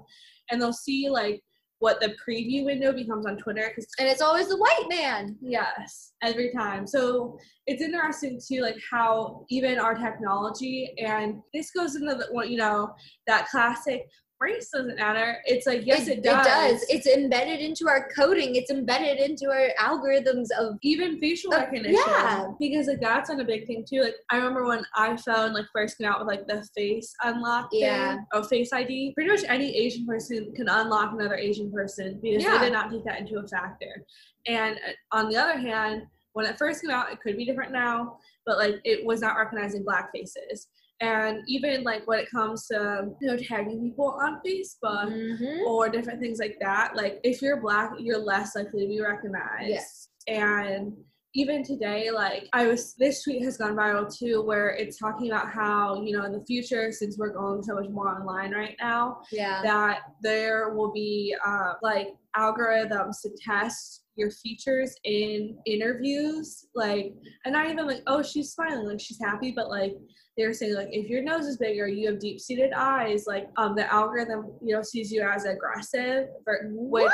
and 0.51 0.61
they'll 0.63 0.73
see 0.73 1.11
like 1.11 1.43
what 1.85 2.01
the 2.01 2.15
preview 2.27 2.65
window 2.65 2.95
becomes 2.95 3.27
on 3.27 3.37
Twitter 3.37 3.71
and 3.99 4.09
it's 4.09 4.23
always 4.23 4.49
the 4.49 4.57
white 4.57 4.87
man. 4.89 5.37
yes, 5.43 6.13
every 6.23 6.51
time. 6.51 6.87
So 6.87 7.37
it's 7.67 7.83
interesting 7.83 8.41
too, 8.43 8.63
like 8.63 8.79
how 8.91 9.45
even 9.51 9.79
our 9.79 9.95
technology 9.95 10.95
and 10.97 11.43
this 11.53 11.73
goes 11.73 11.95
into 11.95 12.15
the 12.15 12.49
you 12.49 12.57
know 12.57 12.95
that 13.27 13.49
classic 13.51 14.09
race 14.41 14.71
doesn't 14.71 14.97
matter. 14.97 15.37
It's 15.47 15.67
like 15.67 15.83
yes, 15.87 16.09
it, 16.09 16.23
does. 16.23 16.47
It 16.47 16.49
does. 16.51 16.87
It's 16.89 17.07
embedded 17.07 17.61
into 17.61 17.89
our 17.89 18.09
coding. 18.17 18.57
It's 18.57 18.71
embedded 18.71 19.19
into 19.19 19.47
our 19.51 19.69
algorithms 19.81 20.49
of 20.59 20.77
even 20.83 21.19
facial 21.19 21.53
Uh, 21.55 21.59
recognition. 21.59 21.95
yeah. 22.07 22.49
Because 22.59 22.87
like 22.89 23.01
that's 23.01 23.31
on 23.31 23.41
a 23.41 23.45
big 23.45 23.67
thing 23.67 23.85
too. 23.89 24.03
Like 24.03 24.15
I 24.31 24.37
remember 24.37 24.65
when 24.67 24.85
iPhone 24.97 25.53
like 25.55 25.67
first 25.73 25.99
came 25.99 26.09
out 26.09 26.19
with 26.19 26.29
like 26.29 26.47
the 26.47 26.67
face 26.77 27.15
unlock 27.23 27.69
Yeah. 27.73 28.17
thing. 28.17 28.27
Oh, 28.33 28.43
face 28.43 28.73
ID. 28.73 29.13
Pretty 29.15 29.31
much 29.31 29.45
any 29.49 29.75
Asian 29.77 30.07
person 30.07 30.53
can 30.55 30.69
unlock 30.69 31.13
another 31.13 31.37
Asian 31.37 31.71
person 31.73 32.19
because 32.23 32.43
Yeah. 32.43 32.59
they 32.59 32.67
did 32.67 32.73
not 32.73 32.91
take 32.91 33.05
that 33.05 33.21
into 33.21 33.39
a 33.39 33.47
factor. 33.47 34.05
And 34.47 34.77
uh, 34.77 35.17
on 35.17 35.29
the 35.29 35.37
other 35.37 35.59
hand, 35.59 36.03
when 36.35 36.47
it 36.47 36.59
first 36.59 36.83
came 36.83 36.91
out, 36.91 37.13
it 37.13 37.21
could 37.21 37.37
be 37.37 37.45
different 37.45 37.73
now, 37.73 38.19
but 38.45 38.59
like 38.59 38.81
it 38.85 39.07
was 39.07 39.21
not 39.21 39.37
recognizing 39.37 39.85
black 39.85 40.11
faces. 40.13 40.67
And 41.01 41.43
even 41.49 41.83
like 41.83 42.07
when 42.07 42.21
it 42.21 42.31
comes 42.31 42.67
to 42.69 43.09
you 43.21 43.29
know 43.29 43.37
tagging 43.37 43.81
people 43.83 44.17
on 44.23 44.41
Facebook 44.47 45.11
Mhm. 45.13 45.67
or 45.67 45.89
different 45.89 46.21
things 46.21 46.39
like 46.39 46.57
that, 46.61 46.95
like 46.97 47.21
if 47.25 47.43
you're 47.43 47.61
black, 47.61 47.93
you're 47.99 48.19
less 48.19 48.55
likely 48.55 48.83
to 48.83 48.89
be 48.89 49.01
recognized 49.01 49.69
Yes. 49.69 50.09
and 50.29 50.97
even 51.35 51.65
today, 51.65 52.11
like 52.13 52.49
I 52.53 52.67
was, 52.67 52.95
this 52.95 53.25
tweet 53.25 53.43
has 53.43 53.57
gone 53.57 53.75
viral 53.75 54.07
too, 54.15 54.43
where 54.43 54.71
it's 54.71 54.99
talking 54.99 55.31
about 55.31 55.51
how, 55.51 56.01
you 56.03 56.17
know, 56.17 56.25
in 56.25 56.33
the 56.33 56.45
future, 56.47 56.93
since 56.93 57.19
we're 57.19 57.33
going 57.33 57.63
so 57.63 57.75
much 57.75 57.89
more 57.91 58.09
online 58.09 58.53
right 58.53 58.77
now, 58.81 59.23
Yeah. 59.33 59.61
that 59.63 59.99
there 60.23 60.71
will 60.75 60.93
be 60.93 61.35
uh, 61.45 61.73
like 61.83 62.09
algorithms 62.37 63.21
to 63.23 63.31
test 63.45 64.03
your 64.17 64.31
features 64.31 64.95
in 65.03 65.57
interviews 65.67 66.67
like 66.77 67.13
and 67.45 67.53
not 67.53 67.69
even 67.69 67.85
like 67.85 68.01
oh 68.07 68.23
she's 68.23 68.53
smiling 68.53 68.87
like 68.87 69.01
she's 69.01 69.19
happy 69.21 69.51
but 69.51 69.69
like 69.69 69.93
they 70.37 70.47
were 70.47 70.53
saying 70.53 70.75
like 70.75 70.87
if 70.93 71.09
your 71.09 71.21
nose 71.23 71.47
is 71.47 71.57
bigger 71.57 71.89
you 71.89 72.09
have 72.09 72.21
deep 72.21 72.39
seated 72.39 72.73
eyes 72.77 73.25
like 73.27 73.49
um 73.57 73.75
the 73.75 73.93
algorithm 73.93 74.53
you 74.63 74.73
know 74.75 74.83
sees 74.83 75.11
you 75.11 75.21
as 75.21 75.45
aggressive 75.47 76.29
or, 76.47 76.61
which 76.75 77.11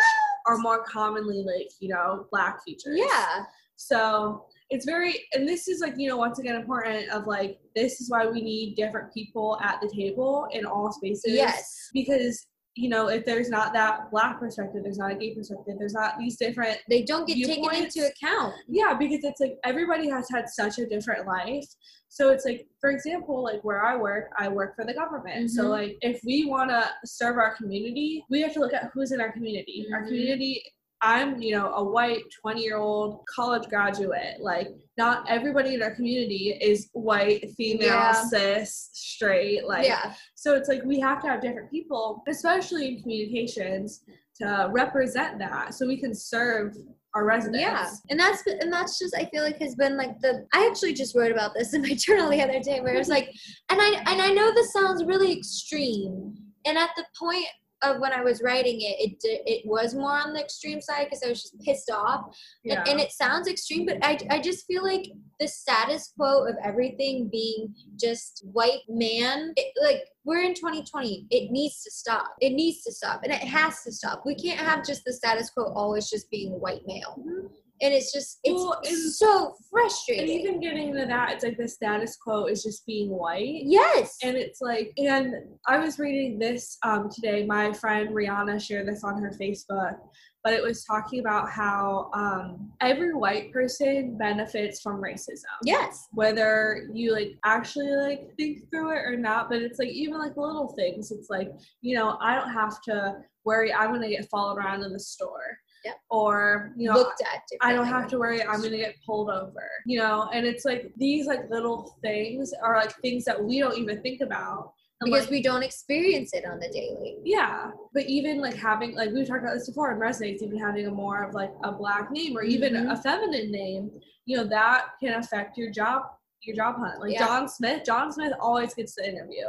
are 0.47 0.59
more 0.59 0.85
commonly 0.85 1.43
like 1.47 1.71
you 1.81 1.89
know 1.89 2.27
black 2.31 2.63
features 2.65 2.99
Yeah. 2.99 3.45
So 3.81 4.45
it's 4.69 4.85
very, 4.85 5.27
and 5.33 5.49
this 5.49 5.67
is 5.67 5.81
like, 5.81 5.95
you 5.97 6.07
know, 6.07 6.19
once 6.19 6.39
again 6.39 6.55
important 6.55 7.09
of 7.11 7.27
like, 7.27 7.59
this 7.75 7.99
is 8.01 8.11
why 8.11 8.27
we 8.27 8.43
need 8.43 8.75
different 8.77 9.13
people 9.13 9.59
at 9.63 9.81
the 9.81 9.89
table 9.89 10.47
in 10.53 10.67
all 10.67 10.93
spaces. 10.93 11.33
Yes. 11.33 11.89
Because, 11.95 12.47
you 12.77 12.91
know, 12.91 13.09
if 13.09 13.25
there's 13.25 13.49
not 13.49 13.73
that 13.73 14.11
black 14.11 14.39
perspective, 14.39 14.83
there's 14.83 14.99
not 14.99 15.13
a 15.13 15.15
gay 15.15 15.35
perspective, 15.35 15.77
there's 15.79 15.95
not 15.95 16.19
these 16.19 16.37
different, 16.37 16.79
They 16.91 17.03
don't 17.03 17.27
get 17.27 17.35
taken 17.45 17.75
into 17.75 18.07
account. 18.07 18.55
yeah, 18.69 18.95
because 18.99 19.25
it's 19.25 19.41
like 19.41 19.57
everybody 19.65 20.11
has 20.11 20.29
had 20.31 20.47
such 20.51 20.79
a 20.79 20.87
different 20.87 21.27
life. 21.27 21.67
So 22.11 22.29
it's 22.29 22.45
like, 22.45 22.67
for 22.83 22.91
example, 22.91 23.43
like 23.43 23.65
where 23.65 23.83
I 23.83 23.97
work, 23.97 24.31
I 24.39 24.49
work 24.49 24.77
for 24.77 24.85
the 24.85 24.93
government. 24.93 25.51
So 25.53 25.65
Mhm. 25.65 25.71
like, 25.71 25.99
if 26.03 26.21
we 26.25 26.45
want 26.45 26.69
to 26.71 26.91
serve 27.07 27.39
our 27.39 27.57
community, 27.57 28.25
we 28.29 28.43
have 28.43 28.53
to 28.53 28.61
look 28.61 28.75
at 28.75 28.91
who's 28.93 29.11
in 29.13 29.23
our 29.23 29.33
community. 29.33 29.87
Our 29.93 30.03
Mhm. 30.03 30.07
community 30.09 30.63
I'm, 31.03 31.41
you 31.41 31.57
know, 31.57 31.73
a 31.75 31.83
white 31.85 32.23
20 32.41 32.63
year 32.63 32.77
old 32.77 33.25
college 33.35 33.69
graduate. 33.69 34.37
Like, 34.41 34.69
not 34.99 35.29
everybody 35.31 35.75
in 35.75 35.83
our 35.83 35.95
community 35.95 36.59
is 36.61 36.91
white, 36.93 37.51
female, 37.57 37.87
Yeah. 37.89 38.13
cis, 38.13 38.91
straight. 38.93 39.67
Like, 39.67 39.87
yeah. 39.87 40.15
so 40.35 40.55
it's 40.55 40.69
like 40.69 40.83
we 40.85 41.01
have 41.01 41.23
to 41.23 41.29
have 41.29 41.41
different 41.41 41.71
people, 41.71 42.23
especially 42.29 42.89
in 42.89 43.03
communications, 43.03 44.03
to 44.41 44.69
represent 44.73 45.39
that 45.39 45.75
so 45.75 45.87
we 45.87 45.99
can 45.99 46.15
serve 46.15 46.77
our 47.15 47.25
residents. 47.25 47.61
Yeah, 47.61 47.91
and 48.11 48.21
that's 48.21 48.43
and 48.47 48.73
that's 48.73 48.99
just 48.99 49.15
I 49.17 49.25
feel 49.27 49.43
like 49.43 49.59
has 49.59 49.75
been 49.75 49.97
like 49.97 50.21
the 50.21 50.47
I 50.55 50.67
actually 50.71 50.95
just 50.95 51.15
wrote 51.17 51.33
about 51.33 51.53
this 51.55 51.75
in 51.75 51.83
my 51.83 51.95
journal 51.95 52.31
the 52.31 52.43
other 52.43 52.61
day 52.61 52.81
where 52.81 52.95
it 52.95 52.99
was 52.99 53.09
like, 53.09 53.29
and 53.71 53.81
I 53.81 54.03
and 54.07 54.23
I 54.23 54.31
know 54.31 54.53
this 54.53 54.73
sounds 54.73 55.05
really 55.05 55.33
extreme, 55.37 56.35
and 56.67 56.79
at 56.79 56.91
the 56.97 57.05
point 57.19 57.47
of 57.83 58.01
when 58.01 58.13
I 58.13 58.23
was 58.23 58.43
writing 58.43 58.81
it, 58.81 58.97
it 59.01 59.17
it 59.23 59.63
was 59.67 59.95
more 59.95 60.13
on 60.19 60.33
the 60.35 60.41
extreme 60.41 60.81
side 60.81 61.05
because 61.05 61.23
I 61.25 61.29
was 61.29 61.43
just 61.43 61.59
pissed 61.61 61.91
off, 61.91 62.37
Yeah. 62.65 62.81
and, 62.81 62.89
and 62.89 63.01
it 63.01 63.13
sounds 63.13 63.49
extreme, 63.49 63.87
but 63.87 63.99
I 64.03 64.19
I 64.31 64.41
just 64.41 64.67
feel 64.67 64.83
like 64.83 65.07
the 65.39 65.49
status 65.49 66.13
quo 66.17 66.45
of 66.47 66.57
everything 66.63 67.29
being 67.31 67.75
just 67.99 68.45
white 68.53 68.83
man, 68.89 69.53
it, 69.57 69.73
like 69.83 70.03
we're 70.25 70.43
in 70.43 70.55
2020, 70.55 71.27
it 71.31 71.51
needs 71.51 71.83
to 71.83 71.91
stop. 71.91 72.33
It 72.41 72.51
needs 72.53 72.83
to 72.85 72.93
stop, 72.93 73.23
and 73.25 73.33
it 73.33 73.41
has 73.43 73.83
to 73.85 73.93
stop. 73.93 74.23
We 74.27 74.35
can't 74.35 74.61
have 74.61 74.85
just 74.85 75.05
the 75.05 75.13
status 75.13 75.49
quo 75.51 75.73
always 75.75 76.11
just 76.11 76.31
being 76.31 76.53
white 76.61 76.83
male 76.87 77.17
Mhm. 77.19 77.49
And 77.83 77.95
it's 77.95 78.13
just 78.13 78.39
it's 78.45 78.55
Well, 78.55 78.81
and- 78.85 78.97
so 79.13 79.47
and 79.47 79.55
frustrating. 79.71 80.41
even 80.41 80.61
getting 80.61 80.95
to 80.95 81.07
that, 81.07 81.33
it's 81.33 81.45
like 81.45 81.57
the 81.57 81.69
status 81.69 82.17
quo 82.17 82.47
is 82.47 82.63
just 82.63 82.85
being 82.87 83.11
white. 83.11 83.63
yes. 83.65 84.17
And 84.23 84.37
it's 84.37 84.61
like, 84.61 84.93
and 84.99 85.35
I 85.67 85.79
was 85.79 85.99
reading 85.99 86.39
this 86.39 86.77
um, 86.85 87.09
today. 87.11 87.45
My 87.47 87.73
friend 87.73 88.11
Rihanna 88.11 88.61
shared 88.61 88.87
this 88.89 89.05
on 89.05 89.21
her 89.23 89.31
Facebook, 89.41 89.97
but 90.43 90.53
it 90.55 90.63
was 90.63 90.85
talking 90.85 91.21
about 91.21 91.51
how 91.51 92.11
um, 92.15 92.71
every 92.81 93.15
white 93.15 93.53
person 93.53 94.17
benefits 94.19 94.81
from 94.81 95.01
racism. 95.03 95.45
yes. 95.65 96.07
Whether 96.13 96.89
you 96.93 97.13
like 97.13 97.33
actually 97.45 97.95
like 97.97 98.31
think 98.39 98.71
through 98.71 98.91
it 98.93 99.03
or 99.07 99.17
not, 99.17 99.49
but 99.51 99.63
it's 99.63 99.79
like 99.79 99.89
even 99.89 100.19
like 100.19 100.37
little 100.37 100.75
things. 100.77 101.11
It's 101.13 101.29
like, 101.31 101.51
you 101.83 101.95
know, 101.95 102.17
I 102.21 102.35
don't 102.35 102.53
have 102.53 102.81
to 102.83 103.17
worry 103.45 103.73
I'm 103.73 103.93
gonna 103.93 104.09
get 104.11 104.29
followed 104.29 104.59
around 104.59 104.83
in 104.83 104.93
the 104.93 104.99
store. 105.01 105.59
Yep. 105.85 105.95
Or, 106.11 106.73
you 106.77 106.89
know, 106.89 106.95
Looked 106.95 107.23
at. 107.23 107.43
I 107.63 107.73
don't 107.73 107.87
have 107.87 108.07
to 108.09 108.19
worry 108.19 108.43
I'm 108.43 108.61
gonna 108.63 108.77
get 108.77 108.97
pulled 109.07 109.31
over, 109.31 109.69
you 109.87 109.99
know. 109.99 110.29
And 110.33 110.47
it's 110.47 110.65
like 110.65 110.93
these 110.97 111.27
like 111.27 111.49
little 111.51 111.97
things 112.03 112.53
are 112.63 112.77
like 112.77 112.95
things 112.97 113.25
that 113.25 113.43
we 113.43 113.61
don't 113.61 113.79
even 113.79 114.03
think 114.03 114.21
about. 114.21 114.73
And, 115.01 115.11
because 115.11 115.25
like, 115.27 115.31
we 115.31 115.43
don't 115.43 115.63
experience 115.63 116.35
it 116.35 116.45
on 116.45 116.61
the 116.61 116.69
daily. 116.69 117.17
yeah, 117.25 117.71
but 117.95 118.05
even 118.05 118.41
like 118.43 118.55
having 118.55 118.95
like 118.95 119.11
we've 119.13 119.27
talked 119.27 119.43
about 119.43 119.55
this 119.55 119.67
before 119.69 119.91
in 119.93 119.99
resonates, 119.99 120.43
even 120.43 120.59
having 120.59 120.87
a 120.87 120.91
more 120.91 121.25
of 121.25 121.35
like 121.35 121.51
a 121.65 121.73
black 121.73 122.11
name 122.11 122.37
or 122.37 122.43
even 122.43 122.75
Mhm. 122.75 122.93
a 122.93 122.97
feminine 122.97 123.51
name, 123.51 123.91
you 124.27 124.37
know, 124.37 124.45
that 124.45 124.89
can 125.03 125.15
affect 125.15 125.57
your 125.57 125.71
job 125.71 126.03
your 126.43 126.57
job 126.57 126.77
hunt. 126.77 127.01
Like 127.01 127.13
Yeah. 127.13 127.27
John 127.27 127.49
Smith, 127.49 127.83
John 127.87 128.13
Smith 128.13 128.33
always 128.41 128.73
gets 128.75 128.95
the 128.95 129.07
interview, 129.09 129.47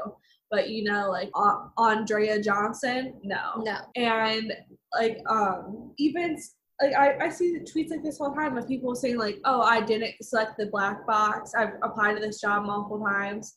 but 0.49 0.69
you 0.69 0.83
know, 0.85 1.09
like 1.09 1.29
uh, 1.35 1.67
Andrea 1.77 2.41
Johnson, 2.41 3.19
no 3.23 3.61
No. 3.65 3.77
and 3.95 4.53
like 4.97 5.17
um 5.29 5.91
even 5.97 6.37
like 6.81 6.93
I, 6.95 7.25
I 7.25 7.29
see 7.29 7.53
the 7.57 7.59
tweets 7.59 7.91
like 7.91 8.03
this 8.03 8.19
all 8.19 8.31
the 8.31 8.35
time 8.35 8.57
of 8.57 8.67
people 8.67 8.95
saying 8.95 9.17
like 9.17 9.39
oh 9.45 9.61
i 9.61 9.81
didn't 9.81 10.13
select 10.21 10.57
the 10.57 10.65
black 10.67 11.05
box 11.07 11.51
i've 11.57 11.73
applied 11.83 12.15
to 12.15 12.21
this 12.21 12.41
job 12.41 12.65
multiple 12.65 13.03
times 13.05 13.55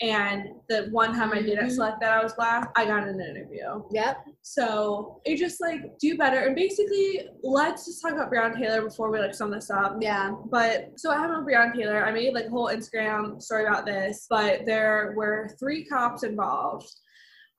and 0.00 0.48
the 0.68 0.88
one 0.90 1.14
time 1.14 1.30
i 1.32 1.40
didn't 1.40 1.66
Mhm. 1.68 1.70
select 1.70 2.00
that 2.00 2.18
i 2.18 2.22
was 2.22 2.32
black 2.34 2.72
i 2.74 2.84
got 2.84 3.06
an 3.06 3.20
interview 3.20 3.80
Yep. 3.92 4.26
so 4.42 5.20
it 5.24 5.36
just 5.36 5.60
like 5.60 5.96
do 6.00 6.18
better 6.18 6.40
and 6.40 6.56
basically 6.56 7.28
let's 7.44 7.86
just 7.86 8.02
talk 8.02 8.10
about 8.12 8.28
Breonna 8.32 8.58
taylor 8.58 8.82
before 8.82 9.08
we 9.12 9.20
like 9.20 9.34
sum 9.34 9.52
this 9.52 9.70
up 9.70 9.96
Yeah. 10.00 10.32
but 10.50 10.98
so 10.98 11.12
I 11.12 11.18
have 11.18 11.30
a 11.30 11.34
Breonna 11.34 11.72
Taylor. 11.76 12.04
I 12.04 12.10
made 12.10 12.34
like 12.34 12.46
a 12.46 12.50
whole 12.50 12.66
Instagram 12.68 13.40
story 13.40 13.66
about 13.66 13.86
this, 13.86 14.26
but 14.28 14.66
there 14.66 15.14
were 15.16 15.50
three 15.60 15.84
cops 15.84 16.24
involved. 16.24 16.90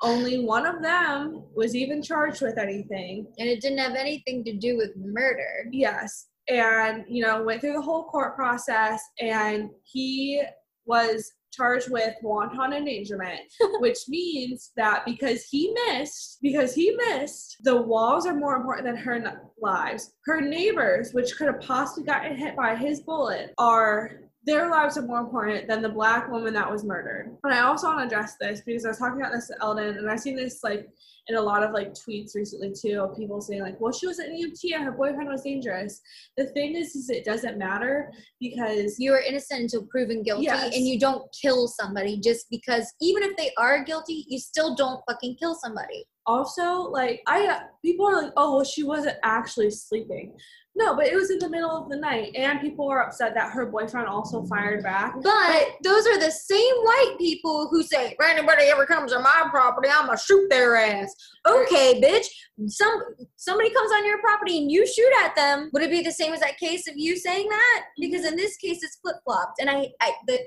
Only 0.02 0.44
one 0.44 0.66
of 0.66 0.82
them 0.82 1.44
was 1.56 1.76
even 1.76 2.02
charged 2.02 2.42
with 2.42 2.58
anything. 2.58 3.28
And 3.40 3.48
it 3.48 3.62
didn't 3.62 3.80
have 3.80 3.96
anything 3.96 4.44
to 4.44 4.54
do 4.54 4.78
with 4.78 4.92
murder. 4.96 5.68
Yes. 5.72 6.28
And, 6.48 7.06
you 7.08 7.26
know, 7.26 7.44
went 7.44 7.62
through 7.62 7.74
the 7.74 7.82
whole 7.82 8.04
court 8.06 8.36
process 8.36 9.02
and 9.20 9.70
he 9.84 10.44
was 10.86 11.32
charged 11.56 11.90
with 11.90 12.14
wanton 12.22 12.74
endangerment, 12.74 13.40
which 13.80 14.00
means 14.08 14.72
that 14.76 15.06
because 15.06 15.46
he 15.46 15.74
missed, 15.88 16.38
because 16.42 16.76
he 16.76 16.92
missed, 16.92 17.58
the 17.64 17.82
walls 17.82 18.26
are 18.26 18.36
more 18.36 18.56
important 18.56 18.86
than 18.86 18.98
her 18.98 19.42
lives. 19.62 20.14
Her 20.26 20.42
neighbors, 20.42 21.14
which 21.14 21.36
could 21.38 21.48
have 21.48 21.62
possibly 21.62 22.06
gotten 22.06 22.36
hit 22.36 22.56
by 22.56 22.76
his 22.76 23.02
bullet, 23.02 23.54
are 23.58 24.20
their 24.46 24.70
lives 24.70 24.98
are 24.98 25.02
more 25.02 25.20
important 25.20 25.68
than 25.68 25.82
the 25.82 25.90
black 25.90 26.30
woman 26.32 26.54
that 26.54 26.70
was 26.72 26.84
murdered. 26.84 27.36
And 27.44 27.54
I 27.54 27.62
also 27.62 27.88
want 27.88 28.00
to 28.02 28.06
address 28.06 28.36
this 28.40 28.62
because 28.66 28.86
I 28.86 28.90
was 28.90 28.98
talking 29.00 29.20
about 29.20 29.32
this 29.34 29.48
to 29.48 29.56
Eldon, 29.62 29.98
and 29.98 30.10
I've 30.10 30.20
seen 30.20 30.36
this 30.36 30.64
like 30.64 30.88
in 31.28 31.36
a 31.38 31.42
lot 31.42 31.64
of 31.64 31.72
like 31.72 31.94
tweets 31.96 32.36
recently 32.36 32.72
too 32.80 33.02
of 33.02 33.18
people 33.18 33.42
saying 33.42 33.62
like, 33.64 33.80
well, 33.82 33.92
she 33.92 34.06
was 34.06 34.20
an 34.20 34.28
EMT 34.30 34.76
and 34.76 34.84
her 34.84 34.92
boyfriend 34.92 35.28
was 35.28 35.42
dangerous. 35.42 36.00
The 36.38 36.46
thing 36.48 36.76
is, 36.76 36.96
is 36.96 37.10
it 37.10 37.26
doesn't 37.26 37.58
matter 37.58 38.12
because 38.40 39.00
You 39.00 39.14
are 39.14 39.22
innocent 39.22 39.62
until 39.62 39.84
proven 39.88 40.22
guilty, 40.22 40.44
Yes. 40.44 40.76
and 40.76 40.86
you 40.86 41.00
don't 41.00 41.24
kill 41.42 41.68
somebody 41.68 42.20
just 42.20 42.46
because, 42.52 42.94
even 43.02 43.24
if 43.24 43.36
they 43.38 43.52
are 43.58 43.84
guilty, 43.84 44.26
you 44.28 44.38
still 44.38 44.76
don't 44.76 45.02
fucking 45.10 45.38
kill 45.40 45.56
somebody. 45.56 46.06
also 46.28 46.82
like 47.00 47.22
I 47.28 47.48
uh, 47.48 47.60
people 47.84 48.06
are 48.08 48.22
like, 48.22 48.34
oh, 48.38 48.56
well, 48.58 48.64
she 48.64 48.84
wasn't 48.84 49.18
actually 49.24 49.72
sleeping. 49.72 50.34
No, 50.78 50.94
but 50.94 51.08
it 51.08 51.16
was 51.16 51.32
in 51.32 51.40
the 51.40 51.50
middle 51.50 51.72
of 51.72 51.90
the 51.90 51.96
night, 51.96 52.36
and 52.36 52.60
people 52.60 52.88
were 52.88 53.02
upset 53.02 53.34
that 53.34 53.52
her 53.54 53.66
boyfriend 53.66 54.08
also 54.08 54.44
fired 54.44 54.84
back. 54.84 55.16
But 55.24 55.68
those 55.84 56.06
are 56.06 56.20
the 56.20 56.32
same 56.32 56.76
white 56.84 57.16
people 57.18 57.70
who 57.72 57.82
say, 57.82 58.08
if 58.08 58.18
anybody 58.22 58.64
ever 58.64 58.86
comes 58.86 59.14
on 59.14 59.24
my 59.24 59.48
property, 59.50 59.88
I'm 59.90 60.08
gonna 60.08 60.18
shoot 60.18 60.50
their 60.50 60.76
ass. 60.76 61.16
Okay, 61.48 62.02
bitch. 62.02 62.26
Some 62.68 63.02
somebody 63.38 63.70
comes 63.70 63.92
on 63.94 64.06
your 64.06 64.20
property 64.20 64.58
and 64.58 64.70
you 64.70 64.86
shoot 64.86 65.12
at 65.24 65.36
them. 65.36 65.70
Would 65.72 65.84
it 65.84 65.92
be 65.92 66.02
the 66.02 66.12
same 66.12 66.34
as 66.34 66.42
that 66.42 66.58
case 66.58 66.88
of 66.90 66.96
you 66.98 67.16
saying 67.16 67.48
that? 67.48 67.86
Because 67.98 68.26
in 68.26 68.36
this 68.36 68.58
case, 68.58 68.84
it's 68.84 68.98
flip 68.98 69.16
flopped, 69.24 69.62
and 69.62 69.70
I, 69.70 69.88
I, 70.02 70.12
the, 70.28 70.40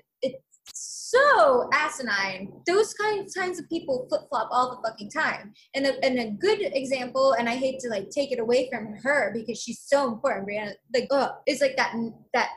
so 1.11 1.69
asinine. 1.73 2.53
Those 2.67 2.93
kinds 2.95 3.35
kinds 3.35 3.59
of 3.59 3.69
people 3.69 4.07
flip 4.09 4.23
flop 4.29 4.49
all 4.51 4.71
the 4.71 4.89
fucking 4.89 5.11
time. 5.11 5.53
And 5.75 5.87
a, 5.87 6.05
and 6.05 6.19
a 6.19 6.31
good 6.31 6.59
example, 6.61 7.35
and 7.39 7.49
I 7.49 7.55
hate 7.55 7.81
to 7.81 7.89
like 7.89 8.11
take 8.11 8.33
it 8.33 8.41
away 8.41 8.69
from 8.71 8.95
her 9.03 9.33
because 9.35 9.61
she's 9.61 9.81
so 9.87 10.13
important, 10.13 10.49
Breonna. 10.49 10.73
Like, 10.95 11.09
ugh, 11.11 11.33
is 11.47 11.61
like 11.61 11.77
that 11.77 11.95
that 12.35 12.51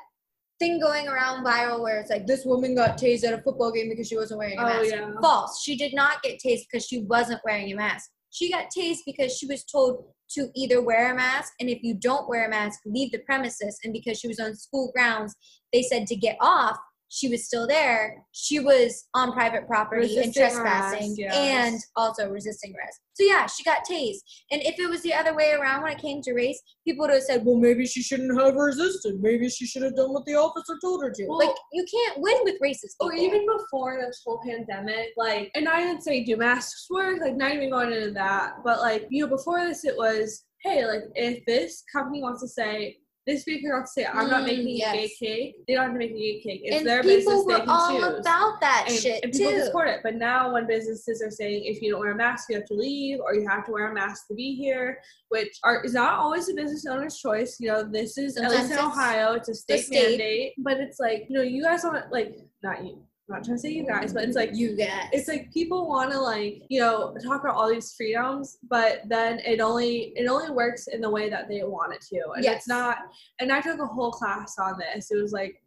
thing 0.59 0.79
going 0.79 1.07
around 1.07 1.43
viral 1.45 1.81
where 1.81 1.99
it's 1.99 2.11
like 2.11 2.27
this 2.27 2.45
woman 2.45 2.75
got 2.75 2.97
tased 2.97 3.23
at 3.23 3.33
a 3.33 3.41
football 3.41 3.71
game 3.71 3.89
because 3.89 4.07
she 4.07 4.17
wasn't 4.17 4.37
wearing 4.37 4.59
a 4.59 4.61
Oh 4.61 4.65
mask. 4.65 4.91
yeah. 4.91 5.11
False. 5.21 5.61
She 5.63 5.75
did 5.75 5.93
not 5.93 6.21
get 6.21 6.39
tased 6.39 6.65
because 6.71 6.85
she 6.85 6.99
wasn't 7.03 7.41
wearing 7.43 7.71
a 7.71 7.75
mask. 7.75 8.09
She 8.29 8.51
got 8.51 8.65
tased 8.75 8.99
because 9.05 9.35
she 9.35 9.47
was 9.47 9.63
told 9.63 10.05
to 10.35 10.49
either 10.55 10.81
wear 10.81 11.11
a 11.11 11.15
mask 11.15 11.53
and 11.59 11.69
if 11.69 11.79
you 11.81 11.93
don't 11.95 12.29
wear 12.29 12.45
a 12.45 12.49
mask, 12.49 12.79
leave 12.85 13.11
the 13.11 13.19
premises. 13.19 13.77
And 13.83 13.91
because 13.91 14.19
she 14.19 14.27
was 14.27 14.39
on 14.39 14.55
school 14.55 14.91
grounds, 14.95 15.35
they 15.73 15.81
said 15.81 16.05
to 16.07 16.15
get 16.15 16.37
off. 16.39 16.77
She 17.13 17.27
was 17.27 17.45
still 17.45 17.67
there, 17.67 18.23
she 18.31 18.61
was 18.61 19.07
on 19.13 19.33
private 19.33 19.67
property 19.67 20.17
and 20.17 20.33
trespassing 20.33 21.09
arrest, 21.09 21.19
yes. 21.19 21.35
and 21.35 21.79
also 21.97 22.29
resisting 22.29 22.73
arrest. 22.73 23.01
So 23.13 23.25
yeah, 23.25 23.47
she 23.47 23.65
got 23.65 23.79
tased. 23.89 24.19
And 24.49 24.61
if 24.61 24.79
it 24.79 24.89
was 24.89 25.01
the 25.01 25.13
other 25.13 25.35
way 25.35 25.51
around 25.51 25.83
when 25.83 25.91
it 25.91 25.97
came 25.97 26.21
to 26.21 26.33
race, 26.33 26.59
people 26.87 27.03
would 27.05 27.13
have 27.13 27.23
said, 27.23 27.43
"Well, 27.45 27.57
maybe 27.57 27.85
she 27.85 28.01
shouldn't 28.01 28.39
have 28.39 28.55
resisted. 28.55 29.21
Maybe 29.21 29.49
she 29.49 29.65
should 29.65 29.83
have 29.83 29.95
done 29.97 30.13
what 30.13 30.25
the 30.25 30.35
officer 30.35 30.77
told 30.81 31.03
her 31.03 31.11
to." 31.11 31.25
Well- 31.27 31.39
like 31.39 31.55
you 31.73 31.85
can't 31.93 32.21
win 32.21 32.37
with 32.45 32.55
racist 32.63 32.95
people. 33.01 33.09
Or 33.09 33.13
even 33.13 33.45
before 33.45 34.01
this 34.01 34.21
whole 34.25 34.39
pandemic, 34.47 35.09
like, 35.17 35.51
and 35.53 35.67
I 35.67 35.81
didn't 35.81 36.03
say 36.03 36.23
do 36.23 36.37
masks 36.37 36.87
work, 36.89 37.19
like, 37.19 37.35
not 37.35 37.53
even 37.53 37.71
going 37.71 37.91
into 37.91 38.11
that, 38.11 38.63
but 38.63 38.79
like, 38.79 39.07
you 39.09 39.25
know, 39.25 39.35
before 39.35 39.65
this, 39.65 39.83
it 39.83 39.97
was, 39.97 40.45
hey, 40.63 40.87
like, 40.87 41.03
if 41.15 41.43
this 41.45 41.83
company 41.91 42.21
wants 42.21 42.41
to 42.41 42.47
say, 42.47 42.97
this 43.27 43.43
baker 43.43 43.69
wants 43.73 43.93
to 43.93 44.01
say, 44.01 44.07
I'm 44.07 44.29
not 44.29 44.43
Mm, 44.43 44.47
making 44.47 44.67
a 44.77 44.79
gay 44.93 45.11
cake, 45.19 45.55
they 45.67 45.75
don't 45.75 45.83
have 45.83 45.93
to 45.93 45.99
make 45.99 46.11
a 46.11 46.13
gay 46.15 46.41
cake. 46.41 46.61
It's 46.63 46.77
and 46.77 46.87
their 46.87 47.03
people 47.03 47.17
business, 47.17 47.45
were 47.45 47.53
they 47.53 47.59
can 47.59 47.69
all 47.69 47.89
choose. 47.99 48.19
about 48.19 48.59
that 48.61 48.85
and, 48.89 48.97
shit 48.99 49.23
and 49.23 49.31
people 49.31 49.51
too. 49.51 49.63
support 49.65 49.87
it. 49.89 49.99
But 50.03 50.15
now, 50.15 50.53
when 50.53 50.65
businesses 50.65 51.21
are 51.21 51.29
saying 51.29 51.65
if 51.65 51.81
you 51.81 51.91
don't 51.91 51.99
wear 51.99 52.13
a 52.13 52.15
mask, 52.15 52.49
you 52.49 52.55
have 52.55 52.65
to 52.65 52.73
leave, 52.73 53.19
or 53.19 53.35
you 53.35 53.47
have 53.47 53.63
to 53.67 53.71
wear 53.71 53.91
a 53.91 53.93
mask 53.93 54.27
to 54.29 54.33
be 54.33 54.55
here, 54.55 54.97
which 55.29 55.55
are 55.63 55.83
is 55.83 55.93
not 55.93 56.13
always 56.19 56.49
a 56.49 56.53
business 56.55 56.85
owner's 56.87 57.17
choice. 57.17 57.57
You 57.59 57.67
know, 57.69 57.83
this 57.83 58.17
is 58.17 58.37
at 58.37 58.49
least 58.49 58.71
in 58.71 58.79
Ohio, 58.79 59.33
it's 59.33 59.49
a 59.49 59.53
state, 59.53 59.85
state. 59.85 60.09
mandate. 60.09 60.53
But 60.57 60.77
it's 60.79 60.99
like 60.99 61.25
you 61.29 61.37
know, 61.37 61.43
you 61.43 61.61
guys 61.63 61.83
to 61.83 62.03
like 62.11 62.35
not 62.63 62.83
you. 62.83 63.03
I'm 63.29 63.35
not 63.37 63.45
trying 63.45 63.57
to 63.57 63.61
say 63.61 63.69
you 63.69 63.85
guys, 63.85 64.13
but 64.13 64.23
it's 64.23 64.35
like 64.35 64.51
you 64.53 64.75
guys. 64.75 65.07
it's 65.11 65.27
like 65.27 65.51
people 65.53 65.87
want 65.87 66.11
to 66.11 66.19
like 66.19 66.63
you 66.69 66.79
know 66.79 67.15
talk 67.23 67.41
about 67.43 67.55
all 67.55 67.69
these 67.69 67.93
freedoms 67.95 68.57
but 68.69 69.01
then 69.07 69.39
it 69.45 69.61
only 69.61 70.11
it 70.15 70.27
only 70.27 70.51
works 70.51 70.87
in 70.87 71.01
the 71.01 71.09
way 71.09 71.29
that 71.29 71.47
they 71.47 71.61
want 71.63 71.93
it 71.93 72.01
to. 72.13 72.21
And 72.35 72.43
Yes. 72.43 72.57
it's 72.59 72.67
not 72.67 72.97
and 73.39 73.51
i 73.51 73.61
took 73.61 73.79
a 73.79 73.85
whole 73.85 74.11
class 74.11 74.55
on 74.59 74.77
this. 74.79 75.11
It 75.11 75.21
was 75.21 75.31
like 75.31 75.61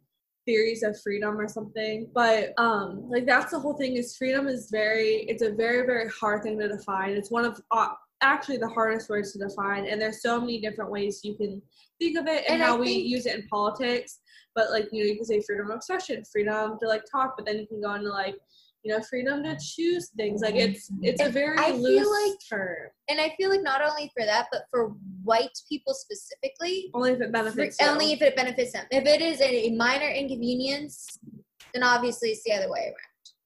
theories 0.45 0.83
of 0.83 0.99
freedom 1.01 1.39
or 1.39 1.47
something. 1.47 2.07
But 2.13 2.53
um 2.57 3.09
like 3.09 3.25
that's 3.25 3.51
the 3.51 3.59
whole 3.59 3.77
thing 3.77 3.95
is 3.95 4.15
freedom 4.17 4.47
is 4.47 4.69
very 4.69 5.25
it's 5.27 5.41
a 5.41 5.51
very 5.51 5.85
very 5.85 6.09
hard 6.09 6.43
thing 6.43 6.59
to 6.59 6.67
define. 6.67 7.11
It's 7.11 7.31
one 7.31 7.45
of 7.45 7.59
uh, 7.71 7.87
actually 8.21 8.57
the 8.57 8.67
hardest 8.69 9.09
words 9.09 9.33
to 9.33 9.39
define 9.39 9.85
and 9.87 9.99
there's 10.01 10.21
so 10.21 10.39
many 10.39 10.59
different 10.61 10.89
ways 10.91 11.21
you 11.23 11.35
can 11.35 11.61
think 11.99 12.17
of 12.17 12.27
it 12.27 12.43
and, 12.47 12.55
And 12.55 12.61
how 12.61 12.77
we 12.77 12.91
use 12.91 13.25
it 13.25 13.35
in 13.35 13.47
politics 13.47 14.19
but 14.55 14.71
like 14.71 14.87
you 14.91 15.03
know 15.03 15.09
you 15.09 15.15
can 15.15 15.25
say 15.25 15.41
freedom 15.41 15.69
of 15.69 15.77
expression 15.77 16.23
freedom 16.31 16.77
to 16.79 16.87
like 16.87 17.03
talk 17.11 17.35
but 17.37 17.45
then 17.45 17.57
you 17.59 17.67
can 17.67 17.81
go 17.81 17.93
into 17.93 18.09
like 18.09 18.35
you 18.83 18.93
know 18.93 19.01
freedom 19.03 19.43
to 19.43 19.57
choose 19.61 20.09
things 20.15 20.41
like 20.41 20.55
it's 20.55 20.89
it's 21.01 21.21
a 21.21 21.29
very 21.29 21.57
I 21.57 21.71
loose 21.71 22.07
like- 22.07 22.39
term 22.49 22.89
and 23.09 23.19
I 23.19 23.33
feel 23.37 23.49
like 23.49 23.61
not 23.61 23.81
only 23.81 24.11
for 24.15 24.25
that, 24.25 24.47
but 24.51 24.63
for 24.71 24.95
white 25.23 25.57
people 25.69 25.93
specifically, 25.93 26.89
only 26.93 27.11
if 27.11 27.21
it 27.21 27.31
benefits 27.31 27.77
you. 27.79 27.87
only 27.87 28.13
if 28.13 28.21
it 28.21 28.35
benefits 28.35 28.73
them. 28.73 28.85
If 28.89 29.05
it 29.05 29.21
is 29.21 29.39
a 29.41 29.75
minor 29.75 30.07
inconvenience, 30.09 31.19
then 31.73 31.83
obviously 31.83 32.29
it's 32.29 32.43
the 32.43 32.53
other 32.53 32.71
way 32.71 32.85
around. 32.85 32.95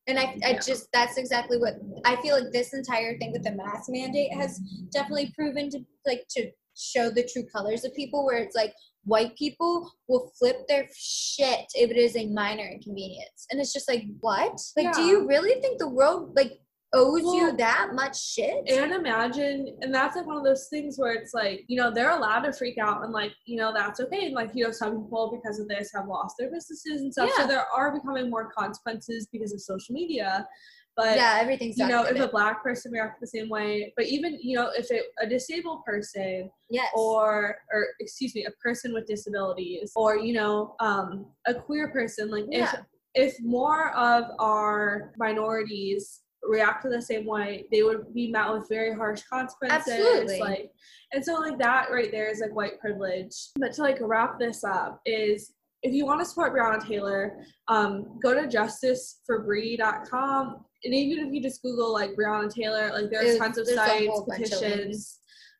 And 0.07 0.18
I, 0.18 0.38
I 0.47 0.53
just 0.53 0.88
that's 0.93 1.18
exactly 1.18 1.57
what 1.57 1.76
I 2.05 2.16
feel 2.22 2.36
like 2.41 2.51
this 2.51 2.74
entire 2.74 3.18
thing 3.18 3.32
with 3.32 3.43
the 3.43 3.51
mask 3.51 3.89
mandate 3.89 4.34
has 4.34 4.60
definitely 4.91 5.32
proven 5.36 5.70
to 5.72 5.80
like 6.05 6.26
to 6.32 6.51
show 6.76 7.10
the 7.10 7.30
true 7.32 7.43
colors 7.53 7.84
of 7.84 7.93
people 7.93 8.26
where 8.26 8.38
it's 8.38 8.55
like 8.55 8.74
white 9.10 9.36
people 9.36 9.91
will 10.07 10.32
flip 10.38 10.68
their 10.68 10.88
shit 10.95 11.66
if 11.74 11.89
it 11.91 11.97
is 11.97 12.16
a 12.16 12.28
minor 12.28 12.68
inconvenience. 12.68 13.47
And 13.51 13.60
it's 13.60 13.74
just 13.74 13.89
like, 13.89 14.03
what? 14.22 14.60
Like 14.78 14.93
do 14.93 15.01
you 15.01 15.28
really 15.28 15.60
think 15.62 15.80
the 15.80 15.89
world 15.89 16.34
like 16.36 16.60
owes 16.93 17.22
you 17.22 17.55
that 17.57 17.89
much 17.93 18.20
shit? 18.20 18.68
and 18.68 18.91
imagine 18.91 19.78
and 19.82 19.93
that's 19.93 20.16
like 20.16 20.26
one 20.26 20.38
of 20.38 20.43
those 20.43 20.68
things 20.70 20.97
where 20.97 21.14
it's 21.14 21.36
like 21.36 21.64
you 21.68 21.78
know 21.78 21.91
they're 21.91 22.10
allowed 22.18 22.39
to 22.39 22.51
freak 22.51 22.80
out 22.80 23.03
and 23.03 23.14
like 23.14 23.32
you 23.45 23.57
know 23.57 23.72
that's 23.72 23.99
okay 23.99 24.26
and 24.26 24.34
like 24.34 24.49
you 24.55 24.64
know 24.64 24.72
some 24.72 25.03
people 25.03 25.39
because 25.39 25.60
of 25.60 25.68
this 25.68 25.91
have 25.93 26.07
lost 26.07 26.36
their 26.39 26.49
businesses 26.49 27.01
and 27.01 27.14
stuff 27.14 27.30
Yeah. 27.38 27.43
so 27.43 27.47
there 27.47 27.66
are 27.76 27.93
becoming 27.93 28.28
more 28.30 28.49
consequences 28.51 29.28
because 29.32 29.53
of 29.53 29.62
social 29.62 29.93
media 29.93 30.47
but 30.95 31.15
yeah, 31.15 31.37
everything's 31.39 31.77
you 31.77 31.87
know 31.87 32.03
if 32.03 32.19
a 32.19 32.27
black 32.27 32.61
person 32.61 32.91
reacts 32.91 33.19
the 33.19 33.27
same 33.27 33.49
way 33.49 33.93
but 33.95 34.05
even 34.05 34.37
you 34.41 34.55
know 34.55 34.69
if 34.77 34.91
it 34.91 35.05
a 35.21 35.27
disabled 35.27 35.83
person 35.85 36.49
yes. 36.69 36.91
or 36.95 37.57
or 37.71 37.87
excuse 37.99 38.35
me 38.35 38.45
a 38.45 38.51
person 38.61 38.93
with 38.93 39.07
disabilities 39.07 39.91
or 39.95 40.17
you 40.17 40.33
know 40.33 40.75
um 40.79 41.25
a 41.47 41.53
queer 41.53 41.89
person 41.89 42.29
like 42.29 42.45
if 42.45 42.73
Yeah. 42.73 42.81
if 43.15 43.35
more 43.41 43.91
of 43.95 44.25
our 44.39 45.13
minorities 45.17 46.21
react 46.43 46.83
to 46.83 46.89
the 46.89 47.01
same 47.01 47.25
way 47.25 47.65
they 47.71 47.83
would 47.83 48.13
be 48.13 48.31
met 48.31 48.51
with 48.51 48.67
very 48.69 48.93
harsh 48.93 49.21
consequences 49.23 49.93
Absolutely. 49.93 50.39
like 50.39 50.71
and 51.11 51.23
so 51.23 51.33
like 51.35 51.57
that 51.59 51.91
right 51.91 52.11
there 52.11 52.29
is 52.29 52.39
like 52.39 52.55
white 52.55 52.79
privilege 52.79 53.49
but 53.57 53.73
to 53.73 53.81
like 53.81 53.97
wrap 54.01 54.39
this 54.39 54.63
up 54.63 55.01
is 55.05 55.53
if 55.84 55.93
you 55.93 56.05
want 56.05 56.19
to 56.19 56.25
support 56.25 56.53
Breonna 56.53 56.86
Taylor, 56.86 57.38
um, 57.67 58.19
go 58.21 58.34
to 58.34 58.41
justiceforbree.com. 58.47 60.65
And 60.84 60.93
even 60.93 61.25
if 61.25 61.34
you 61.34 61.41
just 61.41 61.61
Google 61.61 61.93
like 61.93 62.11
Breonna 62.11 62.53
Taylor, 62.53 62.91
like 62.93 63.09
there's 63.09 63.38
tons 63.38 63.57
of 63.57 63.65
there's 63.65 63.77
sites, 63.77 64.19
of 64.19 64.27
petitions. 64.27 65.15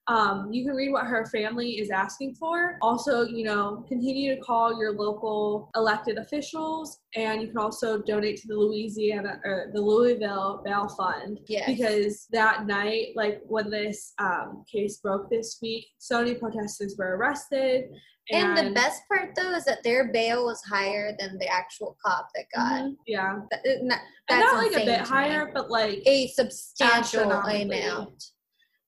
Um, 0.08 0.52
you 0.52 0.66
can 0.66 0.76
read 0.76 0.92
what 0.92 1.06
her 1.06 1.26
family 1.28 1.78
is 1.78 1.92
asking 1.92 2.34
for. 2.34 2.78
Also, 2.82 3.28
you 3.28 3.44
know, 3.44 3.86
continue 3.88 4.36
to 4.36 4.42
call 4.42 4.76
your 4.80 4.94
local 4.94 5.70
elected 5.76 6.18
officials, 6.18 6.98
and 7.16 7.44
you 7.44 7.50
can 7.50 7.60
also 7.60 8.02
donate 8.02 8.38
to 8.42 8.48
the 8.48 8.56
Louisiana 8.56 9.40
or 9.46 9.70
the 9.72 9.80
Louisville 9.80 10.64
Bail 10.66 10.88
Fund 10.88 11.40
Yes. 11.48 11.68
because 11.68 12.26
that 12.32 12.66
night, 12.66 13.10
like 13.16 13.44
when 13.46 13.70
this 13.70 14.14
um, 14.18 14.64
case 14.72 14.98
broke 14.98 15.30
this 15.30 15.60
week, 15.62 15.86
so 16.00 16.24
many 16.24 16.34
protesters 16.34 16.96
were 16.98 17.16
arrested. 17.16 17.92
And, 18.32 18.58
the 18.58 18.72
best 18.74 19.02
part 19.08 19.34
though 19.36 19.52
is 19.54 19.66
that 19.66 19.84
their 19.84 20.12
bail 20.12 20.46
was 20.46 20.62
higher 20.64 21.16
than 21.18 21.38
the 21.40 21.48
actual 21.48 21.98
cop 22.06 22.30
that 22.36 22.46
got. 22.56 22.84
Mhm, 22.84 22.98
yeah, 23.08 23.40
That- 23.52 23.84
not- 23.84 24.00
that's 24.28 24.52
not 24.54 24.64
like 24.64 24.72
a 24.82 24.86
bit 24.86 25.00
higher, 25.02 25.52
but 25.54 25.70
like 25.72 26.02
A 26.06 26.28
substantial 26.28 27.32
amount. 27.32 28.32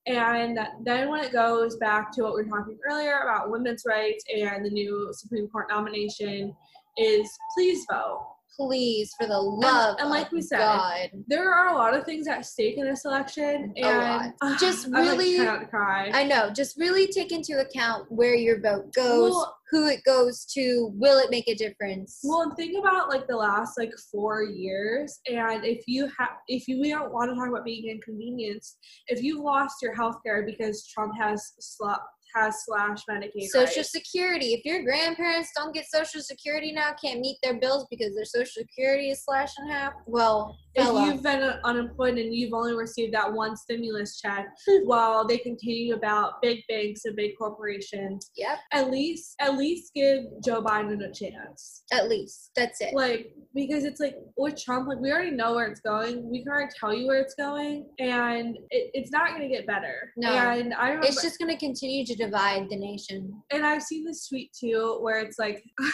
And 0.07 0.57
then 0.83 1.09
when 1.09 1.23
it 1.23 1.31
goes 1.31 1.77
back 1.77 2.11
to 2.13 2.23
what 2.23 2.35
we 2.35 2.43
were 2.43 2.49
talking 2.49 2.77
earlier 2.89 3.19
about 3.19 3.51
women's 3.51 3.83
rights 3.85 4.23
and 4.35 4.65
the 4.65 4.69
new 4.69 5.09
Supreme 5.13 5.47
Court 5.49 5.67
nomination, 5.69 6.55
is 6.97 7.37
please 7.55 7.85
vote. 7.89 8.30
Please, 8.55 9.13
for 9.19 9.27
the 9.27 9.37
love 9.39 9.95
and 9.99 10.09
like 10.09 10.27
of 10.27 10.33
we 10.33 10.41
said, 10.41 10.59
God. 10.59 11.09
There 11.27 11.51
are 11.53 11.69
a 11.69 11.73
lot 11.73 11.93
of 11.95 12.03
things 12.05 12.27
at 12.27 12.45
stake 12.45 12.77
in 12.77 12.85
this 12.85 13.05
election, 13.05 13.73
A 13.77 13.81
and 13.81 14.33
ah, 14.41 14.57
Just 14.59 14.87
like, 14.89 15.01
really- 15.03 15.37
not 15.37 15.61
to 15.61 15.67
cry. 15.67 16.11
I 16.13 16.23
know. 16.25 16.49
Just 16.51 16.77
really 16.77 17.07
take 17.07 17.31
into 17.31 17.59
account 17.61 18.11
where 18.11 18.35
your 18.35 18.59
vote 18.61 18.93
goes, 18.93 19.31
Well- 19.31 19.57
who 19.71 19.87
it 19.87 20.03
goes 20.03 20.43
to, 20.53 20.91
will 20.95 21.17
it 21.17 21.31
make 21.31 21.47
a 21.47 21.55
difference? 21.55 22.19
Well, 22.25 22.41
and 22.41 22.55
think 22.57 22.77
about 22.77 23.07
like 23.07 23.25
the 23.27 23.37
last 23.37 23.77
like 23.77 23.93
four 24.11 24.43
years, 24.43 25.21
and 25.31 25.63
if 25.63 25.83
you 25.87 26.09
have, 26.19 26.31
if 26.49 26.67
you 26.67 26.81
we 26.81 26.89
don't 26.89 27.13
want 27.13 27.31
to 27.31 27.35
talk 27.35 27.47
about 27.47 27.63
being 27.63 27.89
inconvenienced, 27.89 28.77
if 29.07 29.23
you've 29.23 29.39
lost 29.39 29.77
your 29.81 29.95
health 29.95 30.17
care 30.25 30.45
because 30.45 30.85
Trump 30.87 31.13
has 31.17 31.53
sla- 31.61 32.01
has 32.34 32.65
slashed 32.65 33.07
Medicaid, 33.09 33.47
Social 33.47 33.77
rights, 33.77 33.91
Security. 33.91 34.53
If 34.53 34.65
your 34.65 34.84
grandparents 34.84 35.51
don't 35.55 35.73
get 35.73 35.86
Social 35.89 36.21
Security 36.21 36.71
now, 36.71 36.93
can't 37.01 37.19
meet 37.19 37.38
their 37.43 37.59
bills 37.59 37.88
because 37.89 38.15
their 38.15 38.25
Social 38.25 38.61
Security 38.61 39.09
is 39.09 39.23
slashed 39.23 39.57
in 39.59 39.69
half. 39.69 39.93
Well, 40.05 40.57
if 40.76 41.05
you've 41.05 41.24
been 41.24 41.41
unemployed 41.63 42.17
and 42.17 42.34
you've 42.34 42.53
only 42.53 42.74
received 42.74 43.13
that 43.13 43.32
one 43.32 43.55
stimulus 43.57 44.19
check, 44.19 44.47
hmm. 44.67 44.88
while 44.88 45.28
they 45.28 45.38
continue 45.38 45.95
about 45.95 46.41
big 46.41 46.59
banks 46.67 47.05
and 47.05 47.15
big 47.15 47.32
corporations, 47.38 48.32
yep. 48.36 48.59
at 48.72 48.89
least 48.89 49.36
at 49.39 49.57
least 49.57 49.93
give 49.93 50.24
Joe 50.43 50.61
Biden 50.61 51.03
a 51.03 51.11
chance. 51.11 51.84
At 51.91 52.09
least 52.09 52.51
that's 52.55 52.82
it. 52.82 52.93
like 52.93 53.34
because 53.53 53.84
it's 53.84 53.99
like 53.99 54.15
with 54.38 54.61
Trump, 54.61 54.88
like 54.88 54.99
we 54.99 55.11
already 55.11 55.32
know 55.32 55.55
where 55.55 55.67
it's 55.67 55.82
going. 55.82 56.30
We 56.30 56.43
can 56.43 56.51
already 56.51 56.72
tell 56.80 56.93
you 56.93 57.07
where 57.07 57.19
it's 57.19 57.36
going, 57.36 57.88
and 57.99 58.57
it, 58.69 58.91
it's 58.93 59.11
not 59.11 59.30
going 59.30 59.41
to 59.41 59.49
get 59.49 59.67
better. 59.67 60.13
No. 60.17 60.30
and 60.32 60.74
I 60.74 60.89
remember, 60.89 61.07
It's 61.07 61.22
just 61.22 61.39
going 61.39 61.51
to 61.51 61.57
continue 61.57 62.05
to 62.05 62.15
divide 62.15 62.69
the 62.69 62.78
nation. 62.78 63.41
and 63.51 63.65
I've 63.65 63.84
seen 63.84 64.05
this 64.05 64.28
tweet 64.28 64.51
too, 64.53 64.99
where 65.01 65.19
it's 65.19 65.39
like. 65.39 65.63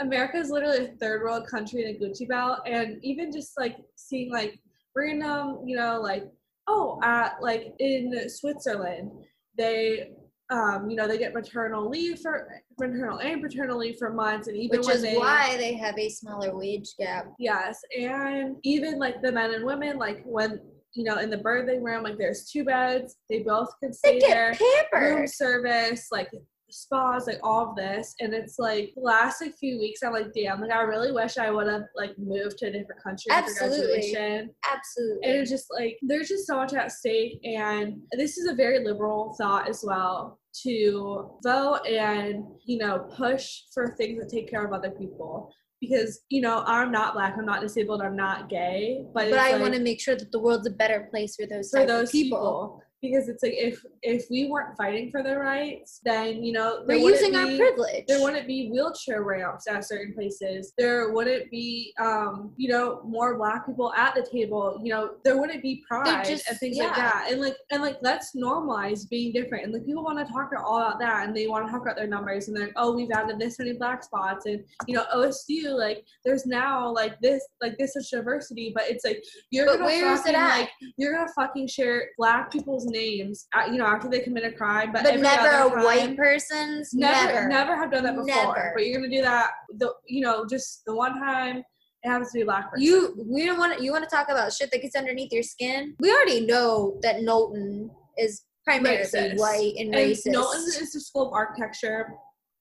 America 0.00 0.38
is 0.38 0.50
literally 0.50 0.86
a 0.86 0.96
third 0.96 1.22
world 1.22 1.46
country 1.48 1.84
in 1.84 1.94
a 1.94 1.98
Gucci 1.98 2.28
belt, 2.28 2.58
and 2.66 2.98
even 3.04 3.30
just 3.30 3.52
like 3.56 3.76
seeing 4.14 4.30
like 4.30 4.58
random, 4.94 5.60
you 5.66 5.76
know, 5.76 6.00
like 6.00 6.24
oh, 6.66 6.98
at 7.02 7.36
like 7.42 7.74
in 7.78 8.28
Switzerland, 8.28 9.10
they, 9.58 10.10
um, 10.50 10.88
you 10.88 10.96
know, 10.96 11.06
they 11.06 11.18
get 11.18 11.34
maternal 11.34 11.88
leave 11.88 12.20
for 12.20 12.48
maternal 12.78 13.18
and 13.20 13.42
paternal 13.42 13.78
leave 13.78 13.96
for 13.98 14.12
months, 14.12 14.48
and 14.48 14.56
even 14.56 14.78
Which 14.78 14.86
when 14.86 14.96
is 14.96 15.02
they, 15.02 15.16
why 15.16 15.56
they 15.56 15.74
have 15.74 15.98
a 15.98 16.08
smaller 16.08 16.56
wage 16.56 16.94
gap. 16.98 17.26
Yes, 17.38 17.80
and 17.98 18.56
even 18.62 18.98
like 18.98 19.20
the 19.22 19.32
men 19.32 19.52
and 19.52 19.64
women, 19.64 19.98
like 19.98 20.22
when 20.24 20.60
you 20.94 21.04
know 21.04 21.18
in 21.18 21.30
the 21.30 21.38
birthing 21.38 21.82
room, 21.82 22.04
like 22.04 22.18
there's 22.18 22.48
two 22.50 22.64
beds, 22.64 23.16
they 23.28 23.40
both 23.40 23.68
can 23.80 23.90
They 24.02 24.18
stay 24.18 24.20
there. 24.20 24.54
get 24.54 24.86
Room 24.92 25.26
service, 25.26 26.08
like 26.12 26.30
spas, 26.74 27.26
like 27.26 27.38
all 27.42 27.70
of 27.70 27.76
this, 27.76 28.14
and 28.20 28.34
it's 28.34 28.58
like 28.58 28.92
the 28.96 29.02
last 29.02 29.40
like 29.40 29.54
few 29.56 29.78
weeks, 29.78 30.02
I'm 30.02 30.12
like, 30.12 30.32
damn, 30.34 30.60
like 30.60 30.70
I 30.70 30.82
really 30.82 31.12
wish 31.12 31.38
I 31.38 31.50
would 31.50 31.66
have 31.66 31.84
like 31.94 32.18
moved 32.18 32.58
to 32.58 32.66
a 32.66 32.72
different 32.72 33.02
country 33.02 33.30
Absolutely. 33.30 33.78
graduation. 33.78 34.50
Absolutely. 34.70 35.28
And 35.28 35.40
it's 35.40 35.50
just 35.50 35.66
like 35.76 35.98
there's 36.02 36.28
just 36.28 36.46
so 36.46 36.56
much 36.56 36.74
at 36.74 36.92
stake, 36.92 37.40
and 37.44 38.00
this 38.12 38.36
is 38.36 38.48
a 38.48 38.54
very 38.54 38.84
liberal 38.84 39.34
thought 39.38 39.68
as 39.68 39.84
well 39.86 40.38
to 40.62 41.30
vote 41.42 41.80
and 41.84 42.44
you 42.64 42.78
know 42.78 43.08
push 43.16 43.62
for 43.72 43.94
things 43.96 44.20
that 44.20 44.30
take 44.30 44.48
care 44.48 44.64
of 44.64 44.72
other 44.72 44.90
people 44.90 45.50
because 45.80 46.20
you 46.28 46.40
know 46.40 46.62
I'm 46.66 46.90
not 46.90 47.14
black, 47.14 47.34
I'm 47.36 47.44
not 47.44 47.60
disabled, 47.60 48.00
I'm 48.02 48.16
not 48.16 48.48
gay, 48.48 49.04
but 49.12 49.30
But 49.30 49.38
I 49.38 49.52
like, 49.52 49.60
want 49.60 49.74
to 49.74 49.80
make 49.80 50.00
sure 50.00 50.16
that 50.16 50.32
the 50.32 50.38
world's 50.38 50.66
a 50.66 50.70
better 50.70 51.08
place 51.10 51.36
for 51.36 51.46
those 51.46 51.70
for 51.70 51.86
those 51.86 52.10
people. 52.10 52.38
people. 52.38 52.82
Because 53.02 53.28
it's 53.28 53.42
like 53.42 53.52
if 53.54 53.84
if 54.02 54.24
we 54.30 54.48
weren't 54.48 54.76
fighting 54.76 55.10
for 55.10 55.22
their 55.22 55.40
rights, 55.40 56.00
then 56.04 56.42
you 56.42 56.52
know 56.52 56.84
We're 56.86 56.94
using 56.94 57.36
our 57.36 57.46
privilege. 57.56 58.04
There 58.08 58.20
wouldn't 58.22 58.46
be 58.46 58.70
wheelchair 58.70 59.22
ramps 59.22 59.66
at 59.68 59.84
certain 59.84 60.14
places. 60.14 60.72
There 60.78 61.12
wouldn't 61.12 61.50
be, 61.50 61.92
um, 62.00 62.52
you 62.56 62.68
know, 62.70 63.02
more 63.04 63.36
black 63.36 63.66
people 63.66 63.92
at 63.94 64.14
the 64.14 64.26
table. 64.30 64.80
You 64.82 64.92
know, 64.92 65.10
there 65.24 65.38
wouldn't 65.38 65.62
be 65.62 65.84
pride 65.86 66.24
just- 66.24 66.48
and 66.48 66.58
things 66.58 66.78
like 66.78 66.94
that. 66.96 67.28
And 67.30 67.40
like, 67.40 67.56
and 67.70 67.82
like, 67.82 67.98
let's 68.02 68.34
normalize 68.34 69.08
being 69.08 69.32
different. 69.32 69.64
And 69.64 69.72
like, 69.72 69.84
people 69.84 70.02
want 70.04 70.26
to 70.26 70.32
talk 70.32 70.50
all 70.64 70.78
about 70.78 70.98
that, 71.00 71.26
and 71.26 71.36
they 71.36 71.46
want 71.46 71.66
to 71.66 71.72
talk 71.72 71.82
about 71.82 71.96
their 71.96 72.06
numbers. 72.06 72.48
And 72.48 72.56
they're 72.56 72.66
like, 72.66 72.74
oh, 72.76 72.94
we've 72.94 73.10
added 73.10 73.38
this 73.38 73.58
many 73.58 73.74
black 73.74 74.02
spots, 74.02 74.46
and 74.46 74.64
you 74.86 74.94
know, 74.94 75.04
OSU, 75.14 75.76
like, 75.76 76.04
there's 76.24 76.46
now 76.46 76.90
like 76.92 77.20
this, 77.20 77.42
like 77.60 77.76
this 77.78 77.96
is 77.96 78.08
diversity. 78.08 78.72
But 78.74 78.84
it's 78.88 79.04
like 79.04 79.22
you're 79.50 79.66
But 79.66 79.74
gonna 79.78 79.84
where 79.84 80.12
is 80.12 80.20
it 80.20 80.32
fucking, 80.32 80.34
at? 80.36 80.58
like 80.60 80.70
you're 80.96 81.12
gonna 81.14 81.30
fucking 81.36 81.66
share 81.68 82.08
black 82.18 82.50
people's 82.50 82.86
names, 82.94 83.46
you 83.70 83.76
know, 83.78 83.86
after 83.86 84.08
they 84.08 84.20
commit 84.20 84.44
a 84.44 84.52
crime, 84.52 84.92
but, 84.92 85.02
but 85.02 85.20
never 85.20 85.48
a 85.48 85.66
other 85.66 85.84
white 85.84 86.16
person's. 86.16 86.94
never, 86.94 87.32
Never. 87.32 87.48
never, 87.48 87.76
have 87.76 87.90
done 87.90 88.04
that 88.04 88.14
before. 88.14 88.26
Never. 88.26 88.72
But 88.74 88.86
you're 88.86 88.98
gonna 89.00 89.10
do 89.14 89.22
that 89.22 89.50
the 89.78 89.92
you 90.06 90.20
know 90.20 90.46
just 90.46 90.82
the 90.86 90.94
one 90.94 91.14
time 91.18 91.58
it 91.58 92.08
happens 92.08 92.30
to 92.32 92.38
be 92.38 92.44
black 92.44 92.70
person. 92.70 92.84
You 92.86 92.96
we 93.28 93.44
don't 93.46 93.58
want 93.58 93.76
to. 93.76 93.84
You 93.84 93.92
want 93.92 94.04
to 94.08 94.10
talk 94.16 94.28
about 94.30 94.52
shit 94.52 94.70
that 94.70 94.80
gets 94.82 94.96
underneath 94.96 95.32
your 95.32 95.42
skin? 95.42 95.94
We 95.98 96.10
already 96.12 96.40
know 96.46 96.98
that 97.02 97.22
Knowlton 97.22 97.90
is 98.16 98.42
primarily 98.64 99.02
Racist. 99.04 99.38
white 99.38 99.74
and, 99.78 99.94
and 99.94 100.10
racist. 100.12 100.26
Knowlton 100.26 100.62
is 100.82 100.92
the 100.92 101.00
school 101.00 101.26
of 101.28 101.32
architecture. 101.34 102.08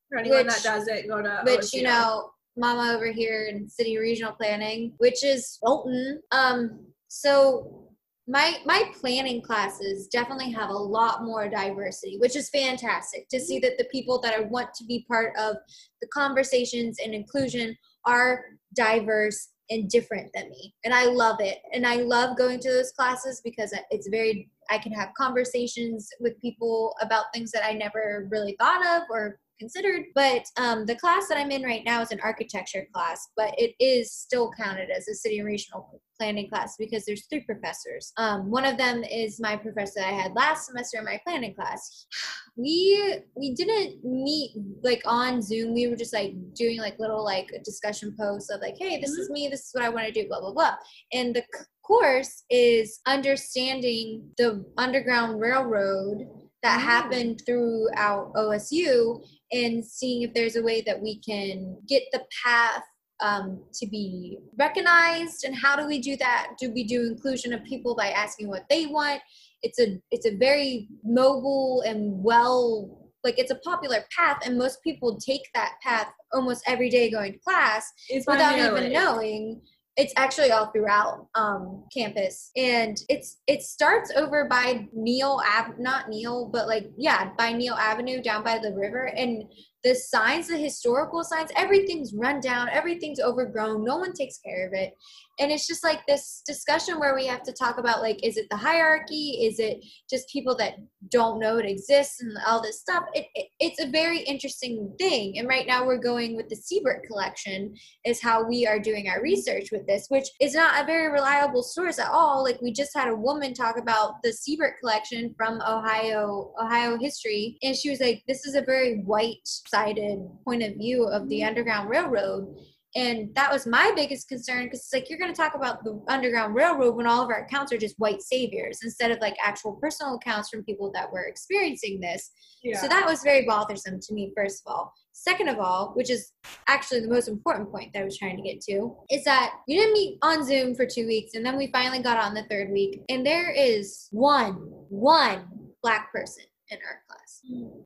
For 0.09 0.17
anyone 0.19 0.45
Which- 0.45 0.55
that 0.55 0.63
does 0.63 0.87
it, 0.87 1.07
go 1.07 1.21
to 1.21 1.41
which 1.45 1.73
you 1.73 1.83
know 1.83 2.29
mama 2.55 2.93
over 2.95 3.11
here 3.11 3.47
in 3.49 3.67
city 3.67 3.97
regional 3.97 4.31
planning 4.33 4.93
which 4.99 5.23
is 5.23 5.57
Knowlton. 5.63 6.21
um 6.31 6.79
so 7.07 7.82
my 8.27 8.55
my 8.65 8.89
planning 8.99 9.41
classes 9.41 10.07
definitely 10.07 10.49
have 10.49 10.69
a 10.69 10.73
lot 10.73 11.23
more 11.23 11.49
diversity 11.49 12.17
which 12.19 12.37
is 12.37 12.49
fantastic 12.49 13.27
to 13.27 13.37
see 13.39 13.59
that 13.59 13.77
the 13.77 13.83
people 13.91 14.21
that 14.21 14.33
i 14.33 14.39
want 14.39 14.73
to 14.73 14.85
be 14.85 15.05
part 15.09 15.33
of 15.37 15.57
the 16.01 16.07
conversations 16.07 16.99
and 17.03 17.13
inclusion 17.13 17.75
are 18.05 18.45
diverse 18.75 19.49
and 19.69 19.89
different 19.89 20.29
than 20.33 20.49
me. 20.49 20.73
And 20.83 20.93
i 20.93 21.05
love 21.05 21.37
it. 21.39 21.59
And 21.73 21.85
i 21.85 21.95
love 21.95 22.37
going 22.37 22.59
to 22.59 22.69
those 22.69 22.91
classes 22.91 23.41
because 23.43 23.73
it's 23.89 24.07
very 24.07 24.49
i 24.69 24.77
can 24.77 24.93
have 24.93 25.09
conversations 25.17 26.09
with 26.19 26.39
people 26.41 26.95
about 27.01 27.25
things 27.33 27.51
that 27.51 27.65
i 27.65 27.73
never 27.73 28.27
really 28.31 28.55
thought 28.59 28.85
of 28.85 29.03
or 29.09 29.39
considered 29.59 30.03
but 30.15 30.43
um, 30.57 30.85
the 30.85 30.95
class 30.95 31.27
that 31.27 31.37
i'm 31.37 31.51
in 31.51 31.63
right 31.63 31.83
now 31.85 32.01
is 32.01 32.11
an 32.11 32.19
architecture 32.23 32.87
class 32.93 33.29
but 33.35 33.53
it 33.57 33.73
is 33.79 34.11
still 34.11 34.51
counted 34.57 34.89
as 34.89 35.07
a 35.07 35.13
city 35.13 35.39
and 35.39 35.47
regional 35.47 36.01
planning 36.19 36.49
class 36.49 36.75
because 36.77 37.05
there's 37.05 37.25
three 37.25 37.41
professors. 37.41 38.13
Um, 38.17 38.49
one 38.51 38.65
of 38.65 38.77
them 38.77 39.03
is 39.03 39.39
my 39.39 39.55
professor 39.57 39.99
that 39.99 40.09
i 40.09 40.11
had 40.11 40.33
last 40.33 40.67
semester 40.67 40.99
in 40.99 41.05
my 41.05 41.19
planning 41.25 41.55
class. 41.55 42.05
We 42.55 43.15
we 43.35 43.55
didn't 43.55 44.05
meet 44.05 44.51
like 44.83 45.01
on 45.07 45.41
zoom. 45.41 45.73
We 45.73 45.87
were 45.87 45.95
just 45.95 46.13
like 46.13 46.35
doing 46.53 46.77
like 46.77 46.99
little 46.99 47.23
like 47.25 47.51
discussion 47.65 48.15
posts 48.15 48.51
of 48.51 48.61
like 48.61 48.75
hey 48.77 49.01
this 49.01 49.09
is 49.09 49.31
me. 49.31 49.47
This 49.47 49.61
is 49.61 49.69
what 49.73 49.83
i 49.83 49.89
want 49.89 50.05
to 50.05 50.13
do 50.13 50.27
blah 50.27 50.39
blah 50.39 50.53
blah. 50.53 50.75
And 51.13 51.35
the 51.35 51.43
course 51.83 52.43
is 52.51 52.99
understanding 53.07 54.29
the 54.37 54.63
underground 54.77 55.41
railroad 55.41 56.27
that 56.61 56.79
Mm. 56.79 56.83
happened 56.83 57.41
throughout 57.45 58.31
osu 58.35 59.25
and 59.53 59.85
seeing 59.85 60.23
if 60.23 60.33
there's 60.33 60.55
a 60.55 60.63
way 60.63 60.81
that 60.81 61.01
we 61.01 61.19
can 61.19 61.77
get 61.87 62.03
the 62.11 62.23
path 62.43 62.83
um, 63.21 63.63
to 63.73 63.87
be 63.87 64.39
recognized. 64.57 65.45
And 65.45 65.55
how 65.55 65.75
do 65.75 65.87
we 65.87 65.99
do 65.99 66.17
that? 66.17 66.53
Do 66.59 66.71
we 66.71 66.83
do 66.83 67.05
inclusion 67.05 67.53
of 67.53 67.63
people 67.63 67.95
by 67.95 68.09
asking 68.09 68.49
what 68.49 68.65
they 68.69 68.87
want? 68.87 69.21
It's 69.61 69.79
a 69.79 70.01
it's 70.11 70.25
a 70.25 70.35
very 70.35 70.89
mobile 71.03 71.83
and 71.85 72.21
well 72.23 72.99
like 73.23 73.39
it's 73.39 73.51
a 73.51 73.55
popular 73.55 74.03
path 74.15 74.45
and 74.45 74.57
most 74.57 74.83
people 74.83 75.17
take 75.17 75.43
that 75.53 75.75
path 75.81 76.07
almost 76.33 76.61
every 76.67 76.89
day 76.89 77.09
going 77.09 77.31
to 77.31 77.39
class 77.39 77.89
it's 78.09 78.27
without 78.27 78.59
even 78.59 78.91
knowing 78.91 79.61
it's 79.95 80.13
actually 80.17 80.51
all 80.51 80.67
throughout 80.67 81.27
um, 81.35 81.83
campus. 81.93 82.51
And 82.55 82.97
it's 83.09 83.37
it 83.47 83.61
starts 83.61 84.11
over 84.15 84.45
by 84.45 84.87
neil 84.93 85.41
Ave, 85.45 85.73
not 85.77 86.09
neil 86.09 86.49
but 86.51 86.67
like 86.67 86.91
yeah 86.97 87.31
by 87.37 87.53
neil 87.53 87.75
avenue 87.75 88.21
down 88.21 88.43
by 88.43 88.57
the 88.57 88.73
river. 88.73 89.05
And 89.05 89.43
the 89.83 89.95
signs 89.95 90.47
the 90.47 90.57
historical 90.57 91.23
signs 91.23 91.49
everything's 91.55 92.13
run 92.13 92.39
down 92.39 92.69
everything's 92.69 93.19
overgrown 93.19 93.83
no 93.83 93.97
one 93.97 94.13
takes 94.13 94.37
care 94.39 94.67
of 94.67 94.73
it. 94.73 94.93
And 95.39 95.51
it's 95.51 95.65
just 95.65 95.83
like 95.83 96.05
this 96.05 96.43
discussion 96.45 96.99
where 96.99 97.15
we 97.15 97.25
have 97.25 97.41
to 97.43 97.53
talk 97.53 97.79
about 97.79 98.01
like 98.01 98.23
is 98.23 98.37
it 98.37 98.45
the 98.51 98.57
hierarchy? 98.57 99.45
Is 99.45 99.57
it 99.59 99.83
just 100.07 100.29
people 100.29 100.55
that 100.57 100.75
don't 101.09 101.39
know 101.39 101.57
it 101.57 101.65
exists 101.65 102.21
and 102.21 102.37
all 102.45 102.61
this 102.61 102.79
stuff? 102.79 103.03
It, 103.13 103.25
it, 103.33 103.47
it's 103.59 103.81
a 103.81 103.89
very 103.89 104.19
interesting 104.19 104.93
thing. 104.99 105.39
And 105.39 105.47
right 105.47 105.65
now 105.65 105.85
we're 105.85 105.97
going 105.97 106.35
with 106.35 106.49
the 106.49 106.55
siebert 106.55 107.03
collection 107.07 107.73
is 108.05 108.21
how 108.21 108.47
we 108.47 108.67
are 108.67 108.79
doing 108.79 109.09
our 109.09 109.21
research 109.21 109.69
with 109.71 109.87
this 109.87 110.05
which 110.09 110.27
is 110.39 110.53
not 110.53 110.81
a 110.81 110.85
very 110.85 111.11
reliable 111.11 111.63
source 111.63 111.97
at 111.97 112.11
all. 112.11 112.43
Like 112.43 112.61
we 112.61 112.71
just 112.71 112.95
had 112.95 113.07
a 113.07 113.15
woman 113.15 113.53
talk 113.53 113.77
about 113.79 114.21
the 114.23 114.31
siebert 114.31 114.75
collection 114.79 115.33
from 115.35 115.61
ohio 115.61 116.53
ohio 116.61 116.97
history. 116.99 117.57
And 117.63 117.75
she 117.75 117.89
was 117.89 117.99
like 117.99 118.21
this 118.27 118.45
is 118.45 118.53
a 118.53 118.61
very 118.61 119.01
white 119.01 119.47
sided 119.73 120.19
point 120.45 120.63
of 120.63 120.73
view 120.75 121.05
of 121.05 121.27
the 121.29 121.43
underground 121.43 121.89
railroad 121.89 122.55
and 122.95 123.33
that 123.33 123.51
was 123.51 123.65
my 123.65 123.91
biggest 123.95 124.27
concern 124.27 124.65
because 124.65 124.81
it's 124.81 124.93
like 124.93 125.09
you're 125.09 125.17
going 125.17 125.33
to 125.33 125.37
talk 125.37 125.55
about 125.55 125.83
the 125.83 125.99
Underground 126.07 126.53
Railroad 126.53 126.95
when 126.95 127.07
all 127.07 127.23
of 127.23 127.29
our 127.29 127.43
accounts 127.43 127.73
are 127.73 127.77
just 127.77 127.97
white 127.97 128.21
saviors 128.21 128.79
instead 128.83 129.09
of 129.09 129.19
like 129.19 129.35
actual 129.43 129.73
personal 129.81 130.15
accounts 130.15 130.49
from 130.49 130.63
people 130.63 130.91
that 130.93 131.11
were 131.11 131.23
experiencing 131.23 131.99
this. 131.99 132.31
Yeah. 132.61 132.79
So 132.79 132.87
that 132.87 133.05
was 133.05 133.23
very 133.23 133.45
bothersome 133.45 133.99
to 133.99 134.13
me, 134.13 134.31
first 134.37 134.61
of 134.65 134.71
all. 134.71 134.93
Second 135.11 135.47
of 135.47 135.57
all, 135.57 135.93
which 135.95 136.11
is 136.11 136.33
actually 136.67 136.99
the 136.99 137.07
most 137.07 137.27
important 137.27 137.71
point 137.71 137.93
that 137.93 138.01
I 138.01 138.05
was 138.05 138.17
trying 138.17 138.37
to 138.37 138.43
get 138.43 138.61
to, 138.69 138.95
is 139.09 139.23
that 139.23 139.53
you 139.67 139.79
didn't 139.79 139.93
meet 139.93 140.19
on 140.21 140.45
Zoom 140.45 140.75
for 140.75 140.85
two 140.85 141.07
weeks 141.07 141.33
and 141.33 141.43
then 141.43 141.57
we 141.57 141.71
finally 141.71 142.01
got 142.01 142.23
on 142.23 142.35
the 142.35 142.45
third 142.49 142.71
week. 142.71 143.01
And 143.09 143.25
there 143.25 143.51
is 143.51 144.07
one, 144.11 144.53
one 144.89 145.47
black 145.81 146.11
person 146.11 146.45
in 146.69 146.77
our 146.77 147.01
class. 147.07 147.22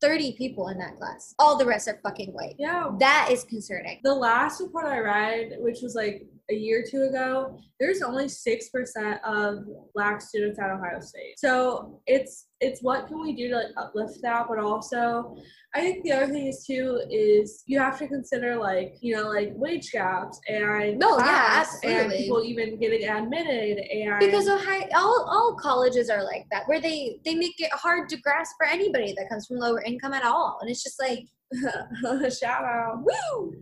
30 0.02 0.34
people 0.38 0.70
in 0.70 0.78
that 0.80 0.98
class. 0.98 1.34
All 1.40 1.58
the 1.58 1.66
rest 1.66 1.88
are 1.88 2.00
fucking 2.04 2.32
white. 2.32 2.56
yeah. 2.58 2.90
That 3.00 3.30
is 3.32 3.44
concerning. 3.44 4.00
The 4.04 4.14
last 4.14 4.62
report 4.62 4.86
I 4.86 5.00
read, 5.00 5.56
which 5.60 5.80
was 5.82 5.96
like 5.96 6.26
a 6.50 6.56
year 6.56 6.82
or 6.82 6.86
two 6.90 7.04
ago, 7.04 7.60
there's 7.80 8.02
only 8.02 8.30
six 8.30 8.70
percent 8.70 9.20
of 9.24 9.66
black 9.94 10.22
students 10.22 10.60
at 10.60 10.70
Ohio 10.70 11.00
State. 11.00 11.38
So 11.38 12.02
it's 12.08 12.48
it's 12.60 12.82
what 12.82 13.08
can 13.08 13.22
we 13.22 13.34
do 13.34 13.50
to 13.50 13.56
like 13.56 13.68
uplift 13.78 14.20
that, 14.24 14.46
but 14.48 14.58
also 14.58 15.36
I 15.76 15.82
think 15.82 16.04
the 16.04 16.12
other 16.14 16.28
thing 16.28 16.48
is 16.48 16.66
too 16.66 17.02
is 17.12 17.64
you 17.68 17.78
have 17.78 18.00
to 18.00 18.08
consider 18.08 18.56
like 18.56 18.96
you 19.02 19.16
know 19.16 19.28
like 19.28 19.52
wage 19.54 19.92
gaps 19.92 20.40
and 20.48 20.98
No, 20.98 21.18
yeah, 21.20 21.24
class 21.24 21.80
and 21.84 22.12
people 22.12 22.44
even 22.44 22.80
getting 22.80 23.08
admitted 23.08 23.78
and 23.80 24.20
because 24.20 24.48
Ohio, 24.48 24.88
all, 24.96 25.28
all 25.30 25.58
colleges 25.60 26.10
are 26.10 26.24
like 26.24 26.48
that 26.52 26.64
where 26.68 26.82
they 26.82 27.20
they 27.26 27.36
make 27.36 27.60
it 27.60 27.72
hard 27.74 28.10
to 28.10 28.18
grasp 28.18 28.56
for 28.58 28.66
anybody 28.66 29.14
that 29.18 29.30
comes 29.30 29.37
from 29.46 29.58
lower 29.58 29.82
income 29.82 30.14
at 30.14 30.24
all. 30.24 30.58
And 30.62 30.70
it's 30.70 30.84
just 30.84 31.00
like 31.00 31.26
shout 32.34 32.64
out. 32.64 33.04
Woo! 33.04 33.54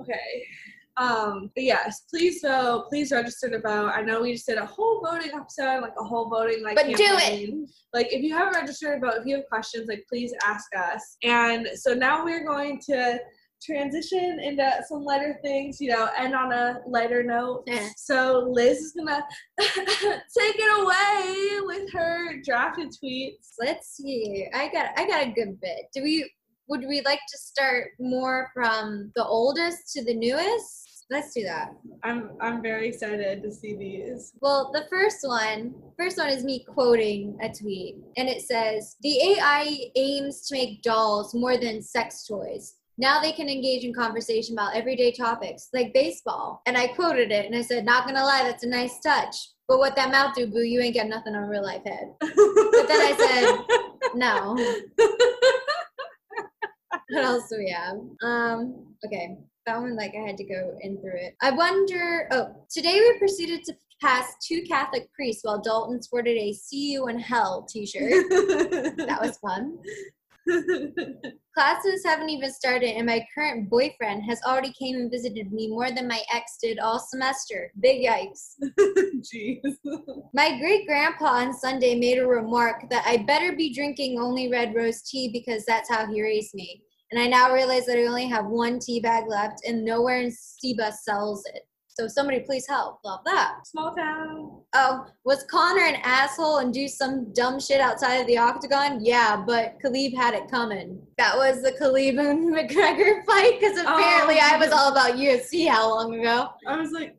Okay. 0.00 0.44
Um 0.96 1.50
but 1.54 1.64
yes 1.64 2.02
please 2.10 2.40
vote. 2.42 2.86
Please 2.88 3.12
register 3.12 3.48
to 3.50 3.60
vote. 3.60 3.90
I 3.94 4.02
know 4.02 4.22
we 4.22 4.32
just 4.32 4.46
did 4.46 4.58
a 4.58 4.66
whole 4.66 5.02
voting 5.04 5.30
episode 5.34 5.80
like 5.82 5.94
a 5.98 6.04
whole 6.04 6.28
voting 6.28 6.62
like 6.62 6.76
But 6.76 6.86
do 6.86 6.94
it. 6.98 7.68
like 7.92 8.12
if 8.12 8.22
you 8.22 8.34
haven't 8.36 8.54
registered 8.54 9.00
to 9.00 9.06
vote 9.06 9.16
if 9.20 9.26
you 9.26 9.36
have 9.36 9.44
questions 9.48 9.88
like 9.88 10.04
please 10.08 10.32
ask 10.44 10.66
us. 10.76 11.16
And 11.22 11.68
so 11.74 11.94
now 11.94 12.24
we're 12.24 12.44
going 12.46 12.80
to 12.86 13.18
transition 13.62 14.40
into 14.40 14.70
some 14.88 15.04
lighter 15.04 15.38
things 15.42 15.80
you 15.80 15.90
know 15.90 16.08
end 16.16 16.34
on 16.34 16.52
a 16.52 16.80
lighter 16.86 17.22
note. 17.22 17.64
Eh. 17.68 17.88
so 17.96 18.48
liz 18.50 18.78
is 18.78 18.92
gonna 18.92 19.22
take 19.58 20.56
it 20.58 20.82
away 20.82 21.60
with 21.66 21.92
her 21.92 22.40
drafted 22.42 22.88
tweets. 22.88 23.54
Let's 23.58 23.96
see. 23.96 24.46
I 24.54 24.68
got 24.68 24.90
i 24.96 25.06
got 25.06 25.26
a 25.26 25.30
good 25.30 25.60
bit. 25.60 25.86
Do 25.94 26.02
we 26.02 26.30
would 26.68 26.86
we 26.86 27.02
like 27.02 27.20
to 27.28 27.38
start 27.38 27.88
more 27.98 28.50
from 28.54 29.10
the 29.16 29.24
oldest 29.24 29.92
to 29.92 30.04
the 30.04 30.14
newest? 30.14 31.06
Let's 31.10 31.34
do 31.34 31.42
that. 31.42 31.72
I'm 32.04 32.30
i'm 32.40 32.62
very 32.62 32.88
excited 32.88 33.42
to 33.42 33.50
see 33.50 33.74
these. 33.74 34.32
Well, 34.40 34.70
the 34.72 34.86
first 34.88 35.26
one, 35.26 35.74
first 35.98 36.16
one 36.16 36.28
is 36.28 36.44
me 36.44 36.64
quoting 36.64 37.36
a 37.42 37.52
tweet, 37.52 37.96
and 38.16 38.28
it 38.28 38.42
says, 38.42 38.96
"The 39.02 39.20
AI 39.32 39.90
aims 39.96 40.46
to 40.46 40.54
make 40.54 40.82
dolls 40.82 41.34
more 41.34 41.56
than 41.56 41.82
sex 41.82 42.24
toys. 42.28 42.76
Now 43.00 43.18
they 43.18 43.32
can 43.32 43.48
engage 43.48 43.82
in 43.82 43.94
conversation 43.94 44.54
about 44.54 44.76
everyday 44.76 45.10
topics 45.10 45.68
like 45.72 45.94
baseball." 45.94 46.60
And 46.66 46.76
I 46.76 46.88
quoted 46.88 47.32
it, 47.32 47.46
and 47.46 47.56
I 47.56 47.62
said, 47.62 47.86
"Not 47.86 48.06
gonna 48.06 48.22
lie, 48.22 48.44
that's 48.44 48.62
a 48.62 48.68
nice 48.68 49.00
touch. 49.00 49.34
But 49.66 49.78
what 49.78 49.96
that 49.96 50.10
mouth 50.10 50.34
do, 50.34 50.46
boo? 50.46 50.60
You 50.60 50.80
ain't 50.82 50.96
got 50.96 51.06
nothing 51.06 51.34
on 51.34 51.48
real 51.48 51.62
life 51.62 51.82
head." 51.84 52.14
But 52.20 52.88
then 52.88 53.00
I 53.00 53.14
said, 53.18 54.14
"No." 54.14 54.54
what 57.08 57.24
else 57.24 57.48
do 57.48 57.56
we 57.58 57.70
have? 57.70 57.96
Um, 58.22 58.94
okay. 59.04 59.38
That 59.66 59.80
one, 59.80 59.96
like, 59.96 60.14
I 60.14 60.26
had 60.26 60.36
to 60.38 60.44
go 60.44 60.76
in 60.80 61.00
through 61.00 61.16
it. 61.16 61.34
I 61.40 61.52
wonder. 61.52 62.28
Oh, 62.32 62.54
today 62.70 63.00
we 63.00 63.18
proceeded 63.18 63.64
to 63.64 63.74
pass 64.02 64.34
two 64.46 64.62
Catholic 64.62 65.10
priests 65.12 65.42
while 65.44 65.60
Dalton 65.60 66.02
sported 66.02 66.36
a 66.36 66.52
"See 66.52 66.92
You 66.92 67.08
in 67.08 67.18
Hell" 67.18 67.66
T-shirt. 67.68 68.28
that 68.30 69.18
was 69.22 69.38
fun. 69.38 69.78
Classes 71.54 72.02
haven't 72.04 72.30
even 72.30 72.52
started, 72.52 72.96
and 72.96 73.06
my 73.06 73.24
current 73.34 73.68
boyfriend 73.68 74.22
has 74.28 74.40
already 74.46 74.72
came 74.72 74.96
and 74.96 75.10
visited 75.10 75.52
me 75.52 75.68
more 75.68 75.90
than 75.90 76.08
my 76.08 76.20
ex 76.32 76.58
did 76.62 76.78
all 76.78 76.98
semester. 76.98 77.72
Big 77.80 78.06
yikes. 78.06 78.54
Jeez. 79.20 79.60
My 80.34 80.58
great 80.58 80.86
grandpa 80.86 81.26
on 81.26 81.52
Sunday 81.52 81.98
made 81.98 82.18
a 82.18 82.26
remark 82.26 82.88
that 82.90 83.04
I 83.06 83.18
better 83.18 83.54
be 83.54 83.74
drinking 83.74 84.18
only 84.18 84.48
red 84.50 84.74
rose 84.74 85.02
tea 85.02 85.30
because 85.32 85.64
that's 85.66 85.90
how 85.90 86.06
he 86.06 86.22
raised 86.22 86.54
me. 86.54 86.82
And 87.10 87.20
I 87.20 87.26
now 87.26 87.52
realize 87.52 87.86
that 87.86 87.98
I 87.98 88.06
only 88.06 88.26
have 88.28 88.46
one 88.46 88.78
tea 88.78 89.00
bag 89.00 89.24
left, 89.28 89.66
and 89.66 89.84
nowhere 89.84 90.20
in 90.20 90.30
Seba 90.30 90.92
sells 90.92 91.44
it. 91.54 91.62
So 92.00 92.08
somebody 92.08 92.40
please 92.40 92.66
help. 92.66 92.98
Love 93.04 93.20
that. 93.26 93.58
Small 93.66 93.94
town. 93.94 94.62
Oh, 94.72 95.04
was 95.26 95.44
Conor 95.50 95.82
an 95.84 95.96
asshole 96.02 96.56
and 96.58 96.72
do 96.72 96.88
some 96.88 97.30
dumb 97.34 97.60
shit 97.60 97.78
outside 97.78 98.14
of 98.22 98.26
the 98.26 98.38
octagon? 98.38 99.04
Yeah, 99.04 99.44
but 99.46 99.76
Khabib 99.84 100.16
had 100.16 100.32
it 100.32 100.50
coming. 100.50 100.98
That 101.18 101.36
was 101.36 101.60
the 101.60 101.72
Khabib 101.72 102.18
and 102.18 102.54
McGregor 102.56 103.22
fight 103.26 103.60
because 103.60 103.78
apparently 103.78 104.36
Oh. 104.40 104.48
I 104.50 104.56
was 104.56 104.70
all 104.72 104.90
about 104.92 105.18
UFC 105.18 105.68
how 105.68 105.90
long 105.90 106.18
ago? 106.18 106.48
I 106.66 106.78
was 106.78 106.90
like, 106.90 107.18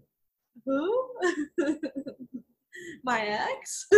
who? 0.66 1.10
My 3.04 3.22
ex? 3.22 3.86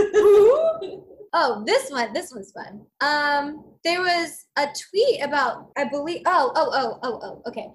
Oh, 1.35 1.63
this 1.65 1.89
one, 1.89 2.13
this 2.13 2.31
one's 2.31 2.51
fun. 2.51 2.85
Um, 3.01 3.65
there 3.83 4.01
was 4.01 4.45
a 4.55 4.67
tweet 4.67 5.23
about, 5.23 5.71
I 5.75 5.85
believe. 5.89 6.21
Oh, 6.27 6.51
oh, 6.55 6.69
oh, 6.71 6.99
oh, 7.01 7.19
oh. 7.23 7.41
Okay, 7.49 7.69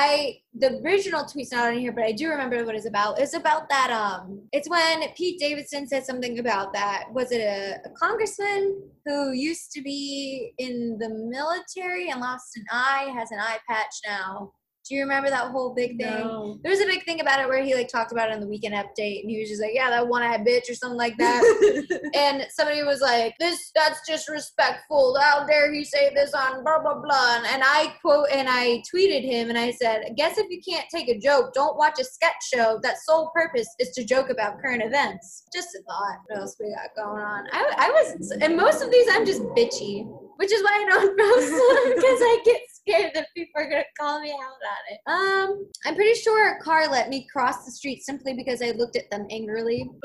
I 0.00 0.38
the 0.54 0.80
original 0.84 1.24
tweet's 1.24 1.50
not 1.50 1.72
on 1.72 1.78
here, 1.78 1.90
but 1.90 2.04
I 2.04 2.12
do 2.12 2.28
remember 2.28 2.64
what 2.64 2.76
it's 2.76 2.86
about. 2.86 3.20
It's 3.20 3.34
about 3.34 3.68
that. 3.68 3.90
Um, 3.90 4.42
it's 4.52 4.70
when 4.70 5.02
Pete 5.16 5.40
Davidson 5.40 5.88
said 5.88 6.04
something 6.06 6.38
about 6.38 6.72
that. 6.72 7.06
Was 7.12 7.32
it 7.32 7.40
a, 7.40 7.80
a 7.84 7.90
congressman 8.00 8.80
who 9.04 9.32
used 9.32 9.72
to 9.72 9.82
be 9.82 10.52
in 10.58 10.98
the 11.00 11.08
military 11.08 12.10
and 12.10 12.20
lost 12.20 12.56
an 12.56 12.64
eye, 12.70 13.12
has 13.16 13.32
an 13.32 13.40
eye 13.40 13.58
patch 13.68 13.94
now? 14.06 14.52
Do 14.88 14.94
you 14.94 15.02
remember 15.02 15.28
that 15.28 15.50
whole 15.50 15.74
big 15.74 15.98
thing? 15.98 16.10
No. 16.10 16.58
There 16.62 16.70
was 16.70 16.80
a 16.80 16.86
big 16.86 17.04
thing 17.04 17.20
about 17.20 17.40
it 17.40 17.48
where 17.48 17.62
he 17.62 17.74
like 17.74 17.88
talked 17.88 18.10
about 18.10 18.30
it 18.30 18.34
on 18.34 18.40
the 18.40 18.48
weekend 18.48 18.74
update, 18.74 19.20
and 19.20 19.30
he 19.30 19.38
was 19.38 19.50
just 19.50 19.60
like, 19.60 19.72
"Yeah, 19.74 19.90
that 19.90 20.08
one-eyed 20.08 20.46
bitch" 20.46 20.70
or 20.70 20.74
something 20.74 20.98
like 20.98 21.16
that. 21.18 22.10
and 22.14 22.46
somebody 22.50 22.82
was 22.82 23.00
like, 23.00 23.34
"This 23.38 23.70
that's 23.74 24.00
disrespectful. 24.06 25.18
How 25.20 25.44
dare 25.46 25.72
he 25.72 25.84
say 25.84 26.12
this 26.14 26.32
on 26.32 26.64
blah 26.64 26.80
blah 26.80 27.00
blah?" 27.02 27.36
And, 27.36 27.46
and 27.46 27.62
I 27.64 27.94
quote 28.00 28.28
and 28.32 28.48
I 28.48 28.82
tweeted 28.94 29.24
him 29.24 29.50
and 29.50 29.58
I 29.58 29.72
said, 29.72 30.04
"I 30.06 30.12
guess 30.14 30.38
if 30.38 30.46
you 30.48 30.60
can't 30.66 30.86
take 30.94 31.08
a 31.08 31.18
joke, 31.18 31.52
don't 31.52 31.76
watch 31.76 32.00
a 32.00 32.04
sketch 32.04 32.42
show 32.54 32.80
that 32.82 32.96
sole 33.04 33.30
purpose 33.34 33.68
is 33.78 33.90
to 33.90 34.04
joke 34.04 34.30
about 34.30 34.60
current 34.60 34.82
events." 34.82 35.44
Just 35.52 35.74
a 35.74 35.82
thought. 35.82 36.18
What 36.28 36.40
else 36.40 36.56
we 36.58 36.74
got 36.74 36.96
going 36.96 37.22
on? 37.22 37.46
I, 37.52 37.74
I 37.76 37.90
was, 37.90 38.30
and 38.40 38.56
most 38.56 38.82
of 38.82 38.90
these 38.90 39.06
I'm 39.10 39.26
just 39.26 39.42
bitchy, 39.56 40.06
which 40.36 40.52
is 40.52 40.62
why 40.62 40.82
I 40.82 40.88
don't 40.88 41.18
post 41.18 41.50
them 41.50 41.94
because 41.94 42.20
I 42.22 42.42
get 42.44 42.60
scared 42.88 43.12
that 43.14 43.28
people 43.36 43.60
are 43.60 43.68
gonna 43.68 43.84
call 43.98 44.20
me 44.20 44.30
out 44.32 44.38
on 44.38 44.82
it. 44.90 45.00
Um, 45.06 45.66
I'm 45.86 45.94
pretty 45.94 46.14
sure 46.18 46.56
a 46.56 46.62
car 46.62 46.88
let 46.90 47.08
me 47.08 47.26
cross 47.32 47.64
the 47.64 47.70
street 47.70 48.02
simply 48.02 48.34
because 48.34 48.62
I 48.62 48.70
looked 48.72 48.96
at 48.96 49.10
them 49.10 49.26
angrily. 49.30 49.88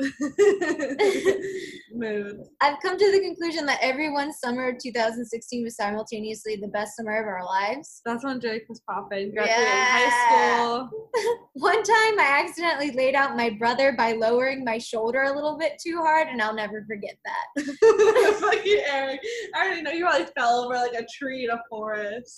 Mood. 1.94 2.40
I've 2.60 2.80
come 2.80 2.98
to 2.98 3.12
the 3.12 3.20
conclusion 3.20 3.66
that 3.66 3.78
everyone's 3.80 4.38
summer 4.38 4.68
of 4.68 4.78
2016 4.82 5.64
was 5.64 5.76
simultaneously 5.76 6.56
the 6.56 6.68
best 6.68 6.96
summer 6.96 7.20
of 7.20 7.26
our 7.26 7.44
lives. 7.44 8.00
That's 8.04 8.24
when 8.24 8.40
Drake 8.40 8.64
was 8.68 8.80
popping. 8.80 9.32
Graduated 9.32 9.58
Yeah. 9.64 9.84
high 9.86 10.88
school. 10.88 11.10
One 11.54 11.82
time 11.82 12.18
I 12.18 12.42
accidentally 12.44 12.90
laid 12.90 13.14
out 13.14 13.36
my 13.36 13.50
brother 13.50 13.92
by 13.96 14.12
lowering 14.12 14.64
my 14.64 14.78
shoulder 14.78 15.22
a 15.22 15.32
little 15.32 15.56
bit 15.56 15.74
too 15.80 15.98
hard, 15.98 16.26
and 16.28 16.42
I'll 16.42 16.54
never 16.54 16.84
forget 16.86 17.16
that. 17.24 17.64
Fucking 18.40 18.82
Eric. 18.86 19.20
I 19.54 19.64
already 19.66 19.82
know 19.82 19.92
you 19.92 20.04
probably 20.04 20.26
fell 20.36 20.64
over 20.64 20.74
like 20.74 20.94
a 20.94 21.06
tree 21.16 21.44
in 21.44 21.50
a 21.50 21.60
forest. 21.70 22.34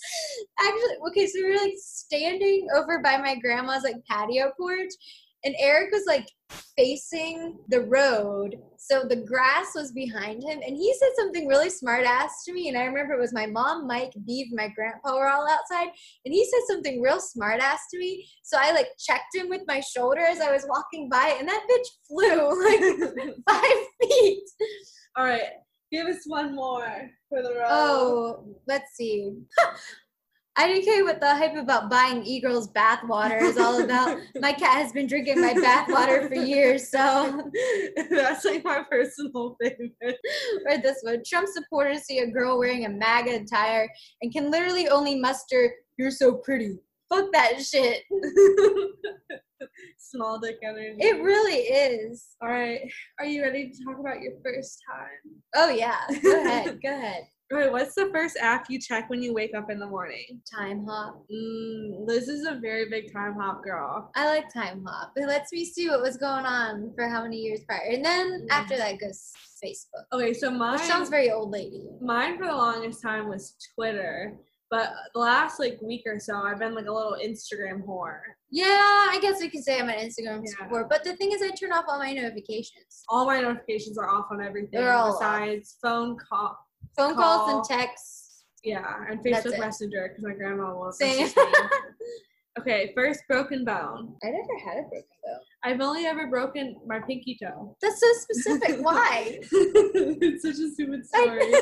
Actually, 0.59 0.97
okay, 1.09 1.27
so 1.27 1.39
we 1.41 1.49
were 1.49 1.57
like 1.57 1.73
standing 1.77 2.67
over 2.75 2.99
by 2.99 3.17
my 3.17 3.35
grandma's 3.35 3.83
like 3.83 3.97
patio 4.09 4.51
porch, 4.57 4.91
and 5.43 5.55
Eric 5.59 5.91
was 5.91 6.03
like 6.07 6.27
facing 6.75 7.57
the 7.69 7.81
road, 7.81 8.55
so 8.77 9.03
the 9.07 9.23
grass 9.27 9.67
was 9.75 9.91
behind 9.91 10.43
him, 10.43 10.59
and 10.65 10.75
he 10.75 10.93
said 10.93 11.09
something 11.15 11.47
really 11.47 11.69
smart 11.69 12.05
ass 12.05 12.43
to 12.45 12.53
me. 12.53 12.69
And 12.69 12.77
I 12.77 12.85
remember 12.85 13.13
it 13.13 13.19
was 13.19 13.33
my 13.33 13.45
mom, 13.45 13.87
Mike, 13.87 14.13
Beeve, 14.25 14.47
my 14.51 14.69
grandpa 14.69 15.15
were 15.15 15.27
all 15.27 15.47
outside, 15.47 15.89
and 16.25 16.33
he 16.33 16.43
said 16.45 16.61
something 16.67 17.01
real 17.01 17.19
smart 17.19 17.59
ass 17.59 17.81
to 17.91 17.99
me. 17.99 18.27
So 18.43 18.57
I 18.59 18.71
like 18.71 18.87
checked 18.99 19.35
him 19.35 19.49
with 19.49 19.61
my 19.67 19.79
shoulder 19.79 20.21
as 20.21 20.39
I 20.39 20.51
was 20.51 20.65
walking 20.67 21.09
by, 21.09 21.35
and 21.39 21.47
that 21.47 21.67
bitch 21.69 21.87
flew 22.07 22.63
like 23.19 23.35
five 23.47 23.85
feet. 24.01 24.43
All 25.15 25.25
right. 25.25 25.43
Give 25.91 26.07
us 26.07 26.23
one 26.25 26.53
more 26.53 27.09
for 27.29 27.41
the 27.41 27.53
road. 27.55 27.67
Oh, 27.69 28.45
let's 28.67 28.95
see. 28.95 29.33
IDK 30.57 31.03
what 31.03 31.19
the 31.19 31.35
hype 31.35 31.55
about 31.55 31.89
buying 31.89 32.25
e-girls 32.25 32.67
bathwater 32.69 33.39
is 33.41 33.57
all 33.57 33.83
about. 33.83 34.17
my 34.39 34.51
cat 34.51 34.81
has 34.81 34.91
been 34.91 35.05
drinking 35.05 35.39
my 35.39 35.53
bathwater 35.53 36.27
for 36.27 36.33
years, 36.33 36.89
so 36.89 37.43
That's 38.09 38.43
like 38.43 38.63
my 38.63 38.83
personal 38.89 39.55
favorite. 39.61 40.19
read 40.65 40.81
this 40.81 40.99
one. 41.03 41.21
Trump 41.23 41.47
supporters 41.47 42.03
see 42.03 42.19
a 42.19 42.31
girl 42.31 42.57
wearing 42.57 42.85
a 42.85 42.89
MAGA 42.89 43.43
attire 43.43 43.87
and 44.21 44.33
can 44.33 44.49
literally 44.49 44.87
only 44.89 45.19
muster, 45.19 45.71
you're 45.97 46.09
so 46.09 46.35
pretty. 46.37 46.79
Fuck 47.09 47.31
that 47.33 47.61
shit. 47.61 48.03
Small 49.99 50.39
dick 50.39 50.57
energy. 50.63 50.97
It 50.99 51.21
really 51.21 51.57
is. 51.57 52.25
All 52.41 52.49
right. 52.49 52.81
Are 53.19 53.25
you 53.25 53.43
ready 53.43 53.69
to 53.69 53.83
talk 53.83 53.99
about 53.99 54.21
your 54.21 54.33
first 54.43 54.81
time? 54.89 55.41
Oh 55.55 55.69
yeah. 55.69 55.99
Go 56.23 56.45
ahead. 56.45 56.79
Go 56.81 56.89
ahead. 56.89 57.27
Right. 57.49 57.71
What's 57.71 57.95
the 57.95 58.09
first 58.13 58.35
app 58.41 58.65
you 58.69 58.77
check 58.77 59.09
when 59.09 59.21
you 59.21 59.33
wake 59.33 59.55
up 59.55 59.69
in 59.71 59.79
the 59.79 59.87
morning? 59.87 60.41
Timehop. 60.53 61.21
Mm, 61.31 62.05
Liz 62.05 62.27
is 62.27 62.45
a 62.45 62.55
very 62.59 62.89
big 62.89 63.13
Timehop 63.13 63.63
girl. 63.63 64.11
I 64.15 64.27
like 64.27 64.51
Timehop. 64.53 65.11
It 65.15 65.27
lets 65.27 65.53
me 65.53 65.63
see 65.63 65.87
what 65.89 66.01
was 66.01 66.17
going 66.17 66.45
on 66.45 66.91
for 66.95 67.07
how 67.07 67.23
many 67.23 67.37
years 67.37 67.61
prior. 67.65 67.89
And 67.89 68.03
then 68.03 68.47
after 68.51 68.75
that 68.75 68.99
goes 68.99 69.31
Facebook. 69.63 70.03
Okay, 70.11 70.33
so 70.33 70.51
mine. 70.51 70.77
Sounds 70.79 71.09
very 71.09 71.31
old 71.31 71.51
lady. 71.51 71.85
mine 72.01 72.37
for 72.37 72.45
the 72.47 72.51
longest 72.55 73.01
time 73.01 73.29
was 73.29 73.55
Twitter, 73.75 74.35
but 74.69 74.91
the 75.13 75.19
last 75.21 75.57
like 75.57 75.79
week 75.81 76.01
or 76.05 76.19
so, 76.19 76.35
I've 76.35 76.59
been 76.59 76.75
like 76.75 76.87
a 76.87 76.91
little 76.93 77.15
Instagram 77.23 77.85
whore. 77.87 78.19
Yeah, 78.51 78.65
I 78.67 79.19
guess 79.21 79.39
we 79.39 79.49
can 79.49 79.63
say 79.63 79.79
I'm 79.79 79.87
an 79.87 79.95
Instagram 79.99 80.41
Yeah. 80.45 80.51
support. 80.65 80.89
But 80.89 81.05
the 81.05 81.15
thing 81.15 81.31
is, 81.31 81.41
I 81.41 81.51
turn 81.51 81.71
off 81.71 81.85
all 81.87 81.97
my 81.97 82.11
notifications. 82.11 83.03
All 83.07 83.25
my 83.25 83.39
notifications 83.39 83.97
are 83.97 84.09
off 84.09 84.25
on 84.31 84.41
everything 84.41 84.69
They're 84.81 84.91
all 84.91 85.13
off. 85.13 85.19
besides 85.21 85.77
phone 85.81 86.17
call. 86.17 86.57
Phone 86.97 87.15
calls 87.15 87.69
and 87.69 87.79
texts. 87.79 88.43
Yeah, 88.63 88.95
and 89.09 89.19
Facebook. 89.23 89.59
Messenger 89.59 90.09
because 90.09 90.23
my 90.23 90.33
grandma 90.33 90.75
will. 90.75 90.91
Same. 90.91 91.29
okay, 92.59 92.91
first 92.95 93.21
broken 93.29 93.63
bone. 93.63 94.15
I 94.23 94.27
never 94.27 94.57
had 94.65 94.79
a 94.79 94.81
broken 94.81 95.05
bone. 95.23 95.39
I've 95.63 95.81
only 95.81 96.05
ever 96.05 96.27
broken 96.27 96.75
my 96.85 96.99
pinky 96.99 97.37
toe. 97.41 97.75
That's 97.81 97.99
so 97.99 98.07
specific. 98.19 98.83
Why? 98.83 99.39
it's 99.51 100.43
such 100.43 100.63
a 100.63 100.71
stupid 100.71 101.05
story. 101.07 101.53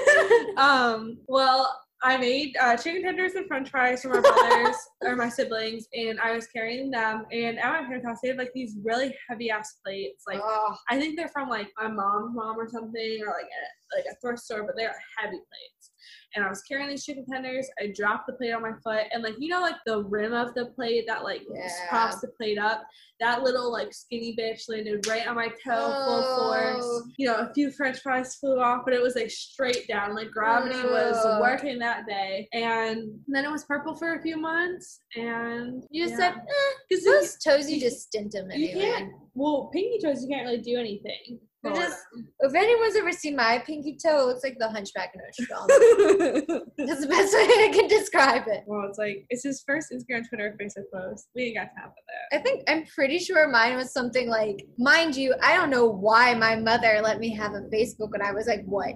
um, 0.58 1.18
well, 1.28 1.82
I 2.06 2.18
made 2.18 2.56
uh, 2.62 2.78
chicken 2.78 3.02
tenders 3.02 3.34
and 3.34 3.48
french 3.48 3.72
fries 3.72 4.04
for 4.04 4.10
my 4.10 4.20
brothers 4.20 4.76
or 5.02 5.16
my 5.16 5.28
siblings, 5.28 5.88
and 5.92 6.20
I 6.20 6.36
was 6.36 6.46
carrying 6.46 6.92
them. 6.92 7.26
And 7.32 7.58
at 7.58 7.72
my 7.72 7.80
parents' 7.80 8.06
house, 8.06 8.20
they 8.22 8.28
have 8.28 8.38
like 8.38 8.54
these 8.54 8.76
really 8.84 9.16
heavy 9.28 9.50
ass 9.50 9.78
plates. 9.84 10.24
Like, 10.28 10.40
oh, 10.40 10.76
I 10.88 11.00
think 11.00 11.18
they're 11.18 11.30
from 11.30 11.50
like 11.50 11.72
my 11.82 11.88
mom's 11.88 12.36
mom 12.36 12.60
or 12.60 12.70
something, 12.70 13.22
or 13.26 13.34
like 13.34 13.48
a, 13.48 13.98
like 13.98 14.06
a 14.06 14.16
thrift 14.22 14.44
store, 14.44 14.62
but 14.68 14.76
they're 14.78 14.96
heavy 15.18 15.38
plates. 15.38 15.92
And 16.36 16.44
I 16.44 16.50
was 16.50 16.62
carrying 16.64 16.90
these 16.90 17.06
chicken 17.06 17.26
tenders. 17.32 17.68
I 17.82 17.92
dropped 17.96 18.28
the 18.28 18.34
plate 18.34 18.52
on 18.54 18.62
my 18.62 18.74
foot, 18.84 19.06
and 19.12 19.24
like 19.24 19.36
you 19.40 19.50
know, 19.50 19.62
like 19.62 19.76
the 19.86 20.04
rim 20.04 20.34
of 20.34 20.54
the 20.54 20.68
plate 20.76 21.06
that 21.08 21.24
like 21.24 21.42
Yeah. 21.54 21.70
props 21.90 22.22
the 22.22 22.28
plate 22.30 22.58
up. 22.58 22.84
That 23.22 23.44
little 23.44 23.72
like 23.72 23.94
skinny 23.94 24.36
bitch 24.38 24.64
landed 24.68 25.08
right 25.08 25.26
on 25.26 25.36
my 25.36 25.48
toe, 25.48 26.04
full 26.06 26.24
force. 26.38 26.84
Oh. 26.84 27.04
You 27.18 27.28
know, 27.28 27.36
a 27.38 27.54
few 27.54 27.72
French 27.72 28.00
fries 28.00 28.36
flew 28.36 28.60
off, 28.60 28.82
but 28.84 28.94
it 28.94 29.02
was 29.02 29.16
like 29.16 29.30
straight 29.32 29.88
down. 29.88 30.14
Like 30.16 30.32
gravity 30.32 30.76
was 30.84 31.42
working 31.42 31.80
that 31.80 32.06
day, 32.06 32.48
and 32.54 33.10
then 33.28 33.46
it 33.46 33.52
was 33.52 33.64
purple 33.64 33.96
for 33.96 34.16
a 34.16 34.22
few 34.22 34.38
months. 34.38 35.00
And 35.16 35.84
you 35.90 36.04
just 36.06 36.20
yeah. 36.20 36.34
said, 36.34 36.42
eh, 36.42 36.74
'Cause 36.92 37.04
those 37.06 37.38
toes, 37.38 37.70
you 37.70 37.76
you- 37.76 37.82
just 37.82 38.02
stint 38.08 38.32
them 38.34 38.50
you 38.52 38.70
can't. 38.74 39.14
Well, 39.34 39.70
pinky 39.74 40.00
toes, 40.02 40.22
you 40.24 40.30
can't 40.30 40.46
really 40.46 40.62
do 40.62 40.78
anything. 40.78 41.40
They're 41.66 41.84
just- 41.84 42.00
If 42.40 42.54
anyone's 42.54 42.96
ever 42.96 43.12
seen 43.12 43.36
my 43.36 43.60
pinky 43.60 43.98
toe, 43.98 44.22
it 44.22 44.26
looks 44.28 44.44
like 44.44 44.58
the 44.60 44.70
hunchback 44.70 45.14
of 45.16 45.22
Notre 45.50 46.46
Dame. 46.46 46.88
That's 46.88 47.02
the 47.02 47.08
best 47.08 47.34
way 47.34 47.42
I 47.42 47.72
can 47.74 47.88
describe 47.88 48.44
it. 48.48 48.64
well, 48.68 48.88
it's 48.88 48.98
like 48.98 49.26
it's 49.30 49.44
his 49.44 49.64
first 49.66 49.92
Instagram, 49.92 50.28
Twitter, 50.28 50.56
Facebook 50.62 50.86
post. 50.94 51.28
We 51.36 51.46
ain't 51.46 51.58
got 51.58 51.70
time 51.76 51.90
for 51.90 52.04
that. 52.32 52.40
I 52.40 52.42
think 52.44 52.64
I'm 52.70 52.86
pretty 52.86 53.20
sure 53.20 53.48
mine 53.50 53.76
was 53.76 53.92
something 53.92 54.30
like, 54.30 54.66
mind 54.78 55.16
you, 55.16 55.36
I 55.42 55.56
don't 55.56 55.70
know 55.70 55.88
why 55.88 56.34
my 56.36 56.56
mother 56.56 57.00
let 57.04 57.20
me 57.20 57.30
have 57.36 57.54
a 57.54 57.62
Facebook 57.74 58.12
when 58.12 58.22
I 58.22 58.32
was 58.32 58.48
like, 58.48 58.64
what, 58.66 58.94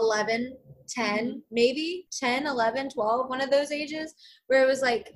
11, 0.00 0.56
10, 0.88 1.18
mm-hmm. 1.18 1.38
maybe 1.50 2.06
10, 2.12 2.46
11, 2.46 2.90
12, 2.90 3.28
one 3.28 3.40
of 3.40 3.50
those 3.50 3.72
ages, 3.72 4.14
where 4.46 4.62
it 4.62 4.68
was 4.68 4.82
like, 4.82 5.12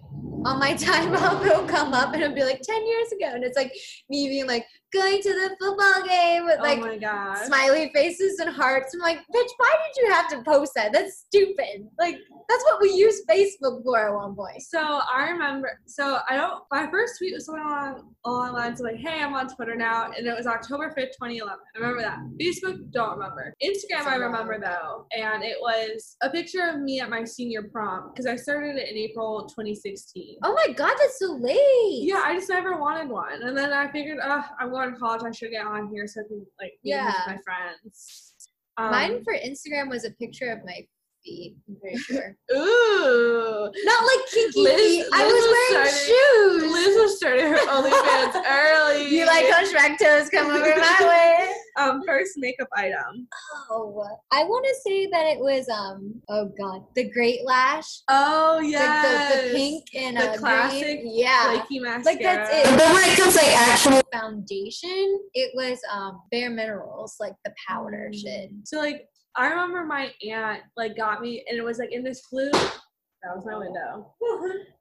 on 0.47 0.61
my 0.61 0.75
timeout 0.75 1.45
it'll 1.45 1.67
come 1.67 1.93
up 1.93 2.13
and 2.15 2.23
it'll 2.23 2.35
be 2.35 2.45
like 2.45 2.61
10 2.63 2.87
years 2.87 3.13
ago 3.13 3.33
and 3.35 3.43
it's 3.43 3.57
like 3.57 3.73
me 4.09 4.29
being 4.29 4.47
like 4.47 4.65
going 4.97 5.23
to 5.23 5.29
the 5.33 5.57
football 5.61 6.07
game 6.07 6.45
with 6.45 6.61
like 6.61 6.79
oh 6.79 6.83
my 6.87 6.99
god. 6.99 7.37
smiley 7.47 7.91
faces 7.95 8.39
and 8.39 8.55
hearts 8.55 8.95
i'm 8.95 9.01
like 9.01 9.19
bitch 9.35 9.51
why 9.59 9.75
did 9.87 10.03
you 10.03 10.11
have 10.13 10.29
to 10.29 10.43
post 10.43 10.73
that 10.75 10.93
that's 10.93 11.25
stupid 11.27 11.87
like 11.99 12.17
that's 12.49 12.65
what 12.65 12.81
we 12.81 12.91
used 12.93 13.27
facebook 13.29 13.83
for 13.83 13.99
at 14.09 14.15
one 14.15 14.35
point 14.35 14.63
So 14.63 14.81
I 14.81 15.31
remember. 15.31 15.81
So 15.87 16.19
I 16.29 16.37
don't. 16.37 16.63
My 16.71 16.89
first 16.91 17.19
tweet 17.19 17.35
was 17.35 17.47
something 17.47 17.65
along 17.65 18.15
along 18.25 18.47
the 18.49 18.53
lines 18.53 18.81
of 18.81 18.87
like, 18.87 18.97
"Hey, 18.97 19.23
I'm 19.23 19.35
on 19.35 19.49
Twitter 19.49 19.75
now," 19.75 20.11
and 20.17 20.27
it 20.27 20.37
was 20.37 20.47
October 20.47 20.93
fifth, 20.97 21.13
2011. 21.21 21.59
I 21.75 21.79
remember 21.79 22.03
that. 22.03 22.19
Facebook, 22.41 22.91
don't 22.91 23.19
remember. 23.19 23.55
Instagram, 23.63 24.07
I 24.07 24.17
remember 24.17 24.61
though, 24.61 25.07
and 25.17 25.43
it 25.43 25.57
was 25.61 26.17
a 26.23 26.31
picture 26.31 26.69
of 26.69 26.81
me 26.81 27.01
at 27.01 27.11
my 27.11 27.25
senior 27.25 27.65
prom 27.65 28.11
because 28.11 28.27
I 28.27 28.37
started 28.37 28.77
it 28.77 28.89
in 28.89 28.97
April 28.97 29.47
2016. 29.49 30.39
oh 30.45 30.55
my 30.55 30.73
god 30.73 30.95
that's 30.99 31.19
so 31.19 31.33
late 31.41 32.03
Yeah, 32.03 32.23
I 32.25 32.35
just 32.35 32.49
never 32.49 32.79
wanted 32.79 33.09
one, 33.09 33.43
and 33.43 33.57
then 33.57 33.73
I 33.73 33.91
figured, 33.91 34.19
uh, 34.23 34.43
I'm 34.61 34.71
going 34.71 34.86
to 34.95 34.99
college. 34.99 35.23
I 35.25 35.31
should 35.33 35.51
get 35.51 35.67
on 35.67 35.89
here 35.93 36.07
so 36.07 36.21
I 36.21 36.25
can 36.29 36.47
like 36.61 36.73
meet 36.83 36.95
with 36.95 37.05
Yeah. 37.05 37.13
my 37.27 37.39
friends. 37.45 38.35
Um, 38.79 38.91
mine 38.91 39.25
for 39.25 39.33
instagram 39.35 39.89
was 39.89 40.05
a 40.05 40.11
picture 40.13 40.51
of 40.53 40.59
my 40.65 40.87
feet 41.27 41.57
i'm 41.69 41.77
pretty 41.81 41.97
sure 41.99 42.37
Ooh. 42.55 43.71
not 43.85 44.05
like 44.07 44.27
kinky 44.33 44.61
Liz- 44.63 44.77
feet 44.81 45.07
i 45.13 45.25
was 45.25 45.33
was 45.35 45.47
wearing 45.53 45.89
starting- 45.89 46.07
shoes 46.07 46.73
Liz 46.73 46.97
was 46.97 47.17
starting 47.17 47.47
her 47.47 47.59
OnlyFans 47.67 48.43
early. 48.47 49.09
you 49.15 49.27
like 49.27 49.47
how 49.51 49.65
Shrek 49.65 49.99
toes 49.99 50.29
come 50.31 50.47
over 50.51 50.77
my 50.77 50.99
way 51.01 51.53
um 51.79 52.03
first 52.07 52.33
makeup 52.39 52.69
item. 52.75 53.29
Oh, 53.71 54.03
I 54.33 54.45
want 54.45 54.65
to 54.65 54.75
say 54.83 55.07
that 55.13 55.27
it 55.27 55.39
was 55.39 55.69
um. 55.69 56.23
Oh 56.31 56.51
God, 56.59 56.83
the 56.95 57.11
Great 57.11 57.45
Lash, 57.45 58.01
Oh 58.09 58.61
yeah, 58.61 59.03
the, 59.31 59.43
the 59.49 59.55
pink 59.55 59.85
and 59.95 60.17
The 60.17 60.39
classic 60.39 61.01
green. 61.03 61.13
Yeah, 61.19 61.53
flaky 61.53 61.81
mascara. 61.81 62.05
like 62.05 62.23
that's 62.23 62.51
it. 62.51 62.79
But 62.79 62.95
when 62.95 63.03
it 63.11 63.19
comes 63.19 63.37
like 63.37 63.49
actual 63.49 64.01
Foundation, 64.13 65.21
it 65.35 65.51
was 65.55 65.79
um 65.93 66.23
Bare 66.31 66.49
Minerals, 66.51 67.17
like 67.21 67.35
the 67.45 67.53
powder 67.69 68.11
shit. 68.15 68.51
So 68.65 68.79
like 68.79 69.07
I 69.37 69.49
remember 69.49 69.85
my 69.85 70.13
aunt 70.27 70.63
like 70.77 70.97
got 70.97 71.21
me 71.21 71.45
and 71.49 71.59
it 71.59 71.63
was 71.63 71.79
like 71.79 71.93
in 71.93 72.03
this 72.03 72.23
blue 72.33 72.51
that 72.53 73.35
was 73.35 73.45
my 73.45 73.57
window. 73.59 74.15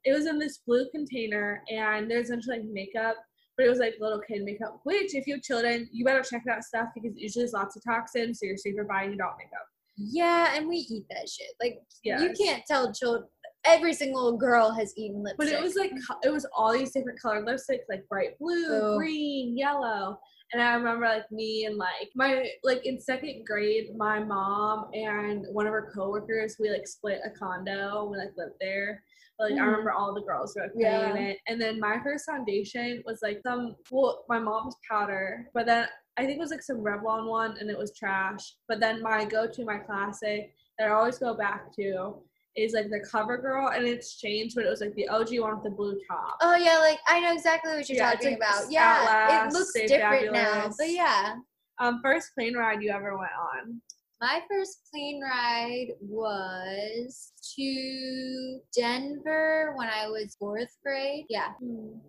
it 0.03 0.13
was 0.13 0.27
in 0.27 0.37
this 0.37 0.59
blue 0.67 0.85
container 0.91 1.63
and 1.69 2.09
there's 2.09 2.25
essentially 2.25 2.57
like 2.59 2.67
makeup, 2.67 3.15
but 3.57 3.65
it 3.65 3.69
was 3.69 3.79
like 3.79 3.95
little 3.99 4.21
kid 4.27 4.43
makeup, 4.43 4.81
which 4.83 5.15
if 5.15 5.25
you 5.25 5.35
have 5.35 5.41
children, 5.43 5.89
you 5.91 6.05
better 6.05 6.21
check 6.21 6.43
that 6.45 6.63
stuff 6.63 6.89
because 6.93 7.11
usually 7.17 7.43
there's 7.43 7.53
lots 7.53 7.75
of 7.75 7.83
toxins, 7.83 8.39
so 8.39 8.45
you're 8.45 8.57
safer 8.57 8.83
buying 8.83 9.13
adult 9.13 9.33
makeup. 9.37 9.65
Yeah, 9.97 10.55
and 10.55 10.67
we 10.67 10.75
eat 10.77 11.05
that 11.09 11.27
shit. 11.29 11.47
Like 11.61 11.79
you 12.03 12.33
can't 12.39 12.63
tell 12.67 12.93
children. 12.93 13.27
Every 13.65 13.93
single 13.93 14.37
girl 14.37 14.71
has 14.71 14.93
eaten 14.95 15.23
lipstick. 15.23 15.37
But 15.39 15.47
it 15.47 15.63
was 15.63 15.75
like 15.75 15.91
it 16.23 16.29
was 16.29 16.45
all 16.55 16.71
these 16.71 16.91
different 16.91 17.19
colored 17.19 17.47
lipsticks, 17.47 17.85
like 17.89 18.07
bright 18.07 18.37
blue, 18.39 18.67
Oh. 18.69 18.97
green, 18.97 19.57
yellow. 19.57 20.19
And 20.55 20.63
I 20.63 20.73
remember 20.75 21.05
like 21.05 21.29
me 21.33 21.65
and 21.65 21.75
like 21.75 22.11
my 22.15 22.47
like 22.63 22.85
in 22.85 22.97
second 22.97 23.45
grade, 23.45 23.87
my 23.97 24.23
mom 24.23 24.85
and 24.93 25.45
one 25.51 25.67
of 25.67 25.73
her 25.73 25.91
coworkers, 25.93 26.55
we 26.61 26.69
like 26.69 26.87
split 26.87 27.19
a 27.25 27.29
condo. 27.29 28.07
We 28.09 28.17
like 28.17 28.31
lived 28.37 28.55
there. 28.61 29.03
But, 29.37 29.51
like 29.51 29.59
I 29.59 29.63
Mhm. 29.65 29.65
remember 29.65 29.91
all 29.91 30.13
the 30.13 30.21
girls 30.21 30.55
were 30.55 30.61
like 30.61 30.71
Yeah. 30.77 31.11
playing 31.11 31.27
it. 31.27 31.39
And 31.47 31.61
then 31.61 31.77
my 31.77 31.99
first 32.01 32.25
foundation 32.25 33.03
was 33.05 33.21
like 33.21 33.41
some 33.43 33.75
well, 33.91 34.23
my 34.29 34.39
mom's 34.39 34.77
powder, 34.89 35.49
but 35.53 35.65
then 35.65 35.89
I 36.15 36.25
think 36.25 36.37
it 36.37 36.39
was 36.39 36.51
like 36.51 36.63
some 36.63 36.77
Revlon 36.77 37.27
one 37.27 37.57
and 37.57 37.69
it 37.69 37.77
was 37.77 37.93
trash. 37.93 38.55
But 38.69 38.79
then 38.79 39.01
my 39.01 39.25
go 39.25 39.47
to 39.47 39.65
my 39.65 39.79
classic 39.79 40.55
that 40.79 40.87
I 40.87 40.91
always 40.91 41.17
go 41.17 41.33
back 41.35 41.73
to 41.75 42.21
is 42.55 42.73
like 42.73 42.89
the 42.89 43.05
cover 43.09 43.37
girl 43.37 43.69
and 43.69 43.85
it's 43.85 44.17
changed, 44.17 44.55
but 44.55 44.65
it 44.65 44.69
was 44.69 44.81
like 44.81 44.93
the 44.95 45.07
OG 45.09 45.39
one 45.39 45.55
with 45.55 45.63
the 45.63 45.69
blue 45.69 45.99
top. 46.09 46.37
Oh 46.41 46.55
yeah, 46.55 46.77
like 46.79 46.99
I 47.07 47.19
know 47.19 47.33
exactly 47.33 47.73
what 47.73 47.87
you're 47.89 47.97
Yeah, 47.97 48.11
talking 48.13 48.29
like 48.31 48.37
about. 48.37 48.71
Yeah, 48.71 48.97
Outlast, 49.01 49.55
it 49.55 49.59
looks 49.59 49.73
different 49.73 50.31
now. 50.33 50.43
Fabulous. 50.53 50.77
But 50.77 50.89
yeah, 50.91 51.35
Um, 51.79 51.99
first 52.03 52.29
plane 52.33 52.55
ride 52.55 52.81
you 52.81 52.91
ever 52.91 53.17
went 53.17 53.31
on? 53.37 53.81
My 54.26 54.41
first 54.49 54.89
plane 54.91 55.21
ride 55.21 55.89
was 56.01 57.32
to 57.55 58.59
Denver 58.76 59.76
when 59.76 59.88
I 59.88 60.07
was 60.07 60.36
fourth 60.39 60.76
grade. 60.84 61.26
Yeah, 61.30 61.49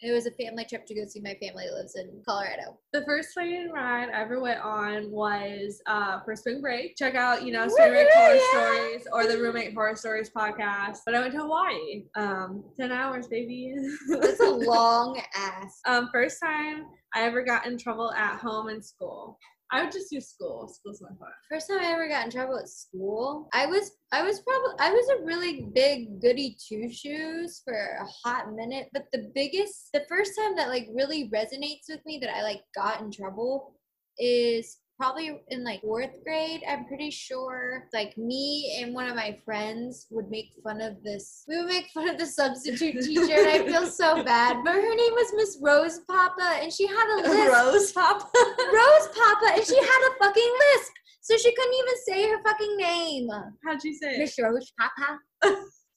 it 0.00 0.12
was 0.12 0.24
a 0.24 0.30
family 0.30 0.64
trip 0.64 0.86
to 0.86 0.94
go 0.94 1.04
see 1.04 1.20
my 1.20 1.36
family 1.42 1.66
lives 1.70 1.94
in 1.94 2.22
Colorado. 2.26 2.78
The 2.94 3.04
first 3.04 3.34
plane 3.34 3.70
ride 3.70 4.08
I 4.08 4.22
ever 4.22 4.40
went 4.40 4.60
on 4.60 5.10
was 5.10 5.82
uh, 5.84 6.20
for 6.24 6.34
spring 6.36 6.62
break. 6.62 6.96
Check 6.96 7.16
out, 7.16 7.44
you 7.44 7.52
know, 7.52 7.68
Spring 7.68 7.90
Break 7.90 8.08
Horror 8.14 8.36
yeah. 8.36 8.50
Stories 8.50 9.06
or 9.12 9.26
the 9.26 9.36
Roommate 9.36 9.74
Horror 9.74 9.94
Stories 9.94 10.30
podcast. 10.34 11.00
But 11.04 11.16
I 11.16 11.20
went 11.20 11.34
to 11.34 11.40
Hawaii. 11.40 12.04
Um, 12.16 12.64
10 12.80 12.92
hours, 12.92 13.26
baby. 13.26 13.74
That's 14.08 14.40
a 14.40 14.48
long 14.50 15.20
ass. 15.34 15.82
um, 15.84 16.08
first 16.14 16.40
time 16.42 16.86
I 17.14 17.24
ever 17.24 17.42
got 17.42 17.66
in 17.66 17.76
trouble 17.76 18.10
at 18.14 18.38
home 18.38 18.68
and 18.68 18.82
school. 18.82 19.38
I 19.72 19.82
would 19.82 19.92
just 19.92 20.10
do 20.10 20.20
school. 20.20 20.68
School's 20.68 21.02
my 21.02 21.08
fun. 21.08 21.28
First 21.50 21.68
time 21.68 21.80
I 21.80 21.92
ever 21.92 22.08
got 22.08 22.24
in 22.24 22.30
trouble 22.30 22.58
at 22.58 22.68
school, 22.68 23.48
I 23.52 23.66
was 23.66 23.92
I 24.12 24.22
was 24.22 24.40
probably 24.40 24.74
I 24.78 24.90
was 24.90 25.08
a 25.08 25.24
really 25.24 25.68
big 25.74 26.20
goody 26.20 26.56
two 26.68 26.90
shoes 26.90 27.62
for 27.64 27.74
a 27.74 28.06
hot 28.24 28.52
minute. 28.54 28.88
But 28.92 29.06
the 29.12 29.30
biggest, 29.34 29.88
the 29.92 30.04
first 30.08 30.32
time 30.38 30.54
that 30.56 30.68
like 30.68 30.88
really 30.94 31.28
resonates 31.30 31.88
with 31.88 32.04
me 32.06 32.18
that 32.20 32.34
I 32.34 32.42
like 32.42 32.62
got 32.76 33.00
in 33.00 33.10
trouble 33.10 33.74
is 34.18 34.78
probably 34.98 35.40
in 35.48 35.64
like 35.64 35.80
fourth 35.82 36.22
grade. 36.24 36.62
I'm 36.68 36.86
pretty 36.86 37.10
sure 37.10 37.88
like 37.92 38.16
me 38.16 38.80
and 38.80 38.94
one 38.94 39.08
of 39.08 39.14
my 39.14 39.38
friends 39.44 40.06
would 40.10 40.30
make 40.30 40.52
fun 40.62 40.80
of 40.80 41.02
this. 41.02 41.44
We 41.48 41.58
would 41.58 41.68
make 41.68 41.88
fun 41.92 42.08
of 42.08 42.18
the 42.18 42.26
substitute 42.26 43.02
teacher, 43.04 43.34
and 43.34 43.48
I 43.48 43.66
feel 43.66 43.86
so 43.86 44.22
bad. 44.22 44.62
But 44.64 44.74
her 44.74 44.94
name 44.94 45.12
was 45.12 45.32
Miss 45.36 45.58
Rose 45.62 46.00
Papa, 46.08 46.58
and 46.62 46.72
she 46.72 46.86
had 46.86 47.20
a 47.20 47.28
lisp. 47.28 47.52
Rose 47.52 47.92
Pop. 47.92 48.22
Rose 48.22 49.08
Papa, 49.14 49.52
and 49.54 49.64
she 49.64 49.76
had 49.76 50.10
a 50.10 50.24
fucking 50.24 50.52
lisp. 50.74 50.92
So 51.20 51.36
she 51.36 51.54
couldn't 51.54 51.74
even 51.74 51.94
say 52.06 52.30
her 52.30 52.42
fucking 52.42 52.76
name. 52.76 53.28
How'd 53.66 53.82
she 53.82 53.94
say 53.94 54.14
it? 54.14 54.18
Miss 54.18 54.36
Rose 54.40 54.72
Papa. 54.78 55.18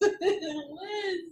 Liz, 0.02 0.12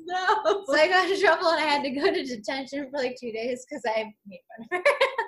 no. 0.05 0.63
So 0.67 0.75
I 0.75 0.87
got 0.87 1.09
in 1.09 1.19
trouble 1.19 1.47
and 1.49 1.61
I 1.61 1.65
had 1.65 1.83
to 1.83 1.89
go 1.91 2.13
to 2.13 2.23
detention 2.23 2.89
for 2.91 2.97
like 2.97 3.15
two 3.19 3.31
days 3.31 3.65
because 3.67 3.83
I 3.87 4.13
made 4.27 4.41
fun 4.69 4.79
of 4.79 4.85
her. 4.85 4.91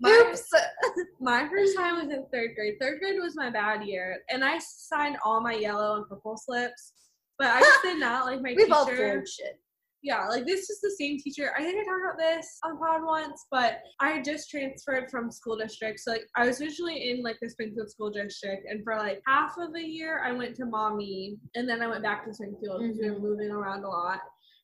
My- 0.00 0.30
Oops. 0.30 0.50
My 1.20 1.48
first 1.48 1.76
time 1.76 1.96
was 1.96 2.10
in 2.10 2.26
third 2.32 2.54
grade. 2.56 2.74
Third 2.80 2.98
grade 2.98 3.20
was 3.20 3.36
my 3.36 3.50
bad 3.50 3.84
year, 3.84 4.18
and 4.28 4.44
I 4.44 4.58
signed 4.58 5.16
all 5.24 5.40
my 5.40 5.54
yellow 5.54 5.96
and 5.96 6.08
purple 6.08 6.36
slips. 6.36 6.92
But 7.38 7.48
I 7.48 7.60
just 7.60 7.82
did 7.82 8.00
not 8.00 8.26
like 8.26 8.42
my 8.42 8.54
We've 8.56 8.72
all 8.72 8.84
teacher. 8.84 9.14
forged 9.14 9.34
shit. 9.34 9.60
Yeah, 10.02 10.26
like 10.26 10.46
this 10.46 10.68
is 10.68 10.80
the 10.80 10.90
same 10.98 11.18
teacher. 11.18 11.52
I 11.56 11.62
think 11.62 11.76
I 11.76 11.84
talked 11.84 12.02
about 12.04 12.18
this 12.18 12.58
on 12.64 12.76
pod 12.76 13.04
once, 13.04 13.46
but 13.52 13.78
I 14.00 14.20
just 14.20 14.50
transferred 14.50 15.08
from 15.08 15.30
school 15.30 15.56
district. 15.56 16.00
So 16.00 16.12
like 16.12 16.26
I 16.36 16.44
was 16.46 16.60
originally 16.60 17.10
in 17.10 17.22
like 17.22 17.36
the 17.40 17.48
Springfield 17.48 17.88
school 17.88 18.10
district, 18.10 18.66
and 18.68 18.82
for 18.82 18.96
like 18.96 19.22
half 19.28 19.54
of 19.58 19.72
the 19.72 19.80
year 19.80 20.20
I 20.24 20.32
went 20.32 20.56
to 20.56 20.66
mommy, 20.66 21.36
and 21.54 21.68
then 21.68 21.82
I 21.82 21.86
went 21.86 22.02
back 22.02 22.24
to 22.24 22.34
Springfield 22.34 22.82
because 22.82 22.98
we 22.98 23.08
were 23.08 23.14
mm-hmm. 23.14 23.26
moving 23.26 23.50
around 23.52 23.84
a 23.84 23.88
lot. 23.88 24.18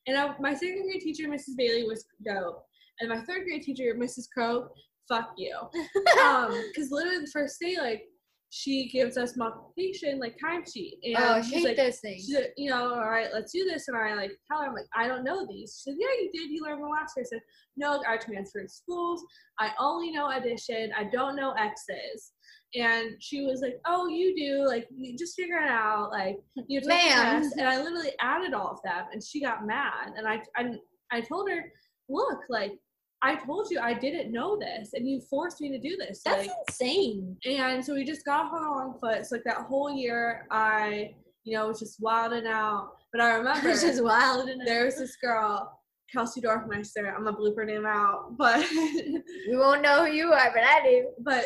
And 0.07 0.17
I, 0.17 0.35
my 0.39 0.53
second 0.53 0.83
grade 0.83 1.01
teacher, 1.01 1.29
Mrs. 1.29 1.55
Bailey, 1.55 1.83
was 1.83 2.05
dope, 2.25 2.65
and 2.99 3.09
my 3.09 3.21
third 3.21 3.43
grade 3.45 3.63
teacher, 3.63 3.95
Mrs. 3.95 4.25
Crow, 4.33 4.67
fuck 5.07 5.31
you. 5.37 5.55
um, 6.23 6.51
because 6.67 6.91
literally 6.91 7.19
the 7.19 7.31
first 7.31 7.59
day, 7.59 7.77
like 7.79 8.03
she 8.51 8.89
gives 8.89 9.15
us 9.17 9.37
multiplication, 9.37 10.19
like 10.19 10.35
timesheet, 10.43 10.93
and 11.03 11.15
oh, 11.17 11.33
I 11.33 11.41
she's 11.41 11.53
hate 11.53 11.65
like, 11.65 11.77
those 11.77 11.99
things. 11.99 12.25
she's 12.25 12.35
like, 12.35 12.53
you 12.57 12.71
know, 12.71 12.93
all 12.93 13.09
right, 13.09 13.27
let's 13.31 13.51
do 13.51 13.63
this. 13.65 13.87
And 13.87 13.95
I 13.95 14.15
like 14.15 14.31
tell 14.49 14.61
her, 14.61 14.67
I'm 14.67 14.73
like, 14.73 14.87
I 14.95 15.07
don't 15.07 15.23
know 15.23 15.45
these. 15.47 15.81
She 15.83 15.91
said, 15.91 15.97
Yeah, 15.99 16.07
you 16.21 16.29
did. 16.33 16.49
You 16.49 16.63
learned 16.63 16.81
them 16.81 16.89
last 16.89 17.13
year. 17.15 17.25
I 17.25 17.29
said, 17.29 17.41
No, 17.77 18.01
I 18.07 18.17
transferred 18.17 18.71
schools. 18.71 19.23
I 19.59 19.71
only 19.79 20.11
know 20.11 20.31
addition. 20.31 20.91
I 20.97 21.03
don't 21.05 21.35
know 21.35 21.51
X's. 21.51 22.31
And 22.75 23.11
she 23.19 23.41
was 23.45 23.61
like, 23.61 23.79
Oh, 23.85 24.07
you 24.07 24.35
do. 24.35 24.67
Like, 24.67 24.87
you 24.95 25.15
just 25.15 25.35
figure 25.35 25.59
it 25.59 25.69
out. 25.69 26.09
Like, 26.11 26.37
you 26.67 26.81
take 26.81 27.11
test. 27.11 27.55
And 27.57 27.67
I 27.67 27.81
literally 27.81 28.13
added 28.19 28.53
all 28.53 28.71
of 28.71 28.79
them, 28.83 29.05
and 29.13 29.23
she 29.23 29.41
got 29.41 29.65
mad. 29.65 30.13
And 30.17 30.27
I, 30.27 30.41
I, 30.55 30.71
I 31.11 31.21
told 31.21 31.49
her, 31.51 31.71
Look, 32.09 32.39
like, 32.49 32.73
I 33.21 33.35
told 33.35 33.69
you 33.69 33.79
I 33.79 33.93
didn't 33.93 34.31
know 34.31 34.57
this, 34.57 34.93
and 34.93 35.07
you 35.07 35.19
forced 35.29 35.59
me 35.61 35.69
to 35.71 35.79
do 35.79 35.97
this. 35.97 36.21
That's 36.23 36.47
like, 36.47 36.55
insane. 36.67 37.37
and 37.45 37.83
so 37.83 37.93
we 37.93 38.05
just 38.05 38.25
got 38.25 38.45
off 38.45 38.53
on 38.53 38.61
the 38.61 38.67
wrong 38.67 38.97
foot. 38.99 39.25
So 39.25 39.35
like 39.35 39.43
that 39.45 39.65
whole 39.67 39.91
year, 39.91 40.47
I, 40.51 41.13
you 41.43 41.55
know, 41.57 41.67
was 41.67 41.79
just 41.79 41.97
wilding 41.99 42.47
out. 42.47 42.91
But 43.11 43.21
I 43.21 43.33
remember 43.35 43.69
It's 43.69 43.81
just 43.81 44.03
wilding. 44.03 44.59
There 44.65 44.85
was 44.85 44.97
this 44.97 45.17
girl, 45.17 45.79
Kelsey 46.13 46.39
Dorfmeister. 46.41 47.13
I'm 47.13 47.25
gonna 47.25 47.35
bleep 47.35 47.55
her 47.57 47.65
name 47.65 47.85
out, 47.85 48.37
but 48.37 48.65
we 48.71 49.57
won't 49.57 49.81
know 49.81 50.05
who 50.05 50.11
you 50.11 50.31
are, 50.31 50.51
but 50.53 50.63
I 50.63 50.81
do. 50.83 51.09
but 51.19 51.45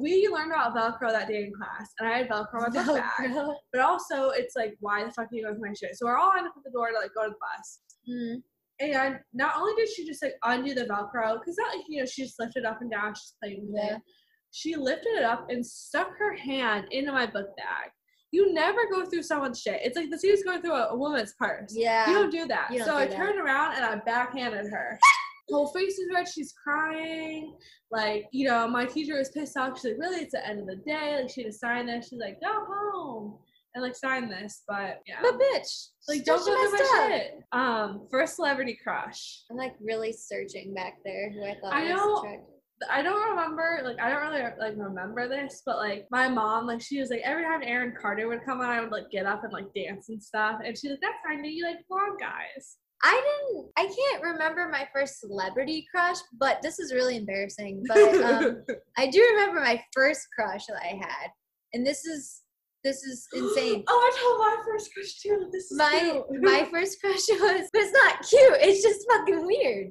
we 0.00 0.28
learned 0.28 0.52
about 0.52 0.72
Velcro 0.76 1.10
that 1.10 1.26
day 1.26 1.42
in 1.46 1.52
class, 1.52 1.90
and 1.98 2.08
I 2.08 2.18
had 2.18 2.28
Velcro 2.28 2.64
on 2.64 2.72
my 2.72 3.00
bag. 3.00 3.34
But 3.72 3.80
also, 3.82 4.30
it's 4.30 4.54
like, 4.54 4.76
why 4.78 5.02
the 5.04 5.10
fuck 5.10 5.28
do 5.30 5.36
you 5.36 5.42
go 5.44 5.50
with 5.50 5.60
my 5.60 5.74
shit? 5.74 5.96
So 5.96 6.06
we're 6.06 6.16
all 6.16 6.28
lined 6.28 6.46
up 6.46 6.54
at 6.56 6.62
the 6.64 6.70
door 6.70 6.90
to 6.92 6.98
like 6.98 7.10
go 7.14 7.24
to 7.24 7.30
the 7.30 7.34
bus. 7.36 7.80
Mhm. 8.08 8.42
And 8.80 9.18
not 9.34 9.56
only 9.56 9.74
did 9.76 9.88
she 9.92 10.06
just 10.06 10.22
like 10.22 10.34
undo 10.44 10.74
the 10.74 10.84
Velcro, 10.86 11.38
because 11.38 11.56
not 11.58 11.76
like, 11.76 11.84
you 11.88 12.00
know, 12.00 12.06
she 12.06 12.22
just 12.22 12.38
lifted 12.40 12.64
up 12.64 12.80
and 12.80 12.90
down, 12.90 13.14
she's 13.14 13.34
playing 13.42 13.66
with 13.68 13.82
Yeah. 13.84 13.96
it. 13.96 14.02
She 14.52 14.74
lifted 14.74 15.12
it 15.18 15.22
up 15.24 15.46
and 15.50 15.64
stuck 15.64 16.10
her 16.18 16.34
hand 16.34 16.86
into 16.90 17.12
my 17.12 17.26
book 17.26 17.48
bag. 17.56 17.90
you 18.32 18.52
never 18.52 18.80
go 18.92 19.04
through 19.04 19.22
someone's 19.22 19.60
shit. 19.60 19.80
It's 19.82 19.96
like 19.96 20.08
the 20.08 20.16
dude's 20.16 20.42
going 20.44 20.62
through 20.62 20.74
a, 20.74 20.88
a 20.90 20.96
woman's 20.96 21.34
purse. 21.38 21.72
Yeah. 21.76 22.08
You 22.08 22.14
don't 22.14 22.30
do 22.30 22.46
that. 22.46 22.68
Don't 22.70 22.78
so 22.86 22.92
do 22.92 22.96
I 22.98 23.06
that. 23.06 23.16
turned 23.16 23.40
around 23.40 23.74
and 23.74 23.84
I 23.84 23.96
backhanded 23.96 24.66
her. 24.70 24.98
Whole 25.50 25.66
face 25.72 25.98
is 25.98 26.08
red. 26.14 26.28
She's 26.28 26.52
crying. 26.52 27.56
Like, 27.90 28.26
you 28.30 28.46
know, 28.48 28.68
my 28.68 28.86
teacher 28.86 29.16
was 29.18 29.30
pissed 29.30 29.56
off. 29.56 29.76
She's 29.80 29.90
like, 29.92 29.98
really? 29.98 30.22
It's 30.22 30.30
the 30.32 30.46
end 30.46 30.60
of 30.60 30.66
the 30.66 30.76
day. 30.76 31.16
Like, 31.20 31.28
she 31.28 31.42
had 31.42 31.50
to 31.50 31.58
sign 31.58 31.86
this. 31.86 32.08
She's 32.08 32.20
like, 32.20 32.40
go 32.40 32.52
home 32.68 33.38
and 33.74 33.82
like 33.82 33.96
sign 33.96 34.28
this. 34.28 34.62
But 34.66 35.00
yeah. 35.06 35.18
But 35.22 35.38
bitch, 35.38 35.88
like, 36.08 36.24
don't 36.24 36.38
go 36.38 36.44
through 36.44 36.72
my 36.72 37.04
up. 37.04 37.10
shit. 37.10 37.32
Um, 37.52 38.08
first 38.10 38.36
celebrity 38.36 38.78
crush. 38.82 39.42
I'm 39.50 39.56
like 39.56 39.74
really 39.80 40.12
searching 40.12 40.74
back 40.74 40.98
there 41.04 41.30
who 41.30 41.44
I 41.44 41.56
thought 41.60 41.72
I 41.72 41.92
was 41.92 42.18
attractive. 42.20 42.46
I 42.88 43.02
don't 43.02 43.28
remember, 43.28 43.82
like, 43.84 44.00
I 44.00 44.08
don't 44.08 44.22
really 44.22 44.42
like 44.58 44.74
remember 44.74 45.28
this, 45.28 45.60
but 45.66 45.76
like 45.76 46.06
my 46.10 46.28
mom, 46.28 46.66
like, 46.66 46.80
she 46.80 46.98
was 46.98 47.10
like, 47.10 47.20
every 47.24 47.42
time 47.44 47.60
Aaron 47.62 47.92
Carter 48.00 48.26
would 48.26 48.42
come 48.42 48.62
on, 48.62 48.70
I 48.70 48.80
would 48.80 48.90
like 48.90 49.10
get 49.10 49.26
up 49.26 49.44
and 49.44 49.52
like 49.52 49.66
dance 49.74 50.08
and 50.08 50.22
stuff. 50.22 50.60
And 50.64 50.76
she's 50.76 50.92
like, 50.92 51.00
that's 51.02 51.38
of 51.38 51.44
you 51.44 51.64
like 51.64 51.86
blonde 51.88 52.18
guys. 52.18 52.78
I 53.02 53.38
didn't. 53.50 53.70
I 53.78 53.84
can't 53.86 54.22
remember 54.22 54.68
my 54.68 54.86
first 54.94 55.20
celebrity 55.20 55.86
crush, 55.90 56.18
but 56.38 56.60
this 56.62 56.78
is 56.78 56.92
really 56.92 57.16
embarrassing. 57.16 57.82
But 57.86 57.98
um, 58.22 58.64
I 58.98 59.08
do 59.08 59.26
remember 59.32 59.60
my 59.60 59.82
first 59.94 60.26
crush 60.34 60.66
that 60.66 60.82
I 60.82 60.96
had, 60.96 61.30
and 61.72 61.86
this 61.86 62.04
is 62.04 62.42
this 62.84 63.02
is 63.04 63.26
insane. 63.34 63.84
oh, 63.88 64.10
I 64.12 64.20
told 64.20 64.38
my 64.38 64.56
first 64.66 64.90
crush 64.94 65.20
too. 65.20 65.48
This 65.52 65.70
is 65.70 65.78
my 65.78 65.90
cute. 65.90 66.24
my 66.42 66.66
first 66.70 67.00
crush 67.00 67.28
was, 67.40 67.68
but 67.72 67.82
it's 67.82 67.92
not 67.92 68.22
cute. 68.28 68.56
It's 68.60 68.82
just 68.82 69.06
fucking 69.10 69.46
weird. 69.46 69.88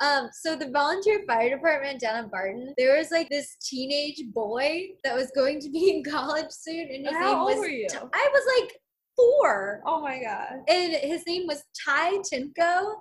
Um, 0.00 0.28
so 0.42 0.56
the 0.56 0.68
volunteer 0.70 1.22
fire 1.26 1.48
department 1.48 2.00
down 2.00 2.22
in 2.24 2.30
Barton, 2.30 2.74
there 2.76 2.98
was 2.98 3.10
like 3.10 3.30
this 3.30 3.56
teenage 3.66 4.22
boy 4.34 4.88
that 5.04 5.14
was 5.14 5.30
going 5.34 5.58
to 5.60 5.70
be 5.70 5.90
in 5.96 6.04
college 6.04 6.50
soon, 6.50 6.88
and 6.92 7.06
his 7.06 7.14
How 7.16 7.20
name 7.30 7.36
old 7.38 7.46
was. 7.48 7.58
were 7.58 7.68
you? 7.68 7.86
I 7.92 8.28
was 8.32 8.60
like 8.60 8.78
four, 9.16 9.80
Oh 9.86 10.02
my 10.02 10.20
god. 10.22 10.58
and 10.68 10.92
his 10.92 11.22
name 11.26 11.46
was 11.46 11.62
Ty 11.82 12.18
Timko, 12.18 12.96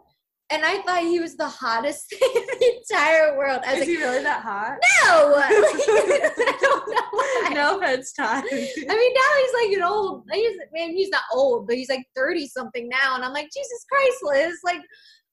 and 0.52 0.64
I 0.64 0.82
thought 0.84 1.02
he 1.02 1.20
was 1.20 1.36
the 1.38 1.48
hottest 1.48 2.10
thing 2.10 2.20
in 2.36 2.46
the 2.46 2.78
entire 2.92 3.38
world. 3.38 3.62
I 3.66 3.74
was 3.74 3.82
Is 3.82 3.88
like, 3.88 3.98
he 3.98 3.98
really 4.04 4.24
that 4.24 4.42
hot? 4.44 4.78
no, 5.06 5.32
Like, 5.36 5.50
I 5.52 6.58
don't 6.62 6.90
know 6.90 7.08
why. 7.12 7.52
no 7.54 7.78
offense, 7.78 8.14
Ty. 8.14 8.38
I 8.40 8.42
mean, 8.42 9.14
now 9.14 9.32
he's 9.42 9.54
like 9.70 9.78
an 9.78 9.84
old. 9.84 10.24
He's 10.32 10.58
man, 10.74 10.92
he's 10.92 11.10
not 11.10 11.24
old, 11.34 11.68
but 11.68 11.76
he's 11.76 11.90
like 11.90 12.06
thirty 12.16 12.48
something 12.48 12.88
now, 12.90 13.16
and 13.16 13.24
I'm 13.26 13.34
like, 13.34 13.50
Jesus 13.54 13.86
Christ, 13.90 14.18
Liz. 14.24 14.60
Like, 14.64 14.82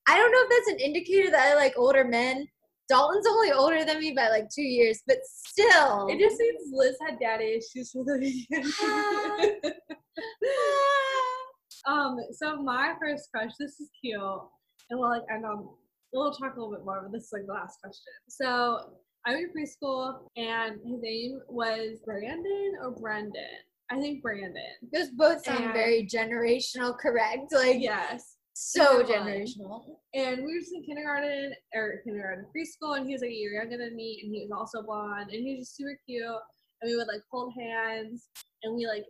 I 0.09 0.17
don't 0.17 0.33
know 0.33 0.43
if 0.43 0.49
that's 0.51 0.69
an 0.73 0.81
indicator 0.81 1.31
that 1.31 1.53
I 1.53 1.55
like 1.55 1.75
older 1.77 2.05
men. 2.05 2.47
Dalton's 2.89 3.27
only 3.27 3.53
older 3.53 3.85
than 3.85 4.01
me 4.01 4.13
by 4.13 4.29
like 4.29 4.49
two 4.55 4.63
years, 4.63 5.01
but 5.07 5.19
still. 5.25 6.09
It 6.09 6.19
just 6.19 6.37
seems 6.37 6.63
Liz 6.73 6.97
had 7.07 7.19
daddy 7.21 7.59
issues 7.59 7.93
with 7.95 8.09
her. 8.09 8.21
um, 11.87 12.17
so 12.33 12.61
my 12.63 12.95
first 13.01 13.29
crush, 13.35 13.53
this 13.59 13.81
is 13.81 13.89
cute. 14.05 14.21
And 14.93 15.01
we'll 15.01 15.09
like 15.09 15.23
end 15.33 15.47
on 15.47 15.69
we'll 16.13 16.31
talk 16.33 16.57
a 16.57 16.61
little 16.61 16.75
bit 16.77 16.85
more, 16.85 17.01
but 17.03 17.11
this 17.13 17.25
is 17.25 17.33
like 17.33 17.47
the 17.47 17.55
last 17.55 17.81
question. 17.81 18.13
So 18.29 18.91
I'm 19.25 19.37
in 19.39 19.49
preschool 19.57 20.19
and 20.37 20.75
his 20.85 21.01
name 21.01 21.41
was 21.49 22.01
Brandon 22.05 22.75
or 22.83 22.91
Brendan. 22.91 23.33
I 23.91 23.99
think 23.99 24.21
Brandon. 24.23 24.55
Those 24.93 25.09
both 25.17 25.43
sound 25.43 25.65
And- 25.65 25.73
very 25.73 26.07
generational 26.07 26.99
correct. 26.99 27.51
Like, 27.53 27.81
Yes. 27.81 28.37
so 28.53 29.03
generational. 29.03 29.97
And 30.13 30.45
we 30.45 30.53
were 30.53 30.61
just 30.61 30.75
in 30.75 30.83
kindergarten 30.85 31.55
or 31.75 32.03
kindergarten 32.05 32.45
preschool, 32.55 32.99
and 32.99 33.07
he 33.07 33.15
was 33.15 33.23
like 33.23 33.31
a 33.31 33.35
year 33.35 33.55
younger 33.55 33.79
than 33.79 33.97
me, 33.97 34.21
and 34.23 34.35
he 34.35 34.43
was 34.43 34.51
also 34.53 34.83
blonde, 34.83 35.31
and 35.31 35.43
he 35.43 35.57
was 35.57 35.61
just 35.69 35.77
super 35.77 35.99
cute. 36.07 36.25
And 36.83 36.91
we 36.91 36.97
would 36.97 37.07
like 37.07 37.23
hold 37.31 37.55
hands, 37.59 38.29
and 38.65 38.75
we 38.77 38.87
like, 38.87 39.07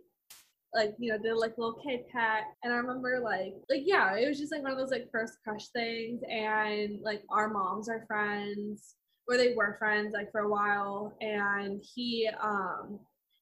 like 0.75 0.95
you 0.99 1.11
know, 1.11 1.17
did 1.17 1.35
like 1.35 1.57
little 1.57 1.79
kid 1.85 2.01
pat. 2.11 2.43
And 2.63 2.73
I 2.73 2.77
remember 2.77 3.19
like, 3.23 3.53
like 3.69 3.81
yeah, 3.85 4.15
it 4.15 4.27
was 4.27 4.39
just 4.39 4.51
like 4.51 4.63
one 4.63 4.71
of 4.71 4.77
those 4.77 4.91
like 4.91 5.09
first 5.11 5.33
crush 5.43 5.67
things, 5.69 6.21
and 6.29 6.99
like 7.01 7.21
our 7.29 7.49
moms 7.49 7.89
are 7.89 8.05
friends, 8.07 8.95
or 9.27 9.37
they 9.37 9.53
were 9.55 9.75
friends 9.79 10.13
like 10.13 10.31
for 10.31 10.41
a 10.41 10.49
while, 10.49 11.13
and 11.21 11.81
he 11.95 12.29
um. 12.41 12.99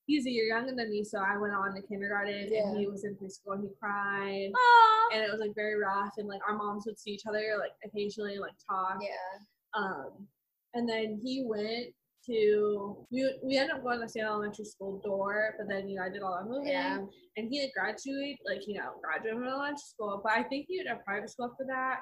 He's 0.08 0.26
a 0.26 0.32
year 0.32 0.46
younger 0.46 0.74
than 0.76 0.90
me, 0.90 1.06
so 1.06 1.20
I 1.20 1.38
went 1.38 1.54
on 1.54 1.74
to 1.74 1.82
kindergarten 1.84 2.50
Yeah. 2.52 2.68
and 2.68 2.78
he 2.78 2.88
was 2.88 3.06
in 3.06 3.16
preschool 3.16 3.54
and 3.54 3.64
he 3.64 3.70
cried 3.80 4.52
Aww. 4.52 5.16
and 5.16 5.24
it 5.24 5.32
was 5.32 5.40
like 5.40 5.56
very 5.56 5.76
rough 5.80 6.14
and 6.18 6.28
like 6.28 6.42
our 6.46 6.58
moms 6.58 6.86
would 6.86 7.00
see 7.00 7.12
each 7.12 7.26
other 7.30 7.56
like 7.60 7.72
occasionally 7.86 8.38
like 8.38 8.52
talk 8.70 8.98
Yeah. 9.00 9.80
um 9.80 10.28
and 10.74 10.90
then 10.90 11.22
he 11.24 11.46
went 11.46 11.94
to 12.26 13.06
we, 13.12 13.34
we 13.44 13.58
ended 13.58 13.76
up 13.76 13.84
going 13.84 14.00
to 14.00 14.06
the 14.06 14.10
same 14.10 14.26
Elementary 14.26 14.66
School 14.66 15.02
door 15.04 15.56
but 15.58 15.68
then 15.68 15.90
you 15.90 15.96
know 15.96 16.04
I 16.04 16.10
did 16.10 16.22
all 16.22 16.38
that 16.38 16.50
moving 16.50 16.72
Yeah. 16.72 17.00
and 17.38 17.48
he 17.50 17.62
like 17.62 17.74
graduated 17.74 18.38
like 18.48 18.68
you 18.68 18.76
know 18.78 18.92
graduated 19.04 19.40
from 19.40 19.48
elementary 19.48 19.78
school 19.78 20.22
but 20.24 20.34
I 20.34 20.44
think 20.44 20.66
he 20.68 20.78
went 20.78 20.90
to 20.90 21.04
private 21.06 21.30
school 21.30 21.50
after 21.52 21.66
that 21.68 22.00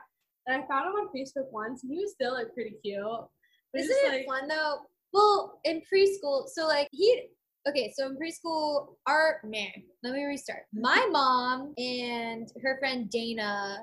and 0.47 0.61
I 0.63 0.67
found 0.67 0.87
him 0.87 0.93
on 0.93 1.07
Facebook 1.15 1.51
once 1.51 1.83
and 1.83 1.91
he 1.93 1.99
was 1.99 2.11
still 2.11 2.33
like 2.33 2.53
pretty 2.53 2.75
cute 2.83 3.03
but 3.71 3.81
Isn't 3.81 3.95
just, 3.95 4.05
it 4.13 4.17
like, 4.17 4.25
fun 4.27 4.47
though? 4.47 4.77
Well, 5.13 5.59
in 5.63 5.81
preschool, 5.91 6.47
so 6.47 6.67
like 6.67 6.87
he 6.91 7.23
okay, 7.67 7.91
so 7.95 8.07
in 8.07 8.17
preschool, 8.17 8.95
our 9.07 9.41
man, 9.43 9.71
let 10.03 10.13
me 10.13 10.23
restart. 10.23 10.63
Mm-hmm. 10.75 10.81
My 10.81 11.07
mom 11.11 11.73
and 11.77 12.49
her 12.61 12.77
friend 12.79 13.09
Dana, 13.09 13.79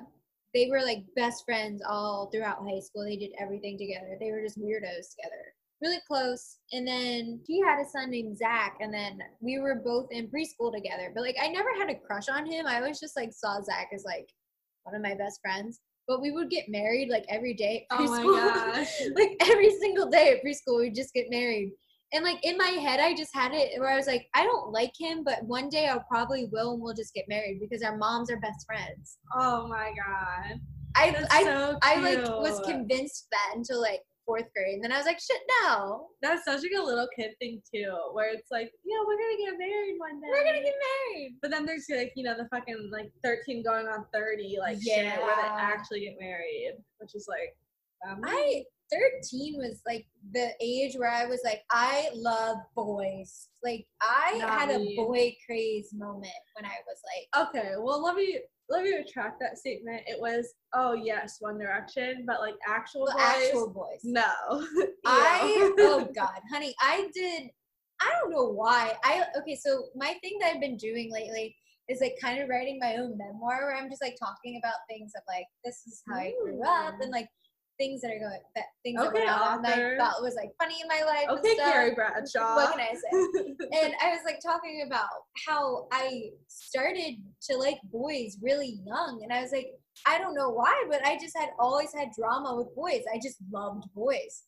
they 0.53 0.67
were 0.69 0.81
like 0.81 1.03
best 1.15 1.43
friends 1.45 1.81
all 1.87 2.29
throughout 2.31 2.59
high 2.67 2.79
school. 2.79 3.03
They 3.05 3.17
did 3.17 3.31
everything 3.39 3.77
together. 3.77 4.17
They 4.19 4.31
were 4.31 4.41
just 4.41 4.59
weirdos 4.59 5.15
together. 5.15 5.53
Really 5.81 5.99
close. 6.07 6.57
And 6.71 6.87
then 6.87 7.39
he 7.45 7.61
had 7.61 7.79
a 7.79 7.89
son 7.89 8.09
named 8.09 8.37
Zach, 8.37 8.77
and 8.79 8.93
then 8.93 9.19
we 9.41 9.59
were 9.59 9.75
both 9.75 10.07
in 10.11 10.27
preschool 10.27 10.73
together. 10.73 11.11
But 11.13 11.21
like 11.21 11.35
I 11.41 11.47
never 11.47 11.69
had 11.77 11.89
a 11.89 11.95
crush 11.95 12.29
on 12.29 12.45
him. 12.45 12.65
I 12.65 12.77
always 12.77 12.99
just 12.99 13.15
like 13.15 13.31
saw 13.31 13.61
Zach 13.61 13.89
as 13.93 14.03
like 14.03 14.29
one 14.83 14.95
of 14.95 15.01
my 15.01 15.13
best 15.13 15.39
friends. 15.41 15.79
But 16.07 16.21
we 16.21 16.31
would 16.31 16.49
get 16.49 16.69
married 16.69 17.09
like 17.09 17.25
every 17.29 17.53
day 17.53 17.85
at 17.91 17.99
oh 17.99 18.05
my 18.05 18.23
preschool. 18.23 18.73
gosh 18.73 19.01
like 19.15 19.35
every 19.41 19.77
single 19.79 20.09
day 20.09 20.31
at 20.31 20.43
preschool 20.43 20.79
we'd 20.79 20.95
just 20.95 21.13
get 21.13 21.29
married 21.29 21.73
and 22.13 22.23
like 22.23 22.43
in 22.43 22.57
my 22.57 22.67
head 22.67 22.99
i 22.99 23.13
just 23.13 23.33
had 23.35 23.53
it 23.53 23.79
where 23.79 23.89
i 23.89 23.95
was 23.95 24.07
like 24.07 24.27
i 24.33 24.43
don't 24.43 24.71
like 24.71 24.93
him 24.97 25.23
but 25.23 25.43
one 25.43 25.69
day 25.69 25.87
i'll 25.87 26.03
probably 26.09 26.47
will 26.51 26.73
and 26.73 26.81
we'll 26.81 26.93
just 26.93 27.13
get 27.13 27.27
married 27.27 27.59
because 27.59 27.83
our 27.83 27.97
moms 27.97 28.31
are 28.31 28.39
best 28.39 28.65
friends 28.65 29.17
oh 29.35 29.67
my 29.67 29.91
god 29.95 30.59
i 30.95 31.11
That's 31.11 31.33
i 31.33 31.43
so 31.43 31.77
i 31.83 31.99
like 31.99 32.23
was 32.25 32.59
convinced 32.61 33.27
that 33.31 33.53
until 33.55 33.81
like 33.81 34.01
fourth 34.27 34.51
grade 34.53 34.75
and 34.75 34.83
then 34.83 34.91
i 34.91 34.97
was 34.97 35.07
like 35.07 35.19
shit 35.19 35.41
no. 35.63 36.07
That's 36.21 36.45
such 36.45 36.61
like 36.61 36.71
a 36.77 36.83
little 36.83 37.07
kid 37.15 37.31
thing 37.39 37.61
too, 37.73 37.95
where 38.13 38.33
it's 38.33 38.49
like, 38.51 38.71
yeah, 38.85 38.97
we're 39.05 39.17
gonna 39.17 39.37
get 39.37 39.57
married 39.57 39.95
one 39.97 40.19
day. 40.19 40.27
we're 40.29 40.43
gonna 40.43 40.63
get 40.63 40.75
married. 41.13 41.35
But 41.41 41.51
then 41.51 41.65
there's 41.65 41.85
like, 41.89 42.13
you 42.15 42.23
know, 42.23 42.35
the 42.35 42.47
fucking 42.49 42.89
like 42.91 43.11
13 43.23 43.63
going 43.63 43.87
on 43.87 44.05
30, 44.13 44.57
like 44.59 44.81
shit, 44.81 45.05
where 45.05 45.35
they 45.35 45.47
actually 45.47 46.01
get 46.01 46.15
married, 46.19 46.73
which 46.99 47.15
is 47.15 47.27
like, 47.29 47.55
um, 48.07 48.21
i 48.23 48.63
13 48.89 49.57
was 49.57 49.81
like 49.85 50.05
the 50.31 50.51
age 50.61 50.95
where 50.95 51.11
i 51.11 51.25
was 51.25 51.41
like 51.43 51.61
i 51.71 52.09
love 52.13 52.57
boys. 52.75 53.49
Like 53.63 53.85
i 54.01 54.39
had 54.41 54.69
a 54.69 54.95
boy 54.95 55.35
craze 55.45 55.89
moment 55.93 56.31
when 56.55 56.63
i 56.63 56.75
was 56.87 57.01
like 57.03 57.49
okay, 57.49 57.71
well 57.77 58.01
let 58.01 58.15
me 58.15 58.39
let 58.69 58.83
me 58.83 58.95
retract 58.95 59.39
that 59.39 59.57
statement. 59.57 60.01
It 60.07 60.19
was, 60.19 60.53
oh 60.73 60.93
yes, 60.93 61.37
One 61.39 61.57
Direction, 61.57 62.25
but 62.27 62.39
like 62.39 62.55
actual 62.67 63.05
well, 63.05 63.17
boys, 63.17 63.45
actual 63.47 63.69
boys 63.69 64.01
no. 64.03 64.23
I 65.05 65.73
oh 65.79 66.07
god, 66.15 66.39
honey, 66.51 66.75
I 66.81 67.09
did. 67.13 67.49
I 68.01 68.13
don't 68.21 68.31
know 68.31 68.49
why. 68.49 68.93
I 69.03 69.23
okay. 69.39 69.55
So 69.55 69.85
my 69.95 70.13
thing 70.21 70.37
that 70.39 70.53
I've 70.53 70.61
been 70.61 70.77
doing 70.77 71.11
lately 71.11 71.55
is 71.89 72.01
like 72.01 72.15
kind 72.21 72.41
of 72.41 72.49
writing 72.49 72.77
my 72.79 72.95
own 72.97 73.17
memoir, 73.17 73.65
where 73.65 73.75
I'm 73.75 73.89
just 73.89 74.01
like 74.01 74.15
talking 74.19 74.59
about 74.61 74.75
things 74.89 75.13
of 75.15 75.23
like 75.27 75.45
this 75.63 75.83
is 75.87 76.03
how 76.07 76.15
I 76.15 76.33
grew 76.43 76.61
up 76.63 76.95
and 77.01 77.09
mm. 77.09 77.15
like 77.15 77.29
things 77.77 78.01
that 78.01 78.11
are 78.11 78.19
going 78.19 78.39
that 78.55 78.65
things 78.83 78.99
that 78.99 79.07
Okay, 79.09 79.25
went 79.25 79.29
on 79.29 79.61
that. 79.61 79.77
I 79.77 79.97
thought 79.97 80.21
was 80.21 80.35
like 80.35 80.51
funny 80.59 80.75
in 80.81 80.87
my 80.87 81.03
life. 81.05 81.25
and 81.29 81.39
okay. 81.39 81.55
Carrie 81.55 81.95
Bradshaw. 81.95 82.55
What 82.55 82.71
can 82.71 82.81
I 82.81 82.93
say? 82.93 83.55
and 83.83 83.93
I 84.03 84.09
was 84.09 84.21
like 84.25 84.39
talking 84.43 84.83
about 84.85 85.07
how 85.47 85.87
I 85.91 86.29
started 86.47 87.15
to 87.49 87.57
like 87.57 87.77
boys 87.91 88.37
really 88.41 88.79
young, 88.85 89.21
and 89.23 89.31
I 89.31 89.41
was 89.41 89.51
like, 89.51 89.67
I 90.05 90.17
don't 90.17 90.35
know 90.35 90.49
why, 90.49 90.85
but 90.89 91.05
I 91.05 91.17
just 91.17 91.37
had 91.37 91.49
always 91.59 91.93
had 91.93 92.09
drama 92.17 92.55
with 92.55 92.73
boys. 92.75 93.03
I 93.13 93.19
just 93.21 93.37
loved 93.51 93.85
boys, 93.95 94.43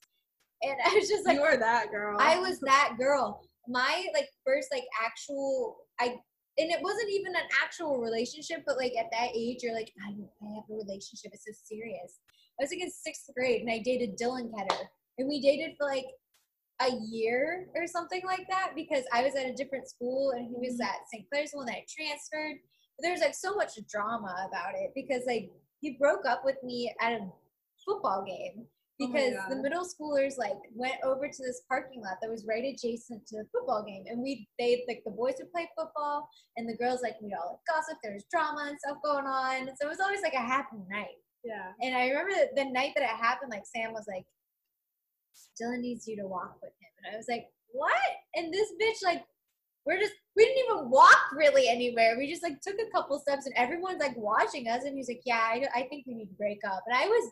and 0.63 0.75
I 0.85 0.93
was 0.95 1.07
just 1.07 1.25
like, 1.25 1.35
you 1.35 1.41
were 1.41 1.57
that 1.57 1.91
girl. 1.91 2.17
I 2.19 2.39
was 2.39 2.59
that 2.61 2.95
girl. 2.99 3.41
My 3.67 4.05
like 4.13 4.27
first 4.45 4.69
like 4.71 4.85
actual 5.03 5.77
I 5.99 6.15
and 6.59 6.69
it 6.69 6.81
wasn't 6.81 7.09
even 7.09 7.35
an 7.35 7.47
actual 7.63 8.01
relationship, 8.01 8.63
but 8.67 8.77
like 8.77 8.93
at 8.99 9.05
that 9.11 9.29
age, 9.33 9.59
you're 9.63 9.73
like, 9.73 9.91
I, 10.05 10.09
I 10.11 10.55
have 10.55 10.65
a 10.69 10.73
relationship. 10.73 11.31
It's 11.31 11.45
so 11.45 11.53
serious. 11.63 12.19
I 12.59 12.63
was 12.63 12.71
like 12.71 12.81
in 12.81 12.91
sixth 12.91 13.29
grade 13.35 13.61
and 13.61 13.71
I 13.71 13.79
dated 13.79 14.17
Dylan 14.17 14.51
Ketter, 14.51 14.83
and 15.17 15.27
we 15.27 15.39
dated 15.41 15.75
for 15.77 15.87
like 15.87 16.05
a 16.81 16.91
year 17.09 17.67
or 17.75 17.87
something 17.87 18.21
like 18.25 18.47
that 18.49 18.71
because 18.75 19.03
I 19.13 19.23
was 19.23 19.35
at 19.35 19.45
a 19.45 19.53
different 19.53 19.89
school 19.89 20.31
and 20.31 20.47
he 20.47 20.55
was 20.55 20.79
Mhm. 20.79 20.85
at 20.85 21.07
St. 21.11 21.27
Clair's 21.29 21.51
when 21.53 21.69
I 21.69 21.85
transferred. 21.89 22.57
But 22.97 23.03
there 23.03 23.11
was 23.11 23.21
like 23.21 23.35
so 23.35 23.53
much 23.55 23.75
drama 23.87 24.47
about 24.47 24.75
it 24.75 24.91
because 24.95 25.25
like 25.25 25.51
he 25.81 25.97
broke 25.97 26.25
up 26.25 26.43
with 26.45 26.61
me 26.63 26.93
at 27.01 27.13
a 27.13 27.31
football 27.85 28.23
game 28.25 28.67
Oh 29.01 29.07
because 29.07 29.33
the 29.47 29.55
middle 29.55 29.85
schoolers 29.85 30.37
like 30.37 30.57
went 30.73 30.95
over 31.03 31.29
to 31.29 31.43
this 31.43 31.61
parking 31.69 32.01
lot 32.01 32.17
that 32.21 32.29
was 32.29 32.45
right 32.45 32.65
adjacent 32.65 33.25
to 33.27 33.37
the 33.37 33.45
football 33.51 33.83
game, 33.83 34.03
and 34.07 34.21
we 34.21 34.47
they 34.59 34.83
like 34.89 35.03
the 35.05 35.11
boys 35.11 35.35
would 35.39 35.51
play 35.53 35.69
football, 35.77 36.29
and 36.57 36.67
the 36.67 36.75
girls 36.75 37.01
like 37.01 37.15
we 37.21 37.33
all 37.33 37.51
like 37.51 37.65
gossip. 37.65 37.97
There 38.03 38.13
was 38.13 38.25
drama 38.29 38.65
and 38.67 38.77
stuff 38.79 38.97
going 39.01 39.25
on, 39.25 39.67
so 39.77 39.87
it 39.87 39.89
was 39.89 40.01
always 40.01 40.21
like 40.21 40.33
a 40.33 40.37
happy 40.37 40.77
night. 40.89 41.15
Yeah. 41.43 41.71
And 41.81 41.95
I 41.95 42.07
remember 42.07 42.33
the 42.55 42.65
night 42.65 42.91
that 42.95 43.03
it 43.03 43.09
happened, 43.09 43.51
like 43.51 43.65
Sam 43.65 43.93
was 43.93 44.05
like, 44.07 44.25
Dylan 45.61 45.79
needs 45.79 46.07
you 46.07 46.15
to 46.17 46.27
walk 46.27 46.57
with 46.61 46.71
him. 46.71 46.89
And 47.03 47.13
I 47.13 47.17
was 47.17 47.27
like, 47.29 47.47
what? 47.71 47.93
And 48.35 48.53
this 48.53 48.69
bitch, 48.81 49.03
like, 49.03 49.23
we're 49.85 49.99
just, 49.99 50.13
we 50.35 50.45
didn't 50.45 50.65
even 50.65 50.89
walk 50.89 51.31
really 51.33 51.67
anywhere. 51.67 52.15
We 52.17 52.29
just 52.29 52.43
like 52.43 52.61
took 52.61 52.75
a 52.75 52.91
couple 52.91 53.19
steps 53.19 53.45
and 53.45 53.55
everyone's 53.55 53.99
like 53.99 54.17
watching 54.17 54.67
us. 54.67 54.83
And 54.83 54.95
he's 54.95 55.07
like, 55.07 55.21
yeah, 55.25 55.41
I, 55.41 55.65
I 55.73 55.87
think 55.89 56.05
we 56.05 56.15
need 56.15 56.27
to 56.27 56.35
break 56.35 56.59
up. 56.65 56.83
And 56.85 56.95
I 56.95 57.07
was 57.07 57.31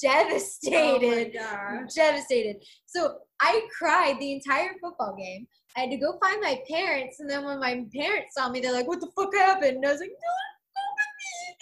devastated. 0.00 1.36
Oh 1.38 1.86
devastated. 1.94 2.64
So 2.86 3.18
I 3.40 3.66
cried 3.76 4.18
the 4.18 4.32
entire 4.32 4.74
football 4.80 5.14
game. 5.16 5.46
I 5.76 5.80
had 5.80 5.90
to 5.90 5.96
go 5.96 6.18
find 6.22 6.40
my 6.40 6.60
parents, 6.68 7.20
and 7.20 7.30
then 7.30 7.44
when 7.44 7.58
my 7.58 7.84
parents 7.94 8.34
saw 8.34 8.48
me, 8.50 8.60
they're 8.60 8.72
like, 8.72 8.86
"What 8.86 9.00
the 9.00 9.10
fuck 9.16 9.34
happened?" 9.34 9.76
And 9.76 9.86
I 9.86 9.92
was 9.92 10.00
like, 10.00 10.10
"No, 10.10 10.16
go 10.16 10.20
with 10.20 10.60
me." 10.60 10.61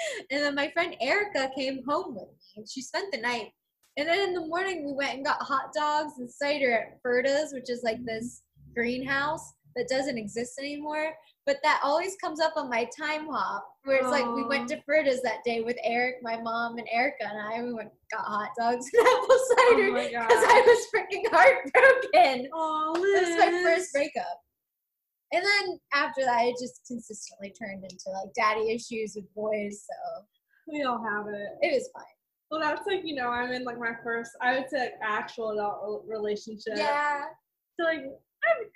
And 0.30 0.42
then 0.42 0.55
my 0.55 0.70
friend 0.70 0.94
Erica 1.01 1.51
came 1.57 1.82
home 1.86 2.14
with 2.14 2.28
me, 2.28 2.38
and 2.57 2.68
she 2.68 2.82
spent 2.82 3.12
the 3.12 3.20
night. 3.20 3.51
And 3.96 4.09
then 4.09 4.28
in 4.28 4.34
the 4.34 4.46
morning, 4.46 4.86
we 4.86 4.92
went 4.92 5.14
and 5.16 5.24
got 5.24 5.42
hot 5.42 5.72
dogs 5.74 6.14
and 6.18 6.30
cider 6.30 6.72
at 6.72 7.03
Ferda's, 7.03 7.53
which 7.53 7.68
is 7.68 7.82
like 7.82 8.05
this 8.05 8.42
greenhouse 8.74 9.53
that 9.76 9.88
doesn't 9.88 10.18
exist 10.18 10.59
anymore. 10.59 11.12
But 11.46 11.59
that 11.62 11.80
always 11.82 12.16
comes 12.16 12.40
up 12.40 12.53
on 12.57 12.70
my 12.70 12.88
Timehop, 13.01 13.61
where 13.84 13.98
it's 13.98 14.11
like 14.11 14.26
we 14.34 14.44
went 14.44 14.68
to 14.68 14.80
Ferda's 14.88 15.22
that 15.22 15.42
day 15.44 15.62
with 15.62 15.76
Eric, 15.82 16.16
my 16.22 16.40
mom, 16.40 16.78
and 16.78 16.86
Erica 16.92 17.28
and 17.28 17.38
I. 17.38 17.62
We 17.62 17.72
went 17.72 17.90
got 18.12 18.24
hot 18.24 18.51
dogs 18.59 18.86
and 18.92 19.07
apple 19.07 19.38
cider 19.48 19.90
Oh 19.90 19.94
because 19.94 20.11
god. 20.12 20.51
I 20.51 20.61
was 20.66 20.86
freaking 20.94 21.24
heartbroken. 21.30 22.48
Oh, 22.53 22.94
It 22.96 23.28
was 23.28 23.38
my 23.38 23.62
first 23.62 23.92
breakup. 23.92 24.40
And 25.33 25.45
then 25.45 25.78
after 25.93 26.22
that, 26.24 26.45
it 26.45 26.57
just 26.61 26.81
consistently 26.87 27.53
turned 27.59 27.85
into 27.85 28.11
like 28.11 28.33
daddy 28.35 28.70
issues 28.70 29.14
with 29.14 29.33
boys. 29.35 29.87
So 29.87 30.24
We 30.68 30.83
all 30.83 31.03
have 31.03 31.26
it. 31.28 31.49
it 31.62 31.74
was 31.74 31.89
fine. 31.95 32.05
Well, 32.51 32.61
that's 32.61 32.87
like 32.87 33.03
you 33.05 33.14
know 33.14 33.28
I'm 33.28 33.53
in 33.53 33.64
like 33.64 33.78
my 33.78 33.93
first 34.03 34.33
I 34.41 34.59
would 34.59 34.68
say 34.68 34.81
like, 34.81 34.95
actual 35.03 35.51
adult 35.53 36.05
relationship. 36.09 36.74
Yeah. 36.76 37.26
So 37.78 37.85
like 37.85 38.03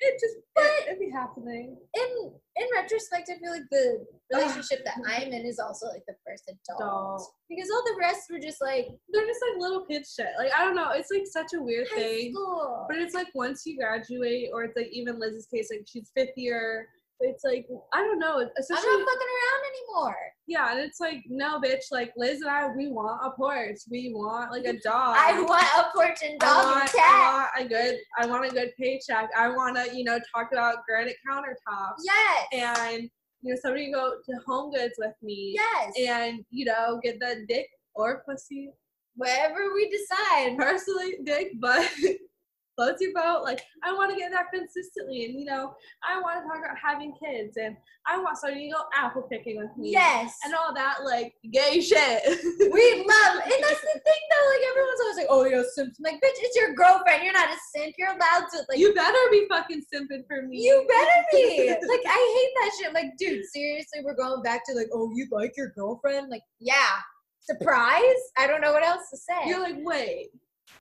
it 0.00 0.20
just 0.20 0.36
it, 0.56 0.88
it'd 0.88 1.00
be 1.00 1.10
happening. 1.10 1.76
In 1.94 2.32
in 2.56 2.66
retrospect, 2.74 3.30
I 3.30 3.38
feel 3.38 3.50
like 3.50 3.68
the 3.70 4.04
relationship 4.32 4.84
that 4.84 4.96
I'm 5.06 5.32
in 5.32 5.46
is 5.46 5.58
also 5.58 5.86
like 5.88 6.04
the 6.06 6.14
first 6.26 6.50
adult. 6.50 7.32
Because 7.48 7.70
all 7.70 7.82
the 7.84 7.96
rest 7.98 8.30
were 8.30 8.38
just 8.38 8.60
like 8.60 8.88
They're 9.12 9.26
just 9.26 9.40
like 9.50 9.60
little 9.60 9.84
kid 9.84 10.04
shit. 10.06 10.28
Like 10.38 10.50
I 10.56 10.64
don't 10.64 10.76
know. 10.76 10.90
It's 10.92 11.10
like 11.10 11.26
such 11.26 11.56
a 11.56 11.62
weird 11.62 11.88
thing. 11.88 12.32
school. 12.32 12.86
But 12.88 12.98
it's 12.98 13.14
like 13.14 13.28
once 13.34 13.62
you 13.66 13.76
graduate, 13.78 14.50
or 14.52 14.64
it's 14.64 14.76
like 14.76 14.88
even 14.92 15.18
Liz's 15.18 15.46
case, 15.46 15.68
like 15.70 15.86
she's 15.86 16.10
fifth 16.16 16.36
year. 16.36 16.88
It's 17.20 17.44
like 17.44 17.66
I 17.92 18.02
don't 18.02 18.18
know. 18.18 18.38
I'm 18.38 18.46
not 18.46 18.58
fucking 18.58 19.32
around 19.32 19.63
anymore. 19.94 20.16
yeah, 20.46 20.70
and 20.72 20.80
it's 20.80 21.00
like 21.00 21.22
no, 21.28 21.60
bitch. 21.60 21.84
Like 21.90 22.12
Liz 22.16 22.40
and 22.40 22.50
I, 22.50 22.68
we 22.68 22.88
want 22.88 23.20
a 23.24 23.30
porch. 23.30 23.78
We 23.90 24.12
want 24.14 24.50
like 24.50 24.64
a 24.64 24.78
dog. 24.84 25.16
I 25.18 25.40
want 25.40 25.64
a 25.76 25.90
porch 25.94 26.18
and 26.22 26.42
I 26.42 26.46
dog 26.46 26.64
want, 26.64 26.80
and 26.80 26.90
cat. 26.90 27.50
I 27.54 27.60
want 27.60 27.66
a 27.66 27.68
good. 27.68 27.96
I 28.18 28.26
want 28.26 28.44
a 28.46 28.50
good 28.50 28.70
paycheck. 28.78 29.30
I 29.36 29.48
want 29.48 29.76
to, 29.76 29.96
you 29.96 30.04
know, 30.04 30.18
talk 30.34 30.48
about 30.52 30.78
granite 30.88 31.16
countertops. 31.28 32.02
Yes. 32.04 32.46
And 32.52 33.10
you 33.42 33.52
know, 33.52 33.58
somebody 33.62 33.92
go 33.92 34.14
to 34.24 34.36
Home 34.46 34.72
Goods 34.72 34.94
with 34.98 35.14
me. 35.22 35.54
yes. 35.54 35.92
And 35.98 36.44
you 36.50 36.64
know, 36.64 37.00
get 37.02 37.20
the 37.20 37.44
dick 37.48 37.68
or 37.94 38.22
pussy. 38.28 38.70
Whatever 39.16 39.72
we 39.72 39.88
decide. 39.90 40.56
Personally, 40.58 41.18
dick, 41.24 41.52
but 41.60 41.88
floats 42.76 43.00
your 43.00 43.12
boat. 43.14 43.42
Like 43.42 43.62
I 43.82 43.92
want 43.92 44.10
to 44.12 44.16
get 44.16 44.30
that 44.32 44.46
consistently, 44.52 45.24
and 45.24 45.38
you 45.38 45.44
know, 45.44 45.74
I 46.02 46.20
want 46.20 46.42
to 46.42 46.48
talk 46.48 46.58
about 46.58 46.76
having 46.78 47.14
kids, 47.14 47.56
and 47.56 47.76
I 48.06 48.18
want 48.18 48.38
somebody 48.38 48.64
you 48.64 48.72
go 48.72 48.82
apple 48.94 49.22
picking 49.22 49.58
with 49.58 49.70
me. 49.76 49.92
Yes. 49.92 50.34
And 50.44 50.54
all 50.54 50.74
that 50.74 51.04
like 51.04 51.34
gay 51.52 51.80
shit. 51.80 52.22
We 52.74 53.04
love, 53.06 53.34
and 53.44 53.60
that's 53.62 53.80
the 53.80 54.00
thing 54.02 54.22
though. 54.30 54.46
Like 54.50 54.64
everyone's 54.70 55.00
always 55.00 55.16
like, 55.16 55.26
"Oh, 55.30 55.44
you're 55.44 55.60
a 55.60 55.70
simp." 55.74 55.94
I'm 55.98 56.12
like, 56.12 56.14
bitch, 56.16 56.38
it's 56.42 56.56
your 56.56 56.74
girlfriend. 56.74 57.22
You're 57.22 57.32
not 57.32 57.50
a 57.50 57.56
simp. 57.74 57.94
You're 57.98 58.10
allowed 58.10 58.48
to 58.52 58.58
like. 58.68 58.78
you 58.78 58.92
better 58.94 59.18
be 59.30 59.46
fucking 59.48 59.82
simping 59.92 60.26
for 60.26 60.42
me. 60.42 60.62
You 60.62 60.84
better 60.88 61.26
be. 61.32 61.68
like 61.88 62.04
I 62.06 62.18
hate 62.36 62.52
that 62.60 62.70
shit. 62.78 62.94
Like, 62.94 63.16
dude, 63.18 63.44
seriously, 63.46 64.00
we're 64.02 64.16
going 64.16 64.42
back 64.42 64.66
to 64.66 64.74
like, 64.74 64.88
oh, 64.92 65.10
you 65.14 65.26
like 65.30 65.52
your 65.56 65.68
girlfriend? 65.76 66.30
Like, 66.30 66.42
yeah. 66.58 66.98
Surprise? 67.40 68.00
I 68.38 68.46
don't 68.46 68.62
know 68.62 68.72
what 68.72 68.82
else 68.82 69.10
to 69.10 69.18
say. 69.18 69.48
You're 69.48 69.60
like, 69.60 69.76
wait. 69.78 70.30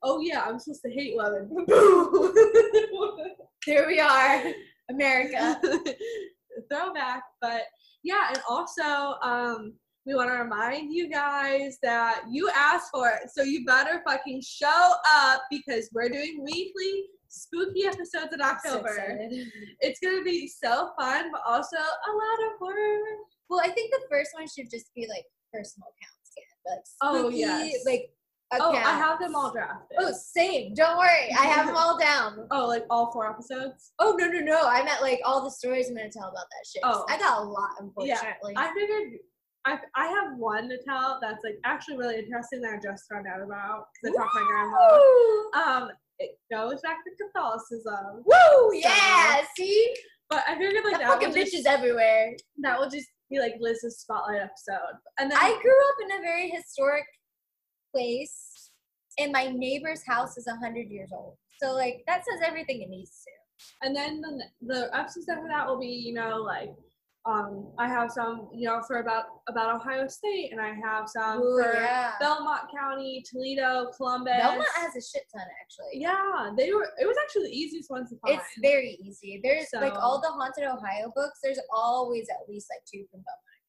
Oh 0.04 0.20
yeah, 0.20 0.42
I'm 0.46 0.58
supposed 0.58 0.82
to 0.82 0.90
hate 0.90 1.14
women. 1.16 1.48
Here 3.64 3.86
we 3.86 3.98
are, 3.98 4.44
America. 4.90 5.58
Throwback, 6.70 7.22
but 7.40 7.62
yeah, 8.02 8.28
and 8.28 8.38
also 8.48 9.14
um, 9.22 9.72
we 10.06 10.14
want 10.14 10.28
to 10.28 10.34
remind 10.34 10.92
you 10.92 11.08
guys 11.10 11.78
that 11.82 12.24
you 12.30 12.50
asked 12.54 12.90
for 12.92 13.08
it, 13.08 13.30
so 13.34 13.42
you 13.42 13.64
better 13.64 14.02
fucking 14.06 14.42
show 14.46 14.92
up 15.16 15.42
because 15.50 15.88
we're 15.94 16.10
doing 16.10 16.44
weekly 16.44 17.06
spooky 17.28 17.86
episodes 17.86 18.32
in 18.32 18.42
October. 18.42 18.88
excited. 18.88 19.48
it's 19.80 19.98
gonna 20.00 20.22
be 20.22 20.46
so 20.46 20.90
fun, 21.00 21.30
but 21.32 21.40
also 21.46 21.76
a 21.76 22.12
lot 22.12 22.46
of 22.46 22.58
horror. 22.60 22.98
Well, 23.48 23.60
I 23.60 23.70
think 23.70 23.90
the 23.90 24.02
first 24.10 24.30
one 24.34 24.46
should 24.46 24.70
just 24.70 24.94
be 24.94 25.06
like 25.08 25.24
personal 25.52 25.88
accounts, 25.88 26.32
yeah, 26.36 26.72
like 26.72 26.84
Oh, 27.02 27.30
spooky, 27.30 27.38
yes. 27.38 27.84
like 27.86 28.10
Oh, 28.60 28.72
I 28.72 28.96
have 28.96 29.18
them 29.18 29.34
all 29.34 29.52
drafted. 29.52 29.96
Oh, 29.98 30.12
same. 30.12 30.74
Don't 30.74 30.98
worry, 30.98 31.30
I 31.38 31.46
have 31.46 31.66
them 31.66 31.76
all 31.76 31.98
down. 31.98 32.46
Oh, 32.50 32.66
like 32.66 32.84
all 32.90 33.10
four 33.12 33.28
episodes. 33.28 33.92
Oh 33.98 34.16
no 34.18 34.26
no 34.26 34.40
no! 34.40 34.60
I 34.68 34.84
meant 34.84 35.02
like 35.02 35.20
all 35.24 35.42
the 35.42 35.50
stories 35.50 35.88
I'm 35.88 35.96
gonna 35.96 36.10
tell 36.10 36.28
about 36.28 36.44
that 36.50 36.66
shit. 36.66 36.82
Oh. 36.84 37.04
I 37.08 37.18
got 37.18 37.40
a 37.40 37.42
lot, 37.42 37.70
unfortunately. 37.80 38.52
Yeah. 38.54 38.60
I 38.60 38.74
figured 38.74 39.18
I, 39.64 39.78
I 39.96 40.06
have 40.06 40.36
one 40.36 40.68
to 40.68 40.78
tell 40.86 41.18
that's 41.22 41.42
like 41.42 41.56
actually 41.64 41.96
really 41.96 42.16
interesting 42.18 42.60
that 42.62 42.74
I 42.74 42.78
just 42.82 43.04
found 43.10 43.26
out 43.26 43.42
about 43.42 43.86
because 44.02 44.14
I 44.14 44.20
talked 44.20 44.34
to 44.34 44.40
my 44.40 44.46
grandma. 44.46 45.86
Um, 45.86 45.90
it 46.18 46.38
goes 46.52 46.80
back 46.82 46.98
to 47.04 47.24
Catholicism, 47.24 48.22
Woo! 48.24 48.74
Yeah. 48.74 49.40
See, 49.56 49.94
but 50.28 50.44
I 50.46 50.56
figured 50.56 50.84
like 50.84 50.98
that 50.98 51.00
that 51.00 51.08
fucking 51.08 51.30
bitches 51.30 51.52
just, 51.52 51.66
everywhere. 51.66 52.36
that 52.62 52.78
will 52.78 52.90
just 52.90 53.08
be 53.30 53.38
like 53.38 53.54
Liz's 53.58 54.00
spotlight 54.00 54.42
episode, 54.42 54.98
and 55.18 55.30
then 55.30 55.38
I 55.38 55.58
grew 55.62 55.72
up 55.72 56.10
in 56.10 56.18
a 56.18 56.22
very 56.22 56.50
historic 56.50 57.04
place, 57.94 58.70
and 59.18 59.32
my 59.32 59.46
neighbor's 59.48 60.02
house 60.06 60.36
is 60.36 60.48
hundred 60.60 60.88
years 60.90 61.10
old. 61.12 61.36
So 61.62 61.72
like 61.72 62.02
that 62.06 62.24
says 62.24 62.40
everything 62.44 62.82
it 62.82 62.88
needs 62.90 63.22
to. 63.24 63.86
and 63.86 63.94
then 63.94 64.20
the, 64.20 64.44
the 64.62 64.90
episodes 64.96 65.28
after 65.28 65.48
that 65.48 65.66
will 65.66 65.78
be 65.78 65.86
you 65.86 66.12
know 66.12 66.38
like 66.42 66.70
um 67.26 67.68
I 67.78 67.86
have 67.88 68.10
some 68.10 68.48
you 68.52 68.66
know 68.68 68.82
for 68.86 68.96
about 68.98 69.24
about 69.48 69.74
Ohio 69.76 70.06
State, 70.08 70.50
and 70.52 70.60
I 70.60 70.74
have 70.74 71.08
some 71.08 71.40
Ooh, 71.40 71.62
for 71.62 71.72
yeah. 71.72 72.12
Belmont 72.20 72.62
County, 72.76 73.24
Toledo, 73.30 73.90
Columbus. 73.96 74.34
Belmont 74.36 74.68
has 74.74 74.94
a 74.96 75.00
shit 75.00 75.22
ton 75.32 75.46
actually. 75.62 76.00
yeah, 76.00 76.50
they 76.58 76.72
were. 76.72 76.88
It 77.00 77.06
was 77.06 77.16
actually 77.22 77.44
the 77.44 77.56
easiest 77.56 77.88
ones 77.90 78.10
to 78.10 78.16
find. 78.18 78.34
It's 78.34 78.60
very 78.60 78.98
easy. 79.02 79.40
There's 79.42 79.68
like 79.72 79.94
all 79.94 80.20
the 80.20 80.28
haunted 80.28 80.64
Ohio 80.64 81.12
books. 81.14 81.38
There's 81.42 81.60
always 81.74 82.26
at 82.28 82.46
least 82.48 82.66
like 82.70 82.84
two 82.84 83.04
from 83.10 83.20
Belmont. 83.22 83.62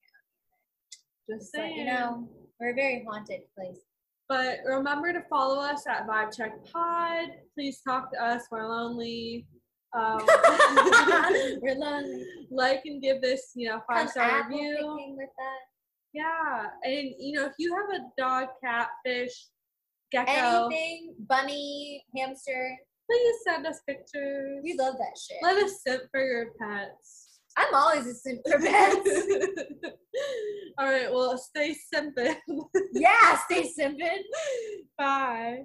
County. 1.29 1.39
just 1.39 1.53
saying. 1.53 1.77
you 1.77 1.85
know, 1.85 2.27
we're 2.59 2.71
a 2.71 2.75
very 2.75 3.05
haunted 3.07 3.41
place. 3.55 3.79
But 4.27 4.59
remember 4.65 5.13
to 5.13 5.21
follow 5.29 5.59
us 5.59 5.85
at 5.87 6.07
Vibe 6.07 6.35
Check 6.35 6.53
Pod. 6.71 7.29
Please 7.53 7.81
talk 7.87 8.11
to 8.13 8.23
us. 8.23 8.43
We're 8.51 8.67
lonely. 8.67 9.45
Um, 9.95 10.19
we're 11.61 11.75
lonely. 11.75 12.25
like 12.49 12.81
and 12.85 13.01
give 13.01 13.21
this, 13.21 13.51
you 13.55 13.69
know, 13.69 13.81
five 13.87 14.09
star 14.09 14.47
review. 14.49 15.15
Yeah, 16.13 16.67
and 16.83 17.11
you 17.19 17.33
know, 17.33 17.45
if 17.45 17.53
you 17.59 17.75
have 17.75 18.01
a 18.01 18.05
dog, 18.17 18.47
cat, 18.63 18.87
fish, 19.05 19.47
gecko, 20.11 20.67
Anything, 20.69 21.13
bunny, 21.27 22.03
hamster. 22.15 22.77
please 23.09 23.35
send 23.45 23.67
us 23.67 23.81
pictures. 23.87 24.61
We 24.63 24.75
love 24.79 24.95
that 24.97 25.17
shit. 25.19 25.37
Let 25.43 25.61
us 25.63 25.81
sit 25.85 26.01
for 26.11 26.23
your 26.25 26.47
pets. 26.59 27.24
I'm 27.57 27.73
always 27.73 28.05
a 28.07 28.13
simp 28.13 28.41
for 28.49 28.59
pets. 28.59 29.09
All 30.77 30.87
right, 30.87 31.11
well, 31.11 31.37
stay 31.37 31.75
simping. 31.93 32.35
yeah, 32.93 33.37
stay 33.45 33.69
simping. 33.79 34.21
Bye. 34.97 35.63